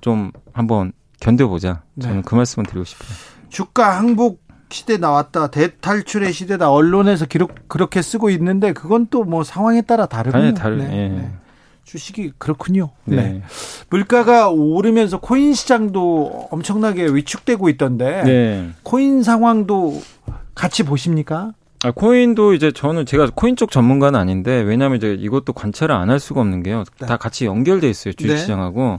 [0.00, 1.82] 좀 한번 견뎌보자.
[2.00, 2.22] 저는 네.
[2.24, 3.08] 그 말씀을 드리고 싶어요.
[3.48, 4.40] 주가 항복
[4.70, 5.48] 시대 나왔다.
[5.48, 6.70] 대탈출의 시대다.
[6.70, 10.42] 언론에서 기록 그렇게 쓰고 있는데 그건 또 뭐 상황에 따라 다르군요.
[10.44, 11.28] 아니, 다르- 예.
[11.84, 12.90] 주식이 그렇군요.
[13.04, 13.16] 네.
[13.16, 13.42] 네.
[13.90, 18.70] 물가가 오르면서 코인 시장도 엄청나게 위축되고 있던데 네.
[18.84, 20.00] 코인 상황도
[20.54, 21.52] 같이 보십니까?
[21.82, 26.20] 아, 코인도 이제 저는 제가 코인 쪽 전문가는 아닌데 왜냐하면 이제 이것도 관찰을 안 할
[26.20, 26.84] 수가 없는 게요.
[27.00, 27.06] 네.
[27.06, 28.24] 다 같이 연결돼 있어요 네.
[28.26, 28.98] 주식시장하고.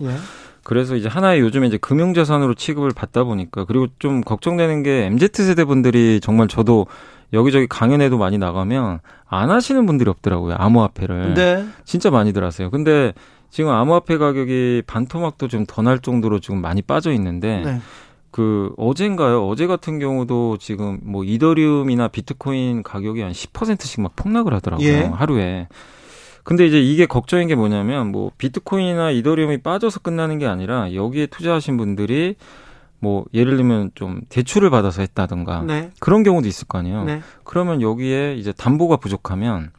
[0.61, 0.63] 예.
[0.63, 5.65] 그래서 이제 하나의 요즘에 이제 금융자산으로 취급을 받다 보니까 그리고 좀 걱정되는 게 MZ 세대
[5.65, 6.87] 분들이 정말 저도
[7.33, 11.65] 여기저기 강연에도 많이 나가면 안 하시는 분들이 없더라고요 암호화폐를 네.
[11.85, 12.69] 진짜 많이들 하세요.
[12.69, 13.13] 근데
[13.49, 17.81] 지금 암호화폐 가격이 반토막도 좀 더 날 정도로 지금 많이 빠져 있는데 네.
[18.31, 19.45] 그 어젠가요?
[19.47, 24.87] 어제 같은 경우도 지금 뭐 이더리움이나 비트코인 가격이 한 10%씩 막 폭락을 하더라고요.
[24.87, 25.01] 예.
[25.01, 25.67] 하루에.
[26.43, 31.77] 근데 이제 이게 걱정인 게 뭐냐면 뭐 비트코인이나 이더리움이 빠져서 끝나는 게 아니라 여기에 투자하신
[31.77, 32.35] 분들이
[32.99, 35.91] 뭐 예를 들면 좀 대출을 받아서 했다든가 네.
[35.99, 37.03] 그런 경우도 있을 거 아니에요.
[37.05, 37.21] 네.
[37.43, 39.71] 그러면 여기에 이제 담보가 부족하면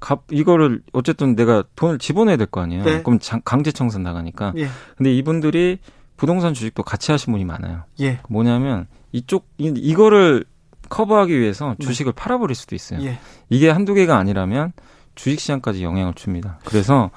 [0.00, 2.84] 값 이거를 어쨌든 내가 돈을 집어내야 될 거 아니에요.
[2.84, 3.02] 네.
[3.02, 4.52] 그럼 장- 강제 청산 나가니까.
[4.56, 4.68] 예.
[4.96, 5.78] 근데 이분들이
[6.16, 7.82] 부동산 주식도 같이 하신 분이 많아요.
[8.00, 8.20] 예.
[8.28, 10.44] 뭐냐면 이쪽 이- 이거를
[10.88, 13.02] 커버하기 위해서 주식을 팔아버릴 수도 있어요.
[13.02, 13.18] 예.
[13.50, 14.72] 이게 한두 개가 아니라면
[15.18, 16.58] 주식 시장까지 영향을 줍니다.
[16.64, 17.10] 그래서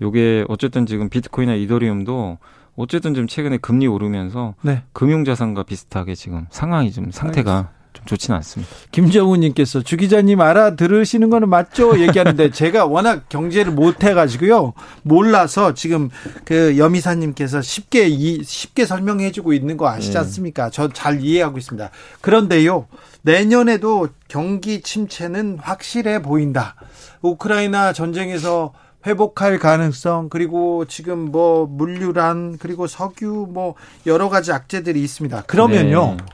[0.00, 2.38] 요게 어쨌든 지금 비트코인이나 이더리움도
[2.76, 4.82] 어쨌든 좀 최근에 금리 오르면서 네.
[4.94, 8.72] 금융자산과 비슷하게 지금 상황이 좀 상태가 좀 좋지는 않습니다.
[8.90, 11.98] 김정우님께서 주 기자님 알아들으시는 거는 맞죠?
[11.98, 14.72] 얘기하는데 제가 워낙 경제를 못 해가지고요
[15.02, 16.10] 몰라서 지금
[16.44, 20.18] 그 여미사님께서 쉽게 이 쉽게 설명해주고 있는 거 아시지 네.
[20.20, 20.70] 않습니까?
[20.70, 21.90] 저잘 이해하고 있습니다.
[22.20, 22.86] 그런데요
[23.22, 26.74] 내년에도 경기 침체는 확실해 보인다.
[27.22, 28.72] 우크라이나 전쟁에서
[29.06, 33.74] 회복할 가능성 그리고 지금 뭐 물류란 그리고 석유 뭐
[34.06, 35.42] 여러 가지 악재들이 있습니다.
[35.42, 36.16] 그러면요.
[36.18, 36.24] 네.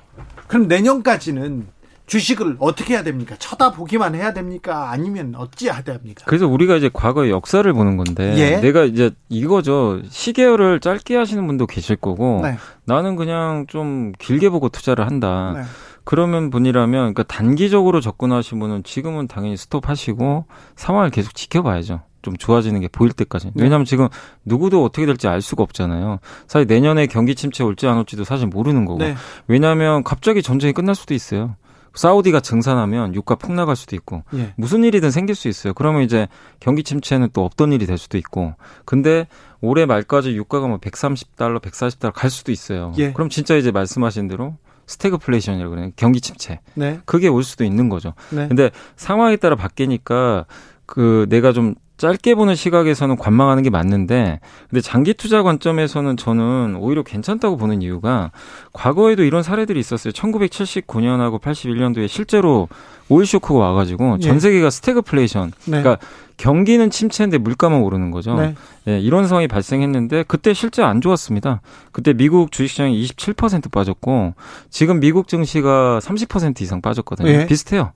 [0.48, 1.68] 그럼 내년까지는
[2.08, 3.36] 주식을 어떻게 해야 됩니까?
[3.38, 4.90] 쳐다보기만 해야 됩니까?
[4.90, 6.24] 아니면 어찌 해야 됩니까?
[6.26, 8.56] 그래서 우리가 이제 과거의 역사를 보는 건데 예.
[8.56, 12.56] 내가 이제 이거죠 시계열을 짧게 하시는 분도 계실 거고 네.
[12.84, 15.52] 나는 그냥 좀 길게 보고 투자를 한다.
[15.54, 15.62] 네.
[16.04, 22.00] 그러면 분이라면 그러니까 단기적으로 접근하신 분은 지금은 당연히 스톱하시고 상황을 계속 지켜봐야죠.
[22.22, 23.52] 좀 좋아지는 게 보일 때까지.
[23.54, 23.62] 네.
[23.62, 24.08] 왜냐하면 지금
[24.44, 26.18] 누구도 어떻게 될지 알 수가 없잖아요.
[26.46, 28.98] 사실 내년에 경기 침체 올지 안 올지도 사실 모르는 거고.
[28.98, 29.14] 네.
[29.46, 31.56] 왜냐하면 갑자기 전쟁이 끝날 수도 있어요.
[31.94, 34.52] 사우디가 증산하면 유가 폭락할 수도 있고 예.
[34.56, 35.74] 무슨 일이든 생길 수 있어요.
[35.74, 36.28] 그러면 이제
[36.60, 38.54] 경기 침체는 또 없던 일이 될 수도 있고.
[38.84, 39.26] 근데
[39.60, 42.92] 올해 말까지 유가가 뭐 130달러, 140달러 갈 수도 있어요.
[42.98, 43.12] 예.
[43.12, 44.56] 그럼 진짜 이제 말씀하신 대로
[44.86, 45.90] 스태그플레이션이라고 그래요.
[45.96, 46.60] 경기 침체.
[46.74, 47.00] 네.
[47.04, 48.14] 그게 올 수도 있는 거죠.
[48.30, 48.48] 네.
[48.48, 50.46] 근데 상황에 따라 바뀌니까
[50.86, 54.40] 그 내가 좀 짧게 보는 시각에서는 관망하는 게 맞는데
[54.70, 58.30] 근데 장기 투자 관점에서는 저는 오히려 괜찮다고 보는 이유가
[58.72, 60.12] 과거에도 이런 사례들이 있었어요.
[60.12, 62.68] 1979년하고 81년도에 실제로
[63.08, 64.38] 오일 쇼크가 와가지고 전 예.
[64.38, 65.82] 세계가 스태그플레이션 네.
[65.82, 65.98] 그러니까
[66.36, 68.34] 경기는 침체인데 물가만 오르는 거죠.
[68.34, 68.54] 네.
[68.86, 71.60] 예, 이런 상황이 발생했는데 그때 실제 안 좋았습니다.
[71.90, 74.34] 그때 미국 주식시장이 27% 빠졌고
[74.70, 77.28] 지금 미국 증시가 30% 이상 빠졌거든요.
[77.28, 77.46] 예.
[77.46, 77.92] 비슷해요.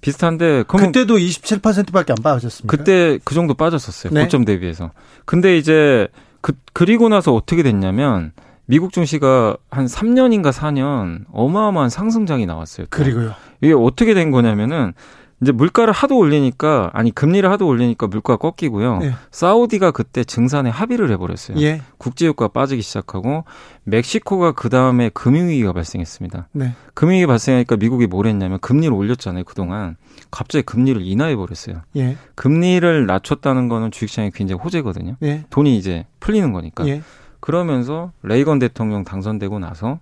[0.00, 2.76] 비슷한데 그때도 27%밖에 안 빠졌습니까?
[2.76, 4.12] 그때 그 정도 빠졌었어요.
[4.12, 4.24] 네.
[4.24, 4.92] 고점 대비해서.
[5.24, 6.08] 근데 이제
[6.40, 8.32] 그 그리고 나서 어떻게 됐냐면
[8.66, 12.86] 미국 증시가 한 3년인가 4년 어마어마한 상승장이 나왔어요.
[12.90, 12.96] 또.
[12.96, 13.34] 그리고요.
[13.60, 14.92] 이게 어떻게 된 거냐면은
[15.40, 19.00] 이제 물가를 하도 올리니까 아니 금리를 하도 올리니까 물가 가 꺾이고요.
[19.02, 19.12] 예.
[19.30, 21.60] 사우디가 그때 증산에 합의를 해버렸어요.
[21.60, 21.80] 예.
[21.98, 23.44] 국제유가가 빠지기 시작하고
[23.84, 26.48] 멕시코가 그 다음에 금융위기가 발생했습니다.
[26.52, 26.74] 네.
[26.94, 29.44] 금융위기 발생하니까 미국이 뭘 했냐면 금리를 올렸잖아요.
[29.44, 29.96] 그 동안
[30.30, 31.82] 갑자기 금리를 인하해 버렸어요.
[31.96, 32.16] 예.
[32.34, 35.16] 금리를 낮췄다는 거는 주식시장이 굉장히 호재거든요.
[35.22, 35.44] 예.
[35.50, 36.86] 돈이 이제 풀리는 거니까.
[36.88, 37.02] 예.
[37.40, 40.00] 그러면서 레이건 대통령 당선되고 나서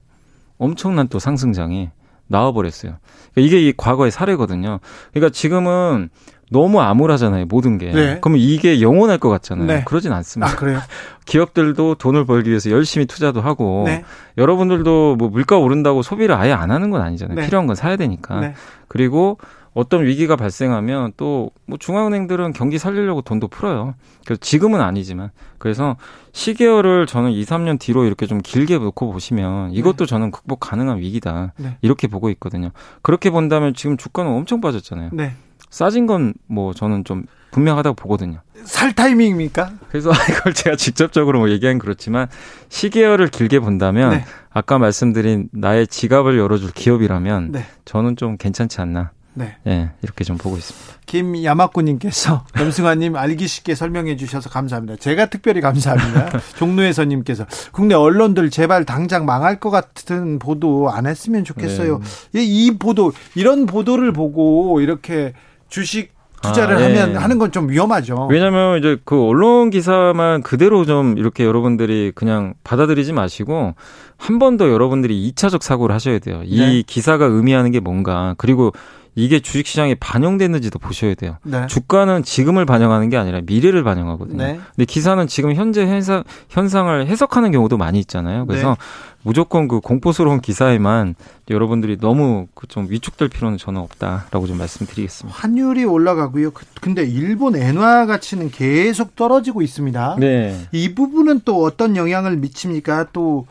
[0.56, 1.90] 엄청난 또 상승장이
[2.28, 2.96] 나와버렸어요.
[3.34, 4.80] 그러니까 이게 이 과거의 사례거든요.
[5.12, 6.10] 그러니까 지금은
[6.50, 7.90] 너무 암울하잖아요, 모든 게.
[7.90, 8.18] 네.
[8.20, 9.66] 그러면 이게 영원할 것 같잖아요.
[9.66, 9.82] 네.
[9.84, 10.52] 그러진 않습니다.
[10.52, 10.80] 아, 그래요?
[11.26, 14.04] 기업들도 돈을 벌기 위해서 열심히 투자도 하고 네.
[14.38, 17.36] 여러분들도 뭐 물가 오른다고 소비를 아예 안 하는 건 아니잖아요.
[17.36, 17.46] 네.
[17.46, 18.40] 필요한 건 사야 되니까.
[18.40, 18.54] 네.
[18.86, 19.38] 그리고
[19.76, 23.94] 어떤 위기가 발생하면 또 뭐 중앙은행들은 경기 살리려고 돈도 풀어요.
[24.24, 25.96] 그래서 지금은 아니지만 그래서
[26.32, 31.54] 시계열을 저는 2, 3년 뒤로 이렇게 좀 길게 놓고 보시면 이것도 저는 극복 가능한 위기다.
[31.58, 31.76] 네.
[31.82, 32.70] 이렇게 보고 있거든요.
[33.02, 35.10] 그렇게 본다면 지금 주가는 엄청 빠졌잖아요.
[35.12, 35.32] 네.
[35.70, 38.40] 싸진 건 뭐 저는 좀 분명하다고 보거든요.
[38.64, 39.72] 살 타이밍입니까?
[39.88, 42.28] 그래서 이걸 제가 직접적으로 뭐 얘기하긴 그렇지만
[42.68, 44.24] 시계열을 길게 본다면 네.
[44.50, 47.64] 아까 말씀드린 나의 지갑을 열어줄 기업이라면 네.
[47.84, 49.10] 저는 좀 괜찮지 않나.
[49.36, 49.54] 네.
[49.66, 50.96] 예, 이렇게 좀 보고 있습니다.
[51.06, 54.96] 김야마꾸님께서 염승환님 알기 쉽게 설명해 주셔서 감사합니다.
[54.96, 56.38] 제가 특별히 감사합니다.
[56.58, 62.00] 종로에서님께서 국내 언론들 제발 당장 망할 것 같은 보도 안 했으면 좋겠어요.
[62.32, 62.42] 네.
[62.42, 65.34] 이, 이 보도 이런 보도를 보고 이렇게
[65.68, 66.98] 주식 투자를 아, 예.
[66.98, 68.28] 하면 하는 건 좀 위험하죠.
[68.30, 73.74] 왜냐면 이제 그 언론 기사만 그대로 좀 이렇게 여러분들이 그냥 받아들이지 마시고
[74.18, 76.42] 한 번 더 여러분들이 2차적 사고를 하셔야 돼요.
[76.44, 76.82] 이 네.
[76.86, 78.72] 기사가 의미하는 게 뭔가 그리고
[79.18, 81.38] 이게 주식 시장에 반영됐는지도 보셔야 돼요.
[81.42, 81.66] 네.
[81.68, 84.36] 주가는 지금을 반영하는 게 아니라 미래를 반영하거든요.
[84.36, 84.60] 네.
[84.74, 88.44] 근데 기사는 지금 현재 현상, 현상을 해석하는 경우도 많이 있잖아요.
[88.46, 88.76] 그래서 네.
[89.22, 91.14] 무조건 그 공포스러운 기사에만
[91.48, 95.36] 여러분들이 너무 그좀 위축될 필요는 저는 없다라고 좀 말씀드리겠습니다.
[95.36, 96.50] 환율이 올라가고요.
[96.50, 100.16] 그- 근데 일본 엔화 가치는 계속 떨어지고 있습니다.
[100.20, 100.68] 네.
[100.72, 103.06] 이 부분은 또 어떤 영향을 미칩니까?
[103.14, 103.46] 또,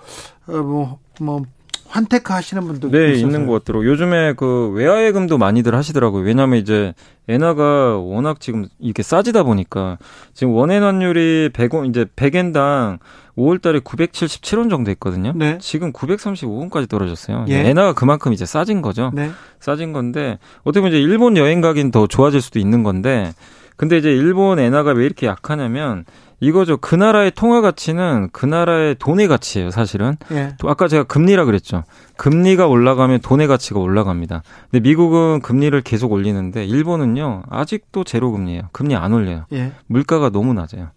[0.48, 1.44] 어, 뭐, 뭐,
[1.88, 3.14] 환테크 하시는 분도 네.
[3.14, 3.90] 있는 것 같더라고요.
[3.90, 6.24] 요즘에 그 외화 예금도 많이들 하시더라고요.
[6.24, 6.94] 왜냐하면 이제
[7.28, 9.98] 엔화가 워낙 지금 이렇게 싸지다 보니까
[10.34, 13.00] 지금 원엔 환율이 100원 이제 100엔당
[13.38, 15.34] 5월 달에 977원 정도 했거든요.
[15.36, 15.58] 네.
[15.60, 17.46] 지금 935원까지 떨어졌어요.
[17.50, 17.70] 예.
[17.70, 19.12] 엔화가 그만큼 이제 싸진 거죠.
[19.14, 19.32] 네.
[19.60, 23.34] 싸진 건데 어떻게 보면 이제 일본 여행 가긴 더 좋아질 수도 있는 건데
[23.78, 26.06] 근데 이제 일본 엔화가 왜 이렇게 약하냐면
[26.40, 26.78] 이거죠.
[26.78, 30.18] 그 나라의 통화 가치는 그 나라의 돈의 가치예요, 사실은.
[30.32, 30.56] 예.
[30.60, 31.84] 또 아까 제가 금리라 그랬죠.
[32.18, 34.44] 금리가 올라가면 돈의 가치가 올라갑니다.
[34.70, 37.44] 근데 미국은 금리를 계속 올리는데 일본은요.
[37.50, 38.64] 아직도 제로 금리예요.
[38.72, 39.46] 금리 안 올려요.
[39.54, 39.72] 예.
[39.88, 40.90] 물가가 너무 낮아요.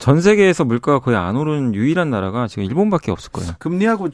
[0.00, 3.52] 전 세계에서 물가가 거의 안 오르는 유일한 나라가 지금 일본밖에 없을 거예요.
[3.58, 4.08] 금리하고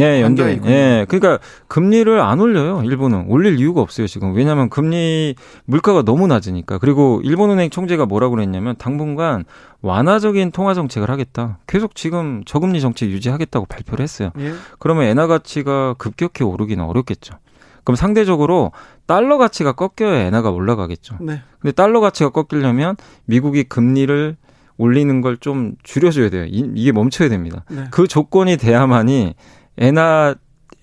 [0.00, 0.54] 예, 연결해.
[0.54, 0.70] 있군요.
[0.70, 1.06] 예.
[1.08, 1.38] 그러니까
[1.68, 2.82] 금리를 안 올려요.
[2.84, 4.34] 일본은 올릴 이유가 없어요, 지금.
[4.34, 6.78] 왜냐면 금리 물가가 너무 낮으니까.
[6.78, 9.44] 그리고 일본은행 총재가 뭐라고 그랬냐면 당분간
[9.80, 11.58] 완화적인 통화 정책을 하겠다.
[11.68, 14.32] 계속 지금 저금리 정책 유지하겠다고 발표를 했어요.
[14.40, 14.52] 예.
[14.80, 17.34] 그러면 엔화 가치가 급격히 오르기는 어렵겠죠.
[17.84, 18.72] 그럼 상대적으로
[19.06, 21.18] 달러 가치가 꺾여야 엔화가 올라가겠죠.
[21.20, 21.42] 네.
[21.60, 24.36] 근데 달러 가치가 꺾이려면 미국이 금리를
[24.78, 26.46] 올리는 걸 좀 줄여줘야 돼요.
[26.46, 27.64] 이, 이게 멈춰야 됩니다.
[27.70, 27.84] 네.
[27.90, 29.34] 그 조건이 돼야만이
[29.76, 30.34] 엔화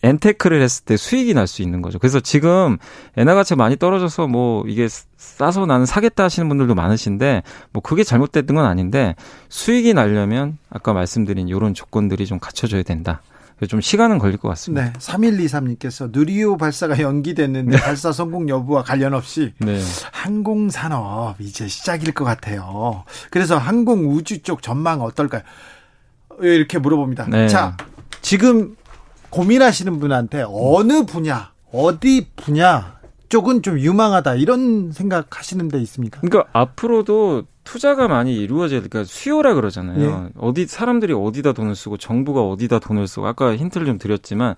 [0.03, 1.97] 엔테크를 했을 때 수익이 날 수 있는 거죠.
[1.97, 2.77] 그래서 지금
[3.17, 7.41] 엔화 가치가 많이 떨어져서 뭐 이게 싸서 나는 사겠다 하시는 분들도 많으신데
[7.73, 9.15] 뭐 그게 잘못됐던 건 아닌데
[9.49, 13.21] 수익이 나려면 아까 말씀드린 이런 조건들이 좀 갖춰져야 된다.
[13.69, 14.85] 좀 시간은 걸릴 것 같습니다.
[14.85, 14.93] 네.
[14.99, 19.79] 3123님께서 누리호 발사가 연기됐는데 발사 성공 여부와 관련 없이 네.
[20.11, 23.05] 항공 산업 이제 시작일 것 같아요.
[23.31, 25.43] 그래서 항공 우주 쪽 전망 어떨까요?
[26.41, 27.27] 이렇게 물어봅니다.
[27.29, 27.47] 네.
[27.47, 27.77] 자,
[28.21, 28.75] 지금
[29.29, 32.99] 고민하시는 분한테 어느 분야, 어디 분야
[33.29, 36.19] 쪽은 좀 유망하다 이런 생각하시는 데 있습니까?
[36.21, 40.29] 그러니까 앞으로도 투자가 많이 이루어져야 그러니까 수요라 그러잖아요.
[40.29, 40.29] 예.
[40.37, 44.55] 어디 사람들이 어디다 돈을 쓰고 정부가 어디다 돈을 쓰고 아까 힌트를 좀 드렸지만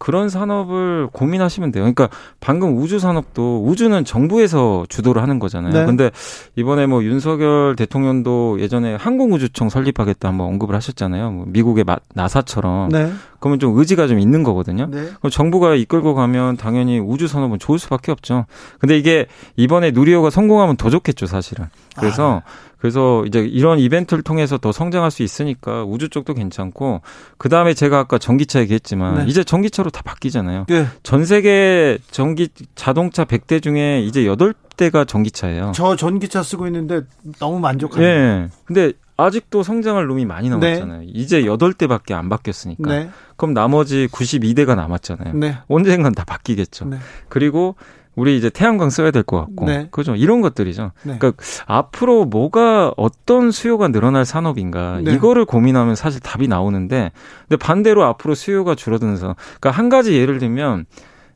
[0.00, 1.82] 그런 산업을 고민하시면 돼요.
[1.84, 2.08] 그러니까
[2.40, 5.72] 방금 우주 산업도 우주는 정부에서 주도를 하는 거잖아요.
[5.72, 5.84] 네.
[5.84, 6.10] 근데
[6.56, 11.30] 이번에 뭐 윤석열 대통령도 예전에 항공우주청 설립하겠다 한번 언급을 하셨잖아요.
[11.30, 12.88] 뭐 미국의 마- 나사처럼.
[12.88, 13.12] 네.
[13.40, 14.86] 그러면 좀 의지가 좀 있는 거거든요.
[14.90, 15.08] 네.
[15.18, 18.46] 그럼 정부가 이끌고 가면 당연히 우주 산업은 좋을 수밖에 없죠.
[18.78, 21.66] 근데 이게 이번에 누리호가 성공하면 더 좋겠죠, 사실은.
[21.96, 22.42] 그래서
[22.80, 27.02] 그래서 이제 이런 이벤트를 통해서 더 성장할 수 있으니까 우주 쪽도 괜찮고
[27.36, 29.24] 그 다음에 제가 아까 전기차 얘기했지만 네.
[29.26, 30.64] 이제 전기차로 다 바뀌잖아요.
[30.68, 30.86] 네.
[31.02, 35.72] 전 세계 전기 자동차 100대 중에 이제 8대가 전기차예요.
[35.74, 37.02] 저 전기차 쓰고 있는데
[37.38, 38.10] 너무 만족합니다.
[38.10, 38.48] 예.
[38.64, 41.02] 근데 아직도 성장할 룸이 많이 남았잖아요.
[41.04, 42.90] 이제 8대밖에 안 바뀌었으니까.
[42.90, 43.10] 네.
[43.36, 45.34] 그럼 나머지 92대가 남았잖아요.
[45.34, 45.58] 네.
[45.68, 46.86] 언젠간 다 바뀌겠죠.
[46.86, 46.96] 네.
[47.28, 47.76] 그리고
[48.16, 49.88] 우리 이제 태양광 써야 될 것 같고, 네.
[49.90, 50.14] 그죠?
[50.16, 50.92] 이런 것들이죠.
[51.04, 51.16] 네.
[51.18, 55.14] 그러니까 앞으로 뭐가 어떤 수요가 늘어날 산업인가 네.
[55.14, 57.12] 이거를 고민하면 사실 답이 나오는데,
[57.48, 60.86] 근데 반대로 앞으로 수요가 줄어드는 산 그러니까 한 가지 예를 들면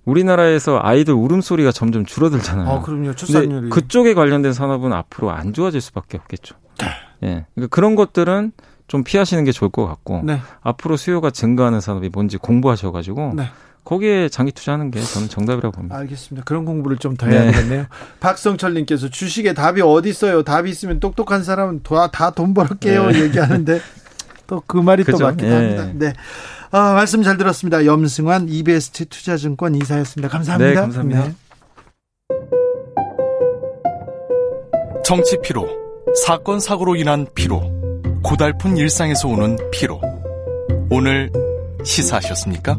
[0.04, 2.68] 우리나라에서 아이들 울음소리가 점점 줄어들잖아요.
[2.68, 3.14] 어, 그럼요.
[3.14, 3.70] 출산율이.
[3.70, 6.56] 그쪽에 관련된 산업은 앞으로 안 좋아질 수밖에 없겠죠.
[7.22, 8.52] 예, 그러니까 그런 것들은
[8.86, 10.40] 좀 피하시는 게 좋을 것 같고 네.
[10.60, 13.44] 앞으로 수요가 증가하는 산업이 뭔지 공부하셔 가지고 네.
[13.84, 15.96] 거기에 장기 투자하는 게 저는 정답이라고 봅니다.
[15.96, 16.44] 알겠습니다.
[16.44, 17.52] 그런 공부를 좀 더 해야 네.
[17.52, 17.86] 되겠네요.
[18.20, 20.42] 박성철님께서 주식에 답이 어디 있어요?
[20.42, 23.10] 답이 있으면 똑똑한 사람은 다 돈 벌을게요.
[23.10, 23.20] 네.
[23.22, 23.80] 얘기하는데
[24.46, 25.24] 또 그 말이 또 그죠?
[25.24, 25.54] 맞기도 예.
[25.54, 25.88] 합니다.
[25.94, 26.12] 네.
[26.70, 27.84] 아, 말씀 잘 들었습니다.
[27.86, 30.28] 염승환 이베스트 투자증권 이사였습니다.
[30.28, 30.68] 감사합니다.
[30.70, 31.24] 네, 감사합니다.
[31.28, 31.34] 네.
[35.04, 35.68] 정치 피로,
[36.26, 37.62] 사건 사고로 인한 피로,
[38.22, 40.00] 고달픈 일상에서 오는 피로.
[40.90, 41.30] 오늘
[41.84, 42.78] 시사하셨습니까?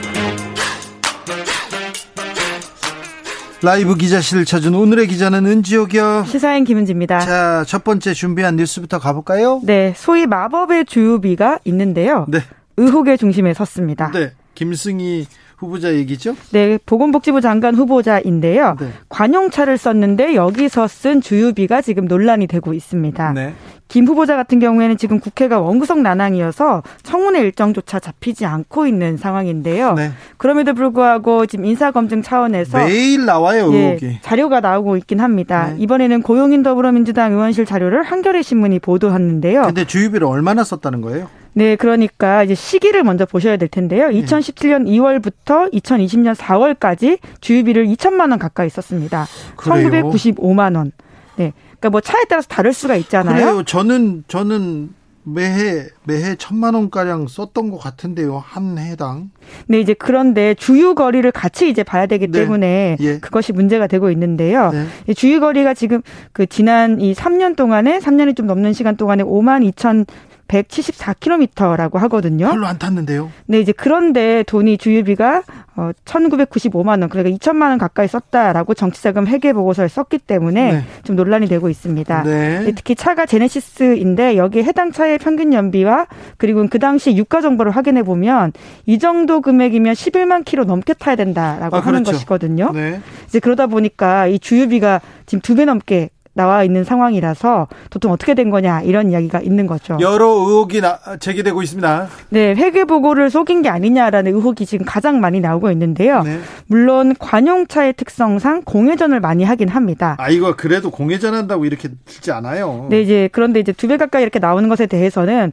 [3.63, 6.25] 라이브 기자실을 찾은 오늘의 기자는 은지옥이요.
[6.27, 7.19] 시사인 김은지입니다.
[7.19, 9.61] 자, 첫 번째 준비한 뉴스부터 가볼까요?
[9.63, 12.25] 네, 소위 마법의 주유비가 있는데요.
[12.27, 12.39] 네.
[12.77, 14.09] 의혹의 중심에 섰습니다.
[14.11, 14.31] 네.
[14.55, 15.27] 김승희
[15.61, 16.35] 후보자 얘기죠?
[16.51, 18.75] 네, 보건복지부 장관 후보자인데요.
[18.79, 18.87] 네.
[19.09, 23.33] 관용차를 썼는데 여기서 쓴 주유비가 지금 논란이 되고 있습니다.
[23.33, 23.53] 네.
[23.87, 29.93] 김 후보자 같은 경우에는 지금 국회가 원구성 난항이어서 청문회 일정조차 잡히지 않고 있는 상황인데요.
[29.93, 30.11] 네.
[30.37, 34.19] 그럼에도 불구하고 지금 인사검증 차원에서 매일 나와요, 예, 의혹이.
[34.21, 35.67] 자료가 나오고 있긴 합니다.
[35.71, 35.75] 네.
[35.79, 39.63] 이번에는 고용인 더불어민주당 의원실 자료를 한겨레 신문이 보도했는데요.
[39.63, 41.27] 근데 주유비를 얼마나 썼다는 거예요?
[41.53, 44.07] 네, 그러니까 이제 시기를 먼저 보셔야 될 텐데요.
[44.07, 49.25] 2017년 2월부터 2020년 4월까지 주유비를 2천만 원 가까이 썼습니다.
[49.57, 49.89] 그래요?
[49.89, 50.91] 1995만 원.
[51.35, 51.53] 네.
[51.79, 53.45] 그러니까 뭐 차에 따라서 다를 수가 있잖아요.
[53.45, 53.63] 그래요.
[53.63, 58.37] 저는 저는 매해 매해 천만 원 가량 썼던 것 같은데요.
[58.43, 59.29] 한 해당.
[59.67, 62.39] 네, 이제 그런데 주유 거리를 같이 이제 봐야 되기 네.
[62.39, 63.19] 때문에 예.
[63.19, 64.71] 그것이 문제가 되고 있는데요.
[64.71, 64.85] 네.
[65.07, 66.01] 이 주유 거리가 지금
[66.31, 70.07] 그 지난 이 3년 동안에 3년이 좀 넘는 시간 동안에 5만 2천
[70.51, 72.49] 174km라고 하거든요.
[72.49, 73.31] 별로 안 탔는데요.
[73.47, 75.43] 네, 이제 그런데 돈이 주유비가
[75.77, 80.83] 어 1,995만 원, 그러니까 2천만 원 가까이 썼다라고 정치자금 회계 보고서에 썼기 때문에 네.
[81.03, 82.23] 좀 논란이 되고 있습니다.
[82.23, 82.59] 네.
[82.65, 86.07] 네, 특히 차가 제네시스인데 여기에 해당 차의 평균 연비와
[86.37, 88.51] 그리고 그 당시 유가 정보를 확인해 보면
[88.85, 92.11] 이 정도 금액이면 11만 킬로 넘게 타야 된다라고 아, 하는 그렇죠.
[92.17, 92.71] 것이거든요.
[92.73, 92.99] 네.
[93.27, 98.49] 이제 그러다 보니까 이 주유비가 지금 두 배 넘게 나와 있는 상황이라서 도통 어떻게 된
[98.49, 99.97] 거냐 이런 이야기가 있는 거죠.
[99.99, 102.07] 여러 의혹이 나, 제기되고 있습니다.
[102.29, 106.23] 네, 회계 보고를 속인 게 아니냐라는 의혹이 지금 가장 많이 나오고 있는데요.
[106.23, 106.39] 네.
[106.67, 110.15] 물론 관용차의 특성상 공회전을 많이 하긴 합니다.
[110.19, 112.87] 아 이거 그래도 공회전 한다고 이렇게 들지 않아요.
[112.89, 115.51] 네, 이제 그런데 이제 두 배 가까이 이렇게 나오는 것에 대해서는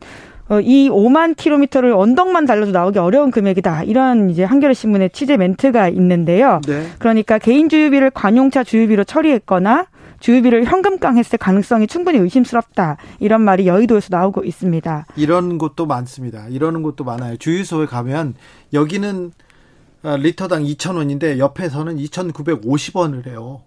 [0.49, 3.83] 어, 이 5만 킬로미터를 언덕만 달려도 나오기 어려운 금액이다.
[3.83, 6.61] 이런 이제 한겨레 신문의 취재 멘트가 있는데요.
[6.69, 6.87] 네.
[6.99, 9.87] 그러니까 개인 주유비를 관용차 주유비로 처리했거나
[10.21, 12.97] 주유비를 현금 깡했을 가능성이 충분히 의심스럽다.
[13.21, 15.07] 이런 말이 여의도에서 나오고 있습니다.
[15.17, 16.47] 이런 곳도 많습니다.
[16.49, 17.37] 이러는 곳도 많아요.
[17.37, 18.35] 주유소에 가면
[18.73, 19.33] 여기는
[20.03, 23.63] 아, 리터당 2,000원인데 옆에서는 2,950원을 해요.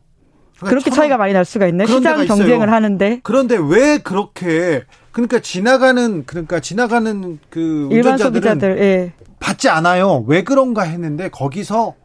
[0.58, 1.20] 그러니까 그렇게 천 차이가 원.
[1.20, 1.86] 많이 날 수가 있네.
[1.88, 2.72] 시장 경쟁을 있어요.
[2.72, 9.14] 하는데 그런데 왜 그렇게 그러니까 지나가는 그러니까 지나가는 그 일반 운전자들은 소비자들 예.
[9.40, 10.24] 받지 않아요.
[10.28, 11.96] 왜 그런가 했는데 거기서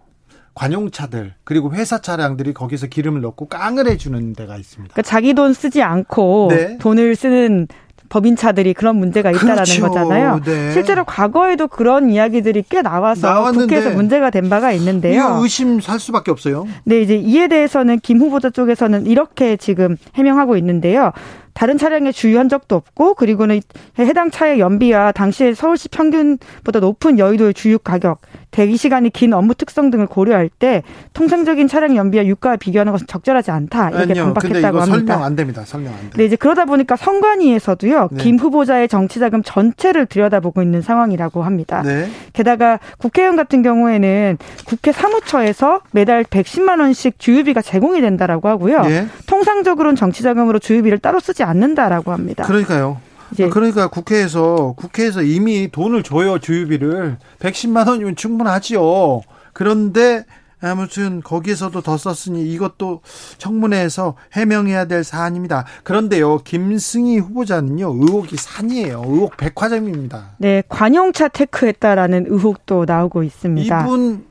[0.56, 4.94] 관용차들 그리고 회사 차량들이 거기서 기름을 넣고 깡을 해주는 데가 있습니다.
[4.94, 6.78] 그러니까 자기 돈 쓰지 않고 네.
[6.78, 7.68] 돈을 쓰는
[8.08, 9.88] 법인차들이 그런 문제가 있다라는 그렇죠.
[9.88, 10.40] 거잖아요.
[10.44, 10.70] 네.
[10.72, 15.40] 실제로 과거에도 그런 이야기들이 꽤 나와서 나왔는데 국회에서 문제가 된 바가 있는데요.
[15.42, 16.66] 의심 살 수밖에 없어요.
[16.84, 21.12] 네, 이제 이에 대해서는 김 후보자 쪽에서는 이렇게 지금 해명하고 있는데요.
[21.52, 23.60] 다른 차량에 주유한 적도 없고 그리고는
[23.98, 28.20] 해당 차의 연비와 당시의 서울시 평균보다 높은 여의도의 주유 가격,
[28.56, 33.50] 대기 시간이 긴 업무 특성 등을 고려할 때 통상적인 차량 연비와 유가와 비교하는 것은 적절하지
[33.50, 34.32] 않다 이렇게 아니요.
[34.32, 34.96] 반박했다고 합니다.
[34.96, 35.62] 설명 안 됩니다.
[35.66, 36.16] 설명 안 돼.
[36.16, 38.22] 네, 이제 그러다 보니까 선관위에서도요, 네.
[38.22, 41.82] 김 후보자의 정치 자금 전체를 들여다보고 있는 상황이라고 합니다.
[41.82, 42.08] 네.
[42.32, 48.84] 게다가 국회의원 같은 경우에는 국회 사무처에서 매달 110만 원씩 주유비가 제공이 된다라고 하고요.
[48.86, 49.06] 예.
[49.26, 52.44] 통상적으로는 정치 자금으로 주유비를 따로 쓰지 않는다라고 합니다.
[52.44, 53.02] 그러니까요.
[53.32, 59.22] 이제 그러니까 국회에서 국회에서 이미 돈을 줘요 주유비를 110만 원이면 충분하지요.
[59.52, 60.24] 그런데
[60.60, 63.02] 아무튼 거기에서도 더 썼으니 이것도
[63.38, 65.66] 청문회에서 해명해야 될 사안입니다.
[65.82, 69.02] 그런데요 김승희 후보자는요 의혹이 산이에요.
[69.06, 70.30] 의혹 백화점입니다.
[70.38, 73.84] 네, 관용차 테크했다라는 의혹도 나오고 있습니다.
[73.84, 74.24] 이분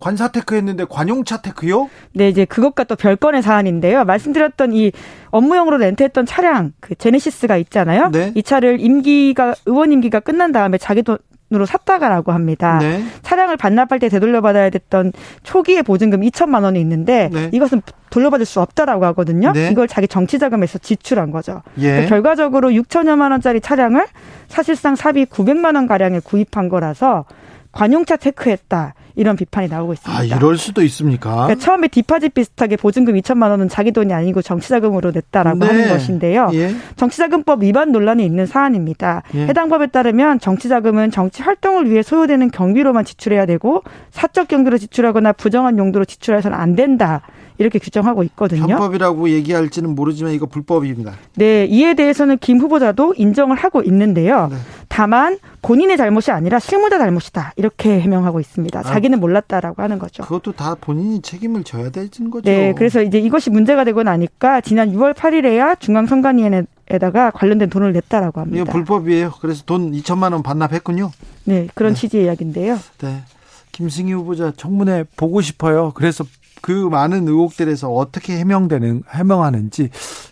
[0.00, 1.90] 관사테크 했는데 관용차 테크요?
[2.14, 4.04] 네, 이제 그것과 또 별건의 사안인데요.
[4.04, 4.92] 말씀드렸던 이
[5.30, 8.10] 업무용으로 렌트했던 차량, 그 제네시스가 있잖아요.
[8.10, 8.32] 네.
[8.34, 11.18] 이 차를 임기가 의원 임기가 끝난 다음에 자기 돈
[11.50, 12.78] 으로 샀다가라고 합니다.
[12.78, 13.02] 네.
[13.22, 15.14] 차량을 반납할 때 되돌려 받아야 됐던
[15.44, 17.48] 초기의 보증금 2천만 원이 있는데 네.
[17.54, 17.80] 이것은
[18.10, 19.52] 돌려받을 수 없다라고 하거든요.
[19.52, 19.70] 네.
[19.70, 21.62] 이걸 자기 정치 자금에서 지출한 거죠.
[21.78, 21.88] 예.
[21.88, 24.06] 그러니까 결과적으로 6천여만 원짜리 차량을
[24.48, 27.24] 사실상 사비 900만 원 가량에 구입한 거라서
[27.72, 28.92] 관용차 테크했다.
[29.18, 30.20] 이런 비판이 나오고 있습니다.
[30.20, 31.30] 아, 이럴 수도 있습니까?
[31.46, 35.66] 그러니까 처음에 디파짓 비슷하게 보증금 2천만 원은 자기 돈이 아니고 정치자금으로 냈다라고 네.
[35.66, 36.50] 하는 것인데요.
[36.54, 36.72] 예.
[36.94, 39.24] 정치자금법 위반 논란이 있는 사안입니다.
[39.34, 39.46] 예.
[39.48, 43.82] 해당 법에 따르면 정치자금은 정치 활동을 위해 소요되는 경비로만 지출해야 되고
[44.12, 47.22] 사적 경비로 지출하거나 부정한 용도로 지출해서는 안 된다.
[47.58, 48.68] 이렇게 규정하고 있거든요.
[48.68, 51.14] 편법이라고 얘기할지는 모르지만 이거 불법입니다.
[51.34, 54.46] 네, 이에 대해서는 김 후보자도 인정을 하고 있는데요.
[54.48, 54.56] 네.
[54.98, 57.52] 다만 본인의 잘못이 아니라 실무자 잘못이다.
[57.54, 58.82] 이렇게 해명하고 있습니다.
[58.82, 60.24] 자기는 몰랐다라고 하는 거죠.
[60.24, 62.50] 그것도 다 본인이 책임을 져야 되는 거죠.
[62.50, 68.60] 네, 그래서 이제 이것이 문제가 되고 나니까 지난 6월 8일에야 중앙선관위에다가 관련된 돈을 냈다라고 합니다.
[68.60, 69.34] 이거 불법이에요.
[69.40, 71.12] 그래서 돈 2천만 원 반납했군요.
[71.44, 72.76] 네, 그런 취지의 이야기인데요.
[73.00, 73.22] 네.
[73.70, 75.92] 김승희 후보자 청문회 보고 싶어요.
[75.94, 76.24] 그래서
[76.60, 79.90] 그 많은 의혹들에서 어떻게 해명되는 해명하는지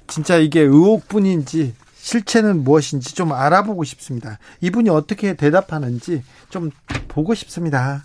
[0.08, 1.74] 진짜 이게 의혹뿐인지
[2.06, 4.38] 실체는 무엇인지 좀 알아보고 싶습니다.
[4.60, 6.70] 이분이 어떻게 대답하는지 좀
[7.08, 8.04] 보고 싶습니다.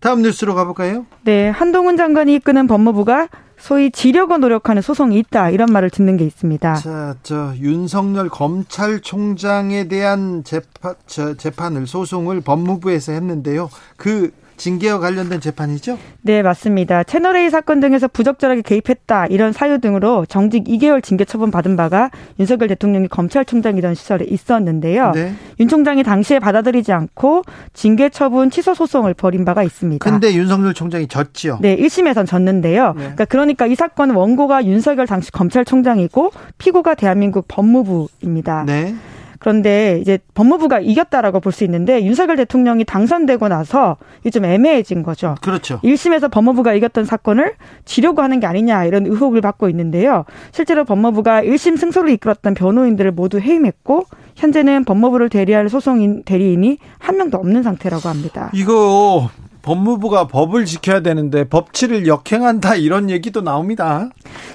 [0.00, 1.06] 다음 뉴스로 가볼까요?
[1.22, 6.74] 네, 한동훈 장관이 이끄는 법무부가 소위 지려고 노력하는 소송이 있다 이런 말을 듣는 게 있습니다.
[6.74, 13.70] 자, 저 윤석열 검찰총장에 대한 재판, 저, 재판을 소송을 법무부에서 했는데요.
[13.96, 15.98] 그 징계와 관련된 재판이죠?
[16.22, 17.02] 네, 맞습니다.
[17.04, 22.68] 채널A 사건 등에서 부적절하게 개입했다 이런 사유 등으로 정직 2개월 징계 처분 받은 바가 윤석열
[22.68, 25.12] 대통령이 검찰총장이던 시절에 있었는데요.
[25.12, 25.34] 네.
[25.60, 27.42] 윤 총장이 당시에 받아들이지 않고
[27.72, 30.08] 징계 처분 취소 소송을 벌인 바가 있습니다.
[30.08, 31.58] 근데 윤석열 총장이 졌지요.
[31.60, 32.94] 네, 1심에선 졌는데요.
[32.96, 38.64] 그러니까, 그러니까 이 사건 원고가 윤석열 당시 검찰총장이고 피고가 대한민국 법무부입니다.
[38.66, 38.94] 네.
[39.42, 45.34] 그런데 이제 법무부가 이겼다라고 볼 수 있는데 윤석열 대통령이 당선되고 나서 이게 좀 애매해진 거죠.
[45.42, 45.80] 그렇죠.
[45.80, 50.24] 1심에서 법무부가 이겼던 사건을 지려고 하는 게 아니냐 이런 의혹을 받고 있는데요.
[50.52, 54.04] 실제로 법무부가 1심 승소를 이끌었던 변호인들을 모두 해임했고
[54.36, 58.50] 현재는 법무부를 대리할 소송인 대리인이 한 명도 없는 상태라고 합니다.
[58.54, 59.28] 이거
[59.62, 64.10] 법무부가 법을 지켜야 되는데 법치를 역행한다 이런 얘기도 나옵니다.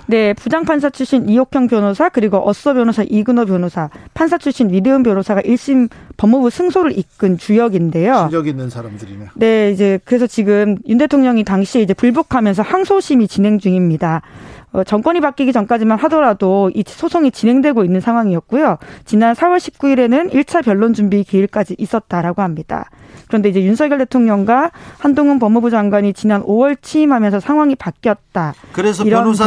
[0.05, 5.89] 네, 부장판사 출신 이옥형 변호사 그리고 어서 변호사 이근호 변호사, 판사 출신 위대은 변호사가 1심
[6.17, 8.27] 법무부 승소를 이끈 주역인데요.
[8.29, 9.25] 실력 있는 사람들이네.
[9.35, 14.21] 네, 이제 그래서 지금 윤 대통령이 당시에 이제 불복하면서 항소심이 진행 중입니다.
[14.73, 18.77] 어, 정권이 바뀌기 전까지만 하더라도 이 소송이 진행되고 있는 상황이었고요.
[19.05, 22.89] 지난 4월 19일에는 1차 변론 준비 기일까지 있었다라고 합니다.
[23.27, 28.53] 그런데 이제 윤석열 대통령과 한동훈 법무부 장관이 지난 5월 취임하면서 상황이 바뀌었다.
[28.73, 29.03] 그래서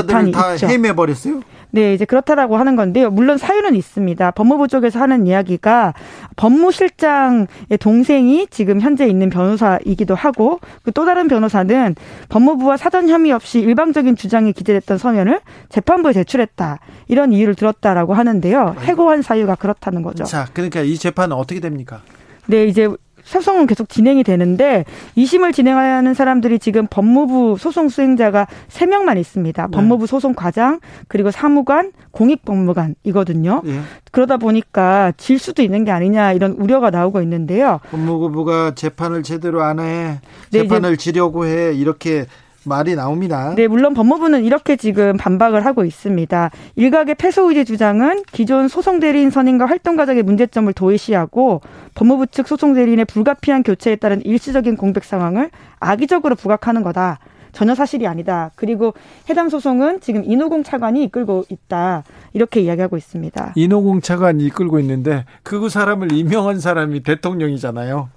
[0.06, 0.66] 비판이 다 있죠.
[0.66, 1.40] 해임해 버렸어요.
[1.72, 3.10] 네, 이제 그렇다라고 하는 건데요.
[3.10, 4.30] 물론 사유는 있습니다.
[4.32, 5.94] 법무부 쪽에서 하는 이야기가
[6.36, 11.94] 법무실장의 동생이 지금 현재 있는 변호사이기도 하고 그또 다른 변호사는
[12.28, 16.78] 법무부와 사전 혐의 없이 일방적인 주장이 기재됐던 서면을 재판부에 제출했다.
[17.08, 18.76] 이런 이유를 들었다라고 하는데요.
[18.80, 20.24] 해고한 사유가 그렇다는 거죠.
[20.24, 22.02] 자, 그러니까 이 재판은 어떻게 됩니까?
[22.46, 22.88] 네, 이제
[23.30, 24.84] 소송은 계속 진행이 되는데
[25.16, 29.66] 2심을 진행하는 사람들이 지금 법무부 소송 수행자가 3명만 있습니다.
[29.66, 29.70] 네.
[29.70, 33.62] 법무부 소송 과장, 그리고 사무관, 공익법무관이거든요.
[33.66, 33.80] 예.
[34.10, 37.78] 그러다 보니까 질 수도 있는 게 아니냐 이런 우려가 나오고 있는데요.
[37.92, 40.20] 법무부가 재판을 제대로 안 해.
[40.50, 41.72] 네, 재판을 지려고 해.
[41.72, 42.26] 이렇게
[42.64, 43.54] 말이 나옵니다.
[43.56, 46.50] 네, 물론 법무부는 이렇게 지금 반박을 하고 있습니다.
[46.76, 51.62] 일각의 패소 의제 주장은 기존 소송 대리인 선임과 활동 과정의 문제점을 도외시하고
[51.94, 57.18] 법무부 측 소송 대리인의 불가피한 교체에 따른 일시적인 공백 상황을 악의적으로 부각하는 거다.
[57.52, 58.52] 전혀 사실이 아니다.
[58.54, 58.94] 그리고
[59.28, 62.04] 해당 소송은 지금 인호공 차관이 이끌고 있다.
[62.32, 63.54] 이렇게 이야기하고 있습니다.
[63.56, 68.08] 인호공 차관이 이끌고 있는데 그 사람을 임명한 사람이 대통령이잖아요.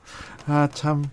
[0.47, 1.03] 아, 참.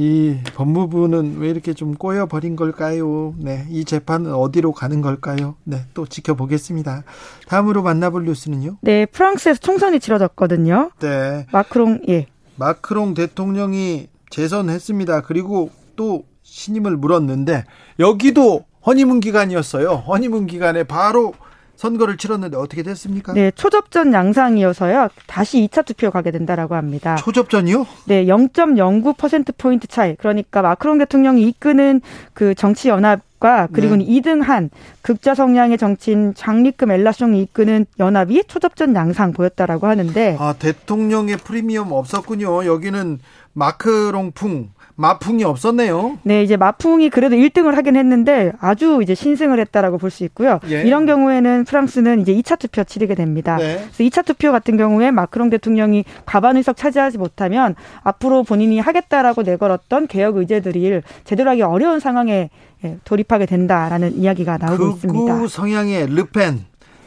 [0.00, 3.34] 이 법무부는 왜 이렇게 좀 꼬여버린 걸까요?
[3.36, 3.66] 네.
[3.68, 5.56] 이 재판은 어디로 가는 걸까요?
[5.64, 5.84] 네.
[5.92, 7.04] 또 지켜보겠습니다.
[7.46, 8.78] 다음으로 만나볼 뉴스는요?
[8.80, 10.92] 네, 프랑스에서 총선이 치러졌거든요.
[11.00, 11.46] 네.
[11.52, 12.28] 마크롱, 예.
[12.56, 15.20] 마크롱 대통령이 재선했습니다.
[15.20, 17.66] 그리고 또 신임을 물었는데
[17.98, 19.90] 여기도 허니문 기간이었어요.
[19.90, 21.34] 허니문 기간에 바로
[21.80, 23.32] 선거를 치렀는데 어떻게 됐습니까?
[23.32, 25.08] 네, 초접전 양상이어서요.
[25.26, 27.16] 다시 2차 투표 가게 된다라고 합니다.
[27.16, 27.86] 초접전이요?
[28.04, 30.14] 네, 0.09% 포인트 차이.
[30.16, 32.02] 그러니까 마크롱 대통령이 이끄는
[32.34, 34.04] 그 정치 연합 과 그리고 네.
[34.04, 34.68] 는 2등 한
[35.00, 42.66] 극좌 성향의 정치인 장리크 멜라숑이 이끄는 연합이 초접전 양상 보였다라고 하는데 아, 대통령의 프리미엄 없었군요.
[42.66, 43.18] 여기는
[43.54, 46.18] 마크롱풍, 마풍이 없었네요.
[46.24, 50.58] 네, 이제 마풍이 그래도 1등을 하긴 했는데 아주 이제 신승을 했다라고 볼 수 있고요.
[50.68, 50.82] 예.
[50.82, 53.56] 이런 경우에는 프랑스는 이제 2차 투표 치르게 됩니다.
[53.56, 53.76] 네.
[53.76, 60.08] 그래서 2차 투표 같은 경우에 마크롱 대통령이 과반 의석 차지하지 못하면 앞으로 본인이 하겠다라고 내걸었던
[60.08, 62.50] 개혁 의제들이 제대로 하기 어려운 상황에
[62.84, 65.34] 예, 돌입하게 된다라는 이야기가 나오고 있습니다.
[65.36, 66.64] 극우 성향의 르펜,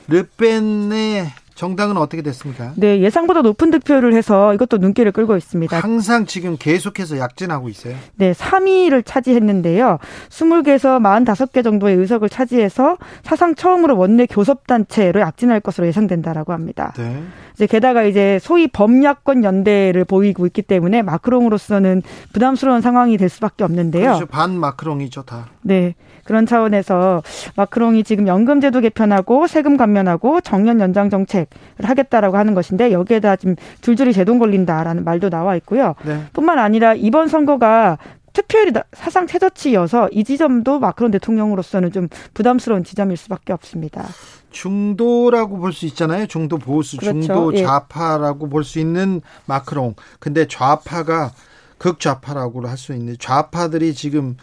[0.08, 2.74] 르펜의 정당은 어떻게 됐습니까?
[2.76, 5.80] 네, 예상보다 높은 득표를 해서 이것도 눈길을 끌고 있습니다.
[5.80, 7.96] 항상 지금 계속해서 약진하고 있어요.
[8.16, 10.00] 네, 3위를 차지했는데요.
[10.30, 16.94] 20개에서 45개 정도의 의석을 차지해서 사상 처음으로 원내 교섭단체로 약진할 것으로 예상된다라고 합니다.
[16.98, 17.24] 네.
[17.54, 22.02] 이제 게다가 이제 소위 범야권 연대를 보이고 있기 때문에 마크롱으로서는
[22.34, 24.06] 부담스러운 상황이 될 수밖에 없는데요.
[24.06, 24.26] 그렇죠.
[24.26, 25.48] 반 마크롱이죠, 다.
[25.64, 25.96] 네.
[26.26, 27.22] 그런 차원에서
[27.58, 31.48] 마크롱이 지금 연금제도 개편하고 세금 감면하고 정년 연장 정책을
[31.84, 35.96] 하겠다라고 하는 것인데 여기에다 지금 줄줄이 제동 걸린다라는 말도 나와 있고요.
[36.06, 36.24] 네.
[36.32, 37.98] 뿐만 아니라 이번 선거가
[38.32, 44.06] 투표율이 나- 사상 최저치여서 이 지점도 마크롱 대통령으로서는 좀 부담스러운 지점일 수밖에 없습니다.
[44.50, 46.26] 중도라고 볼 수 있잖아요.
[46.28, 47.20] 중도 보수, 그렇죠.
[47.22, 47.64] 중도 예.
[47.64, 49.96] 좌파라고 볼수 있는 마크롱.
[50.20, 51.32] 근데 좌파가
[51.78, 54.38] 극좌파라고 할 수 있는 좌파들이 지금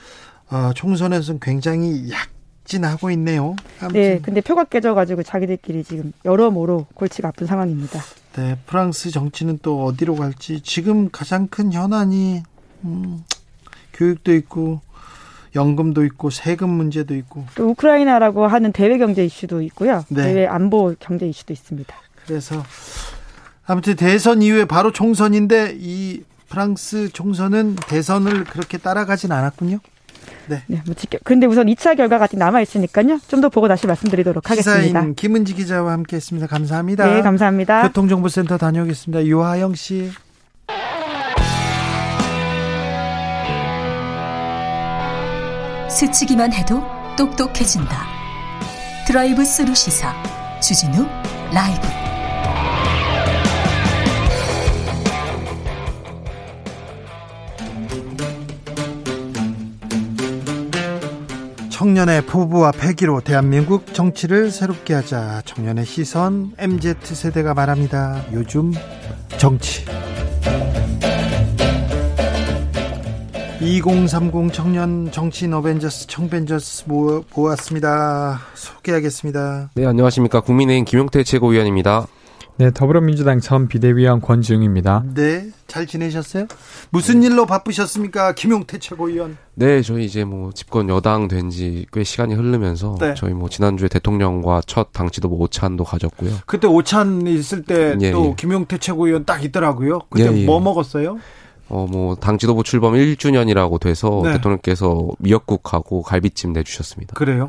[0.51, 3.55] 어, 총선에서는 굉장히 약진하고 있네요.
[3.81, 8.01] 아무튼 네, 근데 표가 깨져가지고 자기들끼리 지금 여러모로 골치가 아픈 상황입니다.
[8.35, 12.43] 네, 프랑스 정치는 또 어디로 갈지 지금 가장 큰 현안이
[12.85, 13.24] 음,
[13.93, 14.81] 교육도 있고
[15.55, 20.05] 연금도 있고 세금 문제도 있고 또 우크라이나라고 하는 대외 경제 이슈도 있고요.
[20.09, 20.22] 네.
[20.22, 21.94] 대외 안보 경제 이슈도 있습니다.
[22.27, 22.62] 그래서
[23.66, 29.78] 아무튼 대선 이후에 바로 총선인데 이 프랑스 총선은 대선을 그렇게 따라가진 않았군요.
[30.66, 31.18] 네, 뭐 지켜.
[31.24, 33.18] 근데 우선 2차 결과가 아직 남아 있으니까요.
[33.28, 34.82] 좀 더 보고 다시 말씀드리도록 하겠습니다.
[35.01, 36.47] 시사인 김은지 기자와 함께했습니다.
[36.47, 37.06] 감사합니다.
[37.06, 37.82] 네, 감사합니다.
[37.89, 39.24] 교통정보센터 다녀오겠습니다.
[39.24, 40.10] 유하영 씨.
[45.89, 46.82] 스치기만 해도
[47.16, 48.06] 똑똑해진다.
[49.06, 50.14] drive through 시사
[50.60, 51.06] 주진우
[51.52, 51.99] 라이브.
[61.85, 65.40] 청년의 포부와 패기로 대한민국 정치를 새롭게 하자.
[65.47, 68.23] 청년의 시선 MZ 세대가 말합니다.
[68.35, 68.74] 요즘
[69.39, 69.86] 정치.
[73.62, 78.40] 2030 청년 정치인 어벤져스 청벤져스 모- 모았습니다.
[78.52, 79.70] 소개하겠습니다.
[79.74, 80.40] 네, 안녕하십니까.
[80.43, 82.07] 국민의힘 김용태 최고위원입니다.
[82.60, 85.04] 네, 더불어민주당 전 비대위원 권지웅입니다.
[85.14, 86.46] 네, 잘 지내셨어요?
[86.90, 88.34] 무슨 일로 바쁘셨습니까?
[88.34, 89.38] 김용태 최고위원.
[89.54, 93.14] 네, 저희 이제 뭐 집권 여당 된 지 꽤 시간이 흐르면서 네.
[93.16, 96.32] 저희 뭐 지난주에 대통령과 첫 당치도 뭐 오찬도 가졌고요.
[96.44, 98.34] 그때 오찬 있을 때또 예, 예.
[98.36, 100.00] 김용태 최고위원 딱 있더라고요.
[100.10, 100.44] 그때 예, 예.
[100.44, 101.18] 뭐 먹었어요?
[101.70, 104.32] 어, 뭐 당 지도부 출범 1주년이라고 돼서 네.
[104.34, 107.14] 대통령께서 미역국하고 갈비찜 내주셨습니다.
[107.14, 107.48] 그래요?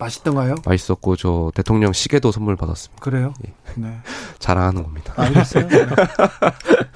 [0.00, 0.56] 맛있던가요?
[0.64, 3.00] 맛있었고 저 대통령 시계도 선물 받았습니다.
[3.02, 3.34] 그래요?
[3.76, 4.00] 네.
[4.40, 5.14] 자랑하는 겁니다.
[5.16, 5.68] 알겠어요.
[5.68, 5.86] 네.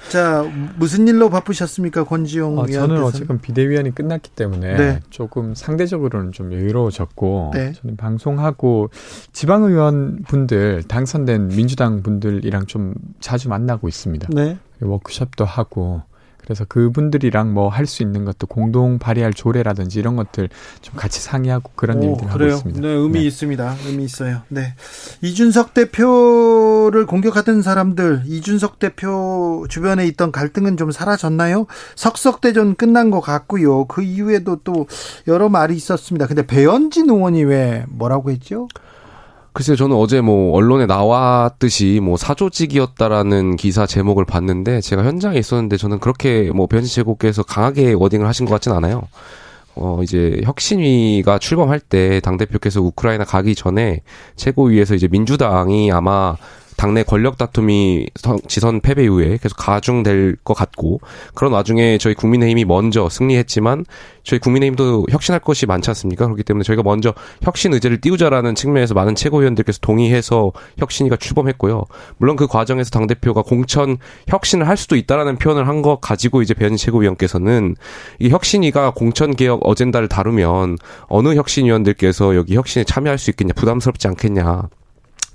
[0.09, 0.43] 자,
[0.77, 3.03] 무슨 일로 바쁘셨습니까, 권지용 어, 저는?
[3.03, 4.99] 어쨌든 비대위원이 끝났기 때문에 네.
[5.09, 7.73] 조금 상대적으로는 좀 여유로워졌고 네.
[7.73, 8.89] 저는 방송하고
[9.31, 14.29] 지방의원 분들 당선된 민주당 분들이랑 좀 자주 만나고 있습니다.
[14.33, 14.57] 네.
[14.81, 16.01] 워크숍도 하고
[16.45, 20.49] 그래서 그분들이랑 뭐 할 수 있는 것도 공동 발의할 조례라든지 이런 것들
[20.81, 22.45] 좀 같이 상의하고 그런 오, 일들 하고?
[22.45, 22.79] 있습니다.
[22.81, 23.25] 네, 의미 네.
[23.25, 23.75] 있습니다.
[23.87, 24.41] 의미 있어요.
[24.47, 24.73] 네.
[25.21, 31.65] 이준석 대표를 공격하던 사람들, 이준석 대표 주변에 있던 갈등은 좀 사라졌나요?
[31.95, 33.85] 석석대전 끝난 것 같고요.
[33.85, 34.87] 그 이후에도 또
[35.27, 36.27] 여러 말이 있었습니다.
[36.27, 38.67] 근데 배현진 의원이 왜 뭐라고 했죠?
[39.55, 45.99] 글쎄요, 저는 어제 뭐 언론에 나왔듯이 뭐 사조직이었다라는 기사 제목을 봤는데 제가 현장에 있었는데 저는
[45.99, 49.03] 그렇게 뭐 변진 제국께서 강하게 워딩을 하신 것 같진 않아요.
[49.75, 54.01] 어, 이제 혁신위가 출범할 때 당대표께서 우크라이나 가기 전에
[54.35, 56.35] 최고위에서 이제 민주당이 아마
[56.77, 60.99] 당내 권력 다툼이 선- 지선 패배 이후에 계속 가중될 것 같고
[61.33, 63.85] 그런 와중에 저희 국민의힘이 먼저 승리했지만
[64.23, 66.25] 저희 국민의힘도 혁신할 것이 많지 않습니까?
[66.25, 71.83] 그렇기 때문에 저희가 먼저 혁신 의제를 띄우자라는 측면에서 많은 최고위원들께서 동의해서 혁신위가 출범했고요.
[72.17, 73.97] 물론 그 과정에서 당 대표가 공천
[74.27, 77.75] 혁신을 할 수도 있다라는 표현을 한 것 가지고 이제 배현진 최고위원께서는
[78.19, 80.77] 이 혁신위가 공천 개혁 어젠다를 다루면
[81.07, 84.63] 어느 혁신위원들께서 여기 혁신에 참여할 수 있겠냐 부담스럽지 않겠냐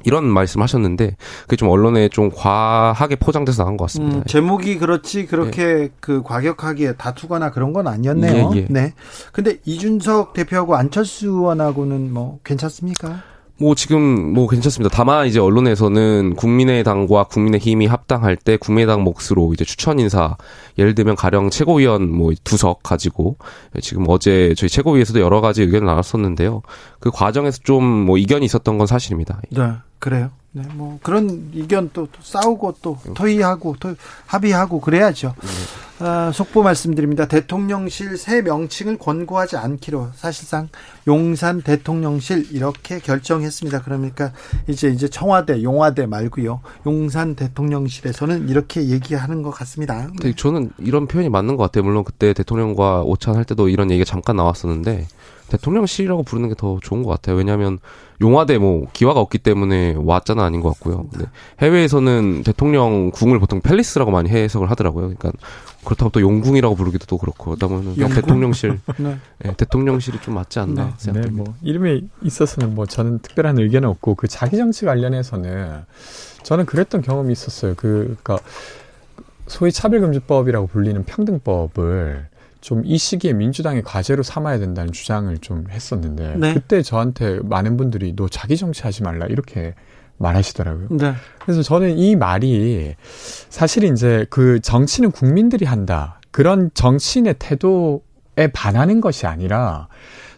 [0.04, 4.18] 이런 말씀하셨는데 그게 좀 언론에 좀 과하게 포장돼서 나온 것 같습니다.
[4.18, 8.52] 음, 제목이 그렇지 그렇게 그 과격하게 다투거나 그런 건 아니었네요.
[8.54, 8.66] 예, 예.
[8.68, 8.94] 네.
[9.32, 13.22] 근데 이준석 대표하고 안철수 의원하고는 뭐 괜찮습니까?
[13.60, 14.94] 뭐 지금 뭐 괜찮습니다.
[14.94, 20.38] 다만 이제 언론에서는 국민의당과 국민의힘이 합당할 때 국민의당 몫으로 이제 추천 인사
[20.80, 23.36] 예를 들면 가령 최고위원 뭐 두석 가지고
[23.80, 26.62] 지금 어제 저희 최고위에서도 여러 가지 의견을 나눴었는데요.
[26.98, 29.40] 그 과정에서 좀 뭐 이견이 있었던 건 사실입니다.
[29.50, 29.72] 네.
[29.98, 30.30] 그래요.
[30.52, 33.94] 네, 뭐 그런 의견 또, 또 싸우고 또 토의하고 또
[34.26, 35.34] 합의하고 그래야죠.
[36.00, 37.28] 아, 속보 말씀드립니다.
[37.28, 40.68] 대통령실 새 명칭을 권고하지 않기로 사실상
[41.06, 43.82] 용산 대통령실 이렇게 결정했습니다.
[43.82, 44.32] 그러니까
[44.66, 46.62] 이제 이제 청와대, 용화대 말고요.
[46.86, 50.06] 용산 대통령실에서는 이렇게 얘기하는 것 같습니다.
[50.06, 51.84] 근데 저는 이런 표현이 맞는 것 같아요.
[51.84, 55.06] 물론 그때 대통령과 오찬 할 때도 이런 얘기가 잠깐 나왔었는데
[55.50, 57.36] 대통령실이라고 부르는 게 더 좋은 것 같아요.
[57.36, 57.78] 왜냐하면
[58.20, 61.06] 용화대 뭐 기화가 없기 때문에 왔잖아 아닌 것 같고요.
[61.10, 61.26] 근데
[61.60, 65.04] 해외에서는 대통령 궁을 보통 팰리스라고 많이 해석을 하더라고요.
[65.14, 65.32] 그러니까
[65.84, 67.94] 그렇다고 또 용궁이라고 부르기도 또 그렇고 그러다 보면?
[67.94, 69.16] 대통령실, 네.
[69.38, 71.44] 네, 대통령실이 좀 맞지 않나 네, 생각합니다.
[71.44, 75.84] 뭐 이름에 있어서는 뭐 저는 특별한 의견은 없고 그 자기 정치 관련해서는
[76.42, 77.72] 저는 그랬던 경험이 있었어요.
[77.76, 78.38] 그 그러니까
[79.46, 82.28] 소위 차별금지법이라고 불리는 평등법을
[82.60, 86.54] 좀 이 시기에 민주당의 과제로 삼아야 된다는 주장을 좀 했었는데 네.
[86.54, 89.74] 그때 저한테 많은 분들이 너 자기 정치하지 말라 이렇게
[90.18, 90.88] 말하시더라고요.
[90.90, 91.14] 네.
[91.40, 92.94] 그래서 저는 이 말이
[93.48, 96.20] 사실 이제 그 정치는 국민들이 한다.
[96.30, 99.88] 그런 정치인의 태도에 반하는 것이 아니라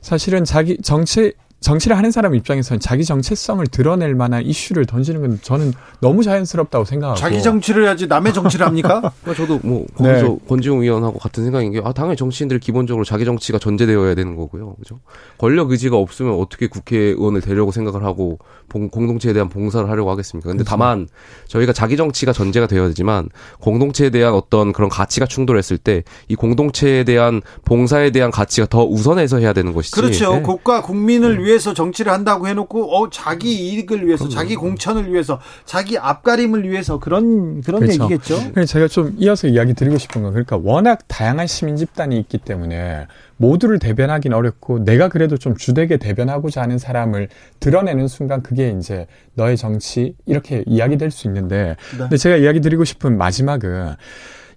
[0.00, 1.32] 사실은 자기 정치
[1.62, 7.18] 정치를 하는 사람 입장에서는 자기 정체성을 드러낼 만한 이슈를 던지는 건 저는 너무 자연스럽다고 생각하고
[7.18, 9.12] 자기 정치를 해야지 남의 정치를 합니까?
[9.22, 10.38] 그러니까 저도 뭐 거기서 네.
[10.48, 14.74] 권지웅 의원하고 같은 생각인 게 아 당연히 정치인들 기본적으로 자기 정치가 전제되어야 되는 거고요.
[14.74, 15.00] 그죠?
[15.38, 20.48] 권력 의지가 없으면 어떻게 국회의원을 되려고 생각을 하고 봉- 공동체에 대한 봉사를 하려고 하겠습니까?
[20.50, 21.08] 근데 다만
[21.48, 23.28] 저희가 자기 정치가 전제가 되어야 되지만
[23.60, 29.38] 공동체에 대한 어떤 그런 가치가 충돌했을 때 이 공동체에 대한 봉사에 대한 가치가 더 우선해서
[29.38, 29.94] 해야 되는 것이지.
[29.94, 30.34] 그렇죠.
[30.34, 30.42] 네.
[30.42, 35.98] 국가 국민을 위해 서 정치를 한다고 해놓고 어 자기 이익을 위해서, 자기 공천을 위해서, 자기
[35.98, 38.04] 앞가림을 위해서 그런 그런 그렇죠.
[38.04, 38.52] 얘기겠죠.
[38.52, 43.06] 그래서 제가 좀 이어서 이야기 드리고 싶은 건 그러니까 워낙 다양한 시민 집단이 있기 때문에
[43.36, 47.28] 모두를 대변하기는 어렵고 내가 그래도 좀 주되게 대변하고자 하는 사람을
[47.60, 51.98] 드러내는 순간 그게 이제 너의 정치 이렇게 이야기될 수 있는데 네.
[51.98, 53.94] 근데 제가 이야기 드리고 싶은 마지막은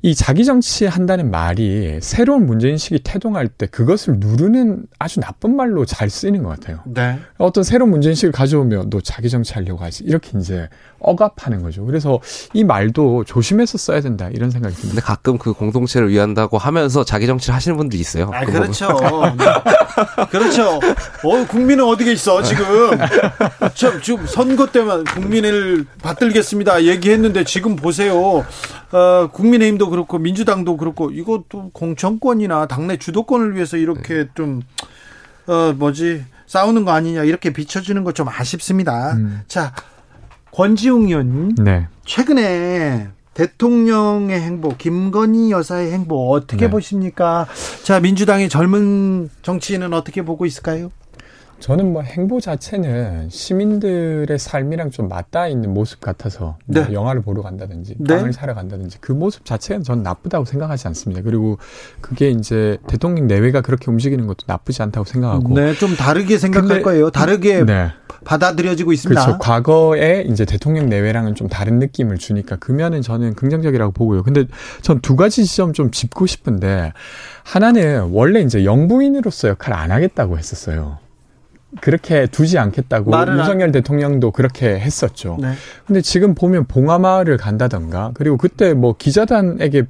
[0.05, 6.11] 이 자기 정치 한다는 말이 새로운 문제인식이 태동할 때 그것을 누르는 아주 나쁜 말로 잘
[6.11, 6.81] 쓰이는 것 같아요.
[6.85, 7.17] 네.
[7.39, 10.69] 어떤 새로운 문제인식을 가져오면 너 자기 정치 하려고 하지 이렇게 이제
[10.99, 11.83] 억압하는 거죠.
[11.85, 12.19] 그래서
[12.53, 14.93] 이 말도 조심해서 써야 된다 이런 생각이 듭니다.
[14.93, 18.29] 근데 가끔 그 공동체를 위한다고 하면서 자기 정치를 하시는 분들이 있어요.
[18.31, 18.87] 아, 그거 그렇죠.
[19.39, 19.45] 네.
[20.29, 20.79] 그렇죠.
[21.23, 22.65] 어, 국민은 어디 있어, 지금.
[23.73, 26.83] 저, 지금 선거 때만 국민을 받들겠습니다.
[26.83, 28.45] 얘기했는데 지금 보세요.
[28.91, 34.61] 어, 국민의힘도 그렇고 민주당도 그렇고 이것도 공천권이나 당내 주도권을 위해서 이렇게 좀,
[35.47, 39.13] 어, 뭐지, 싸우는 거 아니냐, 이렇게 비춰주는 거 좀 아쉽습니다.
[39.13, 39.41] 음.
[39.47, 39.73] 자,
[40.51, 41.55] 권지웅 의원님.
[41.63, 41.87] 네.
[42.05, 46.69] 최근에 대통령의 행보, 김건희 여사의 행보 어떻게 네.
[46.69, 47.47] 보십니까?
[47.83, 50.91] 자, 민주당의 젊은 정치인은 어떻게 보고 있을까요?
[51.65, 56.93] 저는 뭐 행보 자체는 시민들의 삶이랑 좀 맞닿아 있는 모습 같아서 뭐 네.
[56.93, 58.17] 영화를 보러 간다든지 네.
[58.17, 61.23] 빵을 사러 간다든지 그 모습 자체는 전 나쁘다고 생각하지 않습니다.
[61.23, 61.57] 그리고
[62.01, 66.81] 그게 이제 대통령 내외가 그렇게 움직이는 것도 나쁘지 않다고 생각하고 네, 좀 다르게 생각할 근데-
[66.83, 67.09] 거예요.
[67.09, 67.87] 다르게 네.
[68.25, 69.19] 받아들여지고 있습니다.
[69.25, 69.39] 그렇죠.
[69.39, 74.21] 과거에 이제 대통령 내외랑은 좀 다른 느낌을 주니까 그 면은 저는 긍정적이라고 보고요.
[74.21, 74.45] 근데
[74.83, 76.93] 전 두 가지 지점 좀 짚고 싶은데
[77.43, 80.99] 하나는 원래 이제 영부인으로서 역할을 안 하겠다고 했었어요.
[81.81, 85.37] 그렇게 두지 않겠다고 말을 안- 윤석열 대통령도 그렇게 했었죠.
[85.41, 85.53] 네.
[85.85, 89.83] 근데 지금 보면 봉하마을을 간다던가 그리고 그때 뭐 기자단에게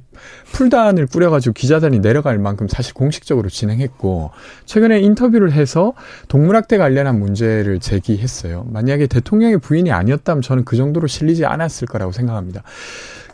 [0.52, 4.30] 풀단을 꾸려가지고 기자단이 내려갈 만큼 사실 공식적으로 진행했고
[4.64, 5.92] 최근에 인터뷰를 해서
[6.28, 8.66] 동물학대 관련한 문제를 제기했어요.
[8.70, 12.62] 만약에 대통령의 부인이 아니었다면 저는 그 정도로 실리지 않았을 거라고 생각합니다.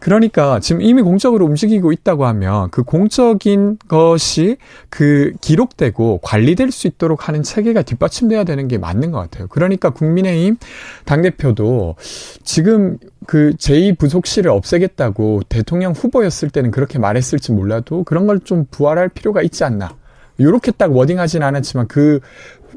[0.02, 4.56] 그러니까 지금 이미 공적으로 움직이고 있다고 하면 그 공적인 것이
[4.90, 9.46] 그 기록되고 관리될 수 있도록 하는 체계가 뒷받침돼야 되는 게 맞는 것 같아요.
[9.46, 10.56] 그러니까 국민의힘
[11.04, 11.94] 당대표도
[12.42, 12.98] 지금
[13.28, 19.62] 그 제2부속실을 없애겠다고 대통령 후보였을 때는 그렇게 말했을지 몰라도 그런 걸 좀 부활할 필요가 있지
[19.62, 19.94] 않나.
[20.40, 22.18] 요렇게 딱 워딩하진 않았지만 그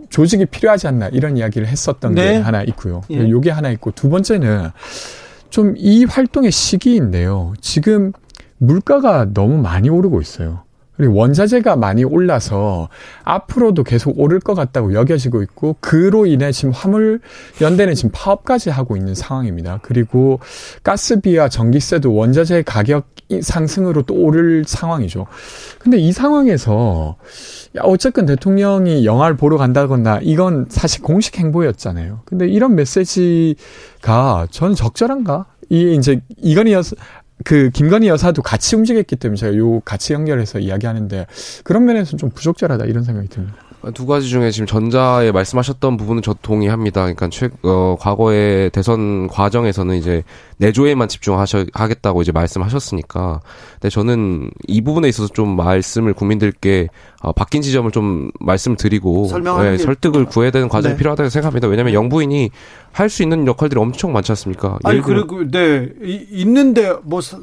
[0.10, 2.34] 조직이 필요하지 않나 이런 이야기를 했었던 네.
[2.34, 3.02] 게 하나 있고요.
[3.10, 3.28] 예.
[3.28, 4.70] 요게 하나 있고 두 번째는
[5.56, 7.54] 좀 이 활동의 시기인데요.
[7.62, 8.12] 지금
[8.58, 10.65] 물가가 너무 많이 오르고 있어요.
[10.98, 12.90] 그리고 원자재가 많이 올라서
[13.24, 17.20] 앞으로도 계속 오를 것 같다고 여겨지고 있고 그로 인해 지금 화물
[17.62, 19.80] 연대는 지금 파업까지 하고 있는 상황입니다.
[19.82, 20.40] 그리고
[20.84, 23.08] 가스비와 전기세도 원자재 가격
[23.42, 25.26] 상승으로 또 오를 상황이죠.
[25.80, 27.16] 근데 이 상황에서
[27.76, 32.22] 야 어쨌든 대통령이 영화를 보러 간다거나 이건 사실 공식 행보였잖아요.
[32.26, 35.46] 근데 이런 메시지가 저는 적절한가?
[35.70, 36.22] 이 이제
[36.72, 36.96] 여사
[37.44, 41.28] 그 김건희 여사도 같이 움직였기 때문에 제가 요 같이 연결해서 이야기하는데
[41.64, 43.58] 그런 면에서 좀 부적절하다 이런 생각이 듭니다.
[43.94, 47.02] 두 가지 중에 지금 전자에 말씀하셨던 부분은 저 동의합니다.
[47.02, 50.24] 그러니까 최, 어, 과거의 대선 과정에서는 이제
[50.58, 53.42] 내조에만 집중하셔 하겠다고 이제 말씀하셨으니까.
[53.74, 56.88] 근데 저는 이 부분에 있어서 좀 말씀을 국민들께
[57.22, 60.98] 어, 바뀐 지점을 좀 말씀드리고 설명하는 예, 게 설득을 구해야 되는 과정이 네.
[60.98, 61.68] 필요하다고 생각합니다.
[61.68, 62.50] 왜냐하면 영부인이
[62.92, 64.80] 할 수 있는 역할들이 엄청 많지 않습니까?
[64.84, 67.38] 아니 그리고 네 이- 있는데 뭐 사-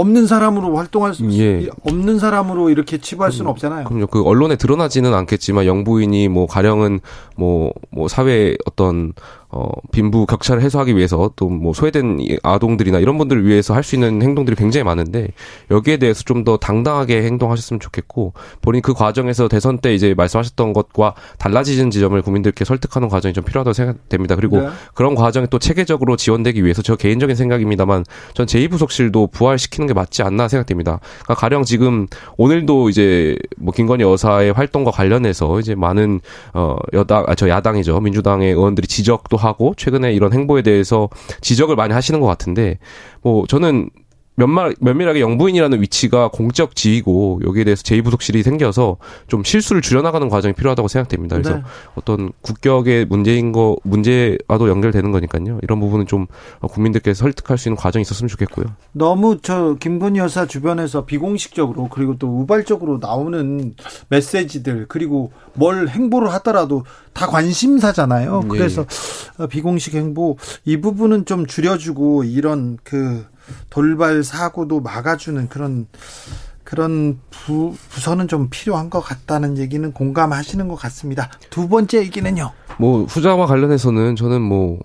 [0.00, 1.68] 없는 사람으로 활동할 수 예.
[1.84, 3.84] 없는 사람으로 이렇게 치부할 수는 없잖아요.
[3.84, 4.06] 그럼요.
[4.06, 7.00] 그 언론에 드러나지는 않겠지만 영부인이 뭐 가령은
[7.36, 9.12] 뭐뭐 사회 어떤
[9.52, 13.96] 어 빈부 격차를 해소하기 위해서 또 뭐 소외된 이 아동들이나 이런 분들을 위해서 할 수
[13.96, 15.28] 있는 행동들이 굉장히 많은데
[15.70, 18.32] 여기에 대해서 좀 더 당당하게 행동하셨으면 좋겠고
[18.62, 23.72] 본인 그 과정에서 대선 때 이제 말씀하셨던 것과 달라지는 지점을 국민들께 설득하는 과정이 좀 필요하다고
[23.74, 24.36] 생각됩니다.
[24.36, 24.68] 그리고 네.
[24.94, 30.48] 그런 과정이 또 체계적으로 지원되기 위해서 저 개인적인 생각입니다만 전 제2부속실도 부활시키는 게 맞지 않나
[30.48, 31.00] 생각됩니다.
[31.24, 32.06] 그러니까 가령 지금
[32.38, 36.20] 오늘도 이제 뭐 김건희 여사의 활동과 관련해서 이제 많은
[36.54, 41.08] 어 여당 아 저 야당이죠 민주당의 의원들이 지적도 하고 최근에 이런 행보에 대해서
[41.40, 42.78] 지적을 많이 하시는 것 같은데
[43.22, 43.90] 뭐 저는
[44.36, 48.96] 면밀, 면밀하게 영부인이라는 위치가 공적 지위고 여기에 대해서 제2부속실이 생겨서
[49.26, 51.36] 좀 실수를 줄여나가는 과정이 필요하다고 생각됩니다.
[51.36, 51.62] 그래서 네.
[51.94, 55.58] 어떤 국격의 문제인 거 문제와도 연결되는 거니까요.
[55.62, 56.26] 이런 부분은 좀
[56.62, 58.66] 국민들께 설득할 수 있는 과정이 있었으면 좋겠고요.
[58.92, 63.74] 너무 저 김건희 여사 주변에서 비공식적으로 그리고 또 우발적으로 나오는
[64.08, 68.42] 메시지들 그리고 뭘 행보를 하더라도 다 관심사잖아요.
[68.44, 68.86] 예, 그래서
[69.38, 73.26] 어, 비공식 행보 이 부분은 좀 줄여주고 이런 그
[73.68, 75.86] 돌발 사고도 막아주는 그런
[76.64, 81.28] 그런 부, 부서는 좀 필요한 것 같다는 얘기는 공감하시는 것 같습니다.
[81.50, 82.52] 두 번째 얘기는요.
[82.78, 84.78] 뭐 후자와 관련해서는 저는 뭐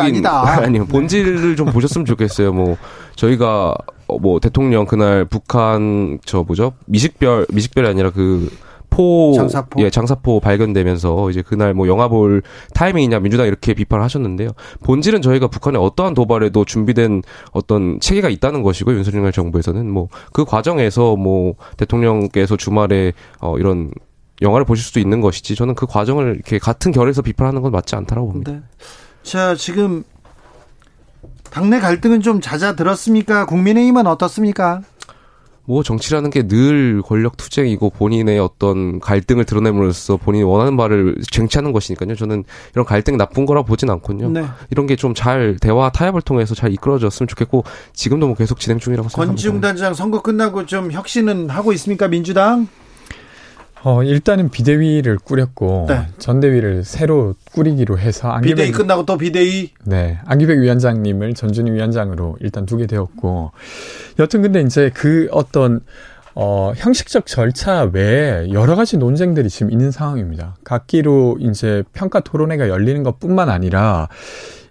[0.00, 0.42] 아니다.
[0.62, 2.52] 아니요 본질을 좀 보셨으면 좋겠어요.
[2.52, 2.76] 뭐
[3.16, 3.74] 저희가
[4.06, 8.50] 어, 뭐 대통령 그날 북한 저 뭐죠 미식별 미식별이 아니라 그
[8.94, 9.80] 포, 장사포.
[9.82, 12.42] 예, 장사포 발견되면서 이제 그날 뭐 영화 볼
[12.74, 14.50] 타이밍이냐 민주당 이렇게 비판을 하셨는데요.
[14.84, 17.22] 본질은 저희가 북한에 어떠한 도발에도 준비된
[17.52, 23.90] 어떤 체계가 있다는 것이고 윤석열 정부에서는 뭐 그 과정에서 뭐 대통령께서 주말에 어 이런
[24.42, 28.28] 영화를 보실 수도 있는 것이지 저는 그 과정을 이렇게 같은 결에서 비판하는 건 맞지 않다라고
[28.28, 28.52] 봅니다.
[28.52, 28.60] 네.
[29.22, 30.04] 자, 지금
[31.50, 33.46] 당내 갈등은 좀 잦아들었습니까?
[33.46, 34.80] 국민의힘은 어떻습니까?
[35.66, 42.14] 뭐 정치라는 게 늘 권력 투쟁이고 본인의 어떤 갈등을 드러냄으로써 본인이 원하는 바를 쟁취하는 것이니까요.
[42.16, 44.28] 저는 이런 갈등이 나쁜 거라 보진 않거든요.
[44.28, 44.44] 네.
[44.70, 47.64] 이런 게 좀 잘 대화 타협을 통해서 잘 이끌어졌으면 좋겠고
[47.94, 49.30] 지금도 뭐 계속 진행 중이라고 생각합니다.
[49.32, 52.08] 권지웅 단장 선거 끝나고 좀 혁신은 하고 있습니까?
[52.08, 52.68] 민주당?
[53.84, 56.06] 어, 일단은 비대위를 꾸렸고 네.
[56.18, 59.70] 전대위를 새로 꾸리기로 해서 안기백 비대위 끝나고 또 비대위?
[59.84, 63.52] 네, 안기백 위원장님을 전준희 위원장으로 일단 두게 되었고
[64.18, 65.80] 여튼 근데 이제 그 어떤
[66.34, 70.56] 어, 형식적 절차 외에 여러 가지 논쟁들이 지금 있는 상황입니다.
[70.64, 74.08] 각기로 이제 평가 토론회가 열리는 것 뿐만 아니라,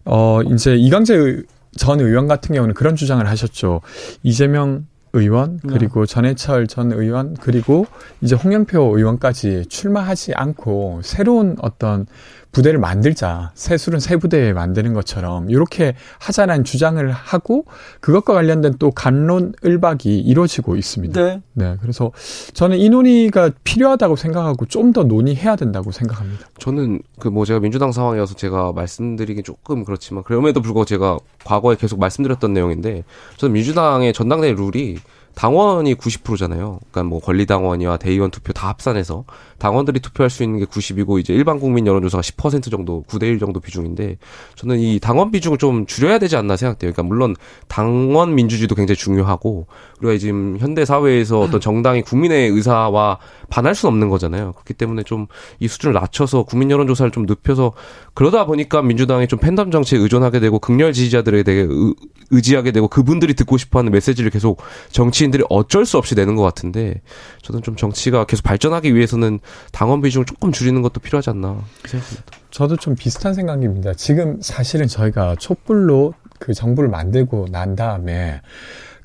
[0.04, 1.44] 어, 이제 이강재 의-
[1.78, 3.80] 전 의원 같은 경우는 그런 주장을 하셨죠.
[4.24, 7.86] 이재명 의원, 그리고 전해철 전 의원, 그리고
[8.22, 12.08] 이제 홍영표 의원까지 출마하지 않고 새로운 어떤
[12.54, 13.52] 부대를 만들자.
[13.56, 17.66] 새 술은 새 부대 만드는 것처럼 이렇게 하자라는 주장을 하고
[18.00, 21.22] 그것과 관련된 또 간론 을박이 이루어지고 있습니다.
[21.22, 21.42] 네.
[21.54, 22.12] 네, 그래서
[22.54, 26.46] 저는 이 논의가 필요하다고 생각하고 좀 더 논의해야 된다고 생각합니다.
[26.60, 32.00] 저는 그 뭐 제가 민주당 상황이어서 제가 말씀드리기 조금 그렇지만 그럼에도 불구하고 제가 과거에 계속
[32.00, 33.04] 말씀드렸던 내용인데
[33.38, 35.00] 저는 민주당의 전당대 룰이
[35.36, 36.80] 당원이 90%잖아요.
[36.92, 39.26] 그러니까 뭐 권리당원이와 대의원 투표 다 합산해서
[39.58, 43.60] 당원들이 투표할 수 있는 게 90이고 이제 일반 국민 여론조사가 10% 정도 9대 1 정도
[43.60, 44.18] 비중인데
[44.56, 46.92] 저는 이 당원 비중을 좀 줄여야 되지 않나 생각돼요.
[46.92, 47.36] 그러니까 물론
[47.68, 49.68] 당원 민주주의도 굉장히 중요하고
[50.00, 53.20] 우리가 지금 현대 사회에서 어떤 정당이 국민의 의사와
[53.50, 54.54] 반할 수는 없는 거잖아요.
[54.54, 55.28] 그렇기 때문에 좀
[55.60, 57.74] 이 수준을 낮춰서 국민 여론 조사를 좀 눕혀서
[58.14, 61.94] 그러다 보니까 민주당이 좀 팬덤 정치에 의존하게 되고 극렬 지지자들에 대해 의,
[62.32, 67.02] 의지하게 되고 그분들이 듣고 싶어하는 메시지를 계속 정치인들이 어쩔 수 없이 내는 것 같은데
[67.42, 69.40] 저는 좀 정치가 계속 발전하기 위해서는
[69.72, 72.24] 당원 비중을 조금 줄이는 것도 필요하지 않나 생각합니다.
[72.52, 73.94] 저도 좀 비슷한 생각입니다.
[73.94, 78.42] 지금 사실은 저희가 촛불로 그 정부를 만들고 난 다음에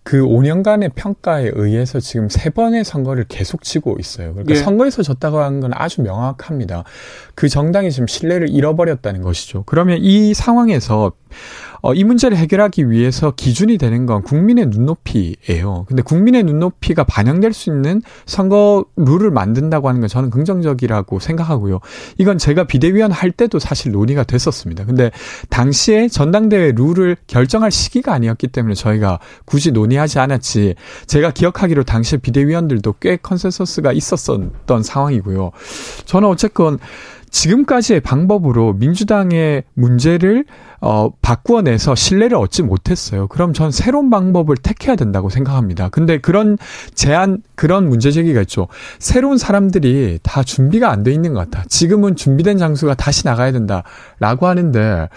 [0.05, 4.33] 그 5년간의 평가에 의해서 지금 세 번의 선거를 계속 치고 있어요.
[4.33, 4.59] 그러니까 예.
[4.59, 6.85] 선거에서 졌다고 하는 건 아주 명확합니다.
[7.35, 9.65] 그 정당이 지금 신뢰를 잃어버렸다는 것이죠.
[9.67, 11.13] 그러면 이 상황에서
[11.83, 15.85] 어, 이 문제를 해결하기 위해서 기준이 되는 건 국민의 눈높이예요.
[15.87, 21.81] 근데 국민의 눈높이가 반영될 수 있는 선거 룰을 만든다고 하는 건 저는 긍정적이라고 생각하고요.
[22.19, 24.85] 이건 제가 비대위원 할 때도 사실 논의가 됐었습니다.
[24.85, 25.11] 근데
[25.49, 30.75] 당시에 전당대회 룰을 결정할 시기가 아니었기 때문에 저희가 굳이 논의할 동의하지 않았지.
[31.07, 35.51] 제가 기억하기로 당시 비대위원들도 꽤 consensus가 있었던 상황이고요.
[36.07, 36.79] 저는 어쨌건
[37.31, 40.47] 지금까지의 방법으로 민주당의 문제를
[40.81, 43.27] 어, 바꾸어내서 신뢰를 얻지 못했어요.
[43.27, 45.89] 그럼 전 새로운 방법을 택해야 된다고 생각합니다.
[45.89, 46.57] 근데 그런
[46.95, 48.69] 제안, 그런 문제 제기가 있죠.
[48.99, 51.65] 새로운 사람들이 다 준비가 안 돼 있는 것 같아.
[51.69, 55.09] 지금은 준비된 장수가 다시 나가야 된다라고 하는데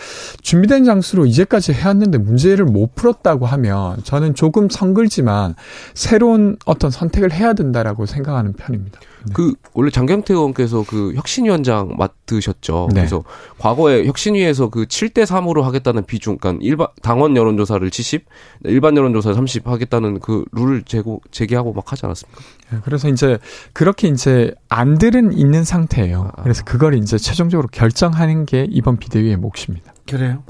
[0.41, 5.55] 준비된 장수로 이제까지 해왔는데 문제를 못 풀었다고 하면 저는 조금 성글지만
[5.95, 8.99] 새로운 어떤 선택을 해야 된다라고 생각하는 편입니다.
[8.99, 9.33] 네.
[9.33, 12.87] 그 원래 장경태 의원께서 그 혁신위원장 맡으셨죠.
[12.93, 13.01] 네.
[13.01, 13.23] 그래서
[13.59, 18.25] 과거에 혁신위에서 그 7대 3으로 하겠다는 비중, 그러니까 일반 당원 여론조사를 70,
[18.65, 22.41] 일반 여론조사 30 하겠다는 그 룰을 제고 제기하고 막 하지 않았습니까?
[22.71, 23.37] 네, 그래서 이제
[23.73, 26.31] 그렇게 이제 안들은 있는 상태예요.
[26.43, 29.93] 그래서 그걸 이제 최종적으로 결정하는 게 이번 비대위의 몫입니다.
[30.09, 30.43] 그래요.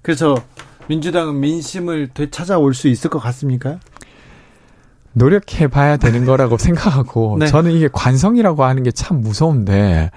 [0.00, 0.34] 그래서
[0.88, 3.78] 민주당은 민심을 되찾아올 수 있을 것 같습니까?
[5.14, 7.46] 노력해 봐야 되는 거라고 생각하고 네.
[7.46, 10.10] 저는 이게 관성이라고 하는 게 참 무서운데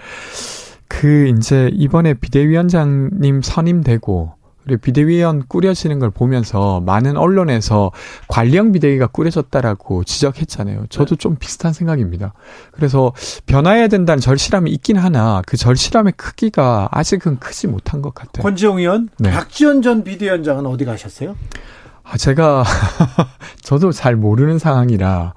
[0.87, 4.33] 그 이제 이번에 비대위원장님 선임되고
[4.65, 7.91] 그리고 비대위원 꾸려지는 걸 보면서 많은 언론에서
[8.27, 10.87] 관리형 비대위가 꾸려졌다라고 지적했잖아요.
[10.89, 12.33] 저도 좀 비슷한 생각입니다.
[12.71, 13.13] 그래서
[13.45, 18.41] 변화해야 된다는 절실함이 있긴 하나 그 절실함의 크기가 아직은 크지 못한 것 같아요.
[18.41, 19.31] 권지용 의원, 네.
[19.31, 21.35] 박지원 전 비대위원장은 어디 가셨어요?
[22.03, 22.63] 아, 제가
[23.61, 25.33] 저도 잘 모르는 상황이라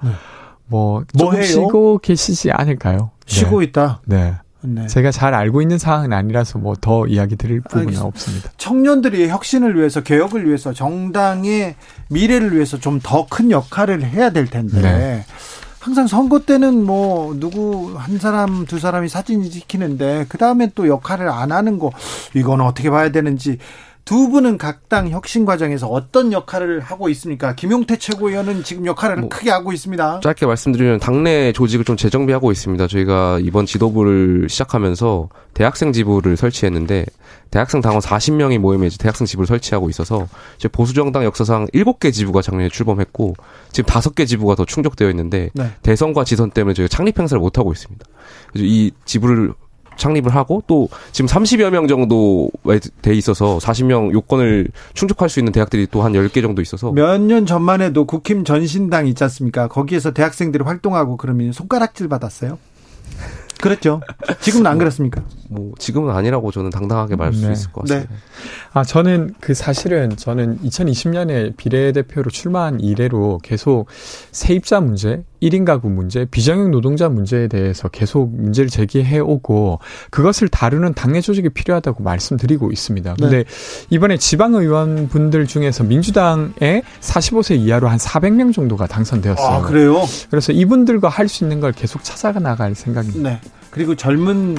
[0.67, 1.43] 뭐뭐 해요?
[1.43, 3.11] 쉬고 계시지 않을까요?
[3.27, 3.65] 쉬고 네.
[3.65, 4.01] 있다.
[4.05, 4.35] 네.
[4.61, 4.87] 네.
[4.87, 8.07] 제가 잘 알고 있는 상황은 아니라서 뭐 더 이야기 드릴 부분은 알겠습니다.
[8.07, 8.51] 없습니다.
[8.57, 11.75] 청년들이 혁신을 위해서 개혁을 위해서 정당의
[12.09, 15.25] 미래를 위해서 좀 더 큰 역할을 해야 될 텐데 네.
[15.79, 21.29] 항상 선거 때는 뭐 누구 한 사람 두 사람이 사진 찍히는데 그 다음에 또 역할을
[21.29, 21.91] 안 하는 거
[22.35, 23.59] 이건 어떻게 봐야 되는지
[24.09, 27.53] 두 분은 각 당 혁신 과정에서 어떤 역할을 하고 있습니까?
[27.53, 30.21] 김용태 최고위원은 지금 역할을 뭐, 크게 하고 있습니다.
[30.21, 32.87] 짧게 말씀드리면 당내 조직을 좀 재정비하고 있습니다.
[32.87, 37.05] 저희가 이번 지도부를 시작하면서 대학생 지부를 설치했는데
[37.51, 40.27] 대학생 당원 40명이 모임에 이제 대학생 지부를 설치하고 있어서
[40.57, 43.35] 이제 보수 정당 역사상 7개 지부가 작년에 출범했고
[43.71, 45.69] 지금 5개 지부가 더 충족되어 있는데 네.
[45.83, 48.03] 대선과 지선 때문에 저희가 창립 행사를 못 하고 있습니다.
[48.51, 49.53] 그래서 이 지부를
[49.99, 52.49] 창립을 하고 또 지금 30여 명 정도
[53.03, 57.45] 돼 있어서 40명 요건을 충족할 수 있는 대학들이 또 한 10개 정도 있어서 몇 년
[57.45, 59.67] 전만 해도 국힘 전신당 있지 않습니까?
[59.67, 62.57] 거기에서 대학생들이 활동하고 그러면 손가락질 받았어요.
[63.61, 64.01] 그랬죠.
[64.39, 65.21] 지금은 안 그렇습니까?
[65.51, 67.53] 뭐 지금은 아니라고 저는 당당하게 말할 수 네.
[67.53, 68.11] 있을 것 같습니다.
[68.73, 73.87] 아, 저는 그 사실은 저는 2020년에 비례대표로 출마한 이래로 계속
[74.31, 79.79] 세입자 문제, 1인 가구 문제, 비정형 노동자 문제에 대해서 계속 문제를 제기해 오고
[80.11, 83.15] 그것을 다루는 당내 조직이 필요하다고 말씀드리고 있습니다.
[83.19, 83.43] 근데 네.
[83.89, 89.47] 이번에 지방 의원 분들 중에서 민주당에 45세 이하로 한 400명 정도가 당선되었어요.
[89.47, 90.03] 아, 그래요?
[90.29, 93.29] 그래서 이분들과 할 수 있는 걸 계속 찾아가 나갈 생각입니다.
[93.29, 93.39] 네.
[93.69, 94.57] 그리고 젊은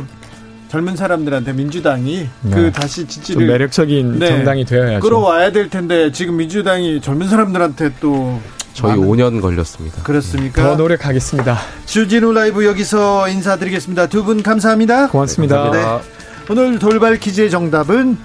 [0.71, 2.51] 젊은 사람들한테 민주당이 네.
[2.55, 4.29] 그 다시 좀 지지를 매력적인 네.
[4.29, 5.01] 정당이 되어야죠.
[5.01, 8.41] 끌어와야 될 텐데 지금 민주당이 젊은 사람들한테 또
[8.73, 10.03] 저희 많은- 5년 걸렸습니다.
[10.05, 10.63] 그렇습니까?
[10.63, 11.59] 더 노력하겠습니다.
[11.87, 14.07] 주진우 라이브 여기서 인사드리겠습니다.
[14.07, 15.09] 두 분 감사합니다.
[15.09, 15.71] 고맙습니다.
[15.73, 16.01] 네.
[16.49, 18.17] 오늘 돌발 퀴즈의 정답은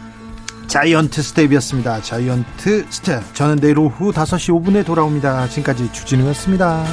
[0.68, 2.02] 자이언트 스텝이었습니다.
[2.04, 3.34] 자이언트 스텝.
[3.34, 5.48] 저는 내일 오후 5시 5분에 돌아옵니다.
[5.50, 6.84] 지금까지 주진우였습니다.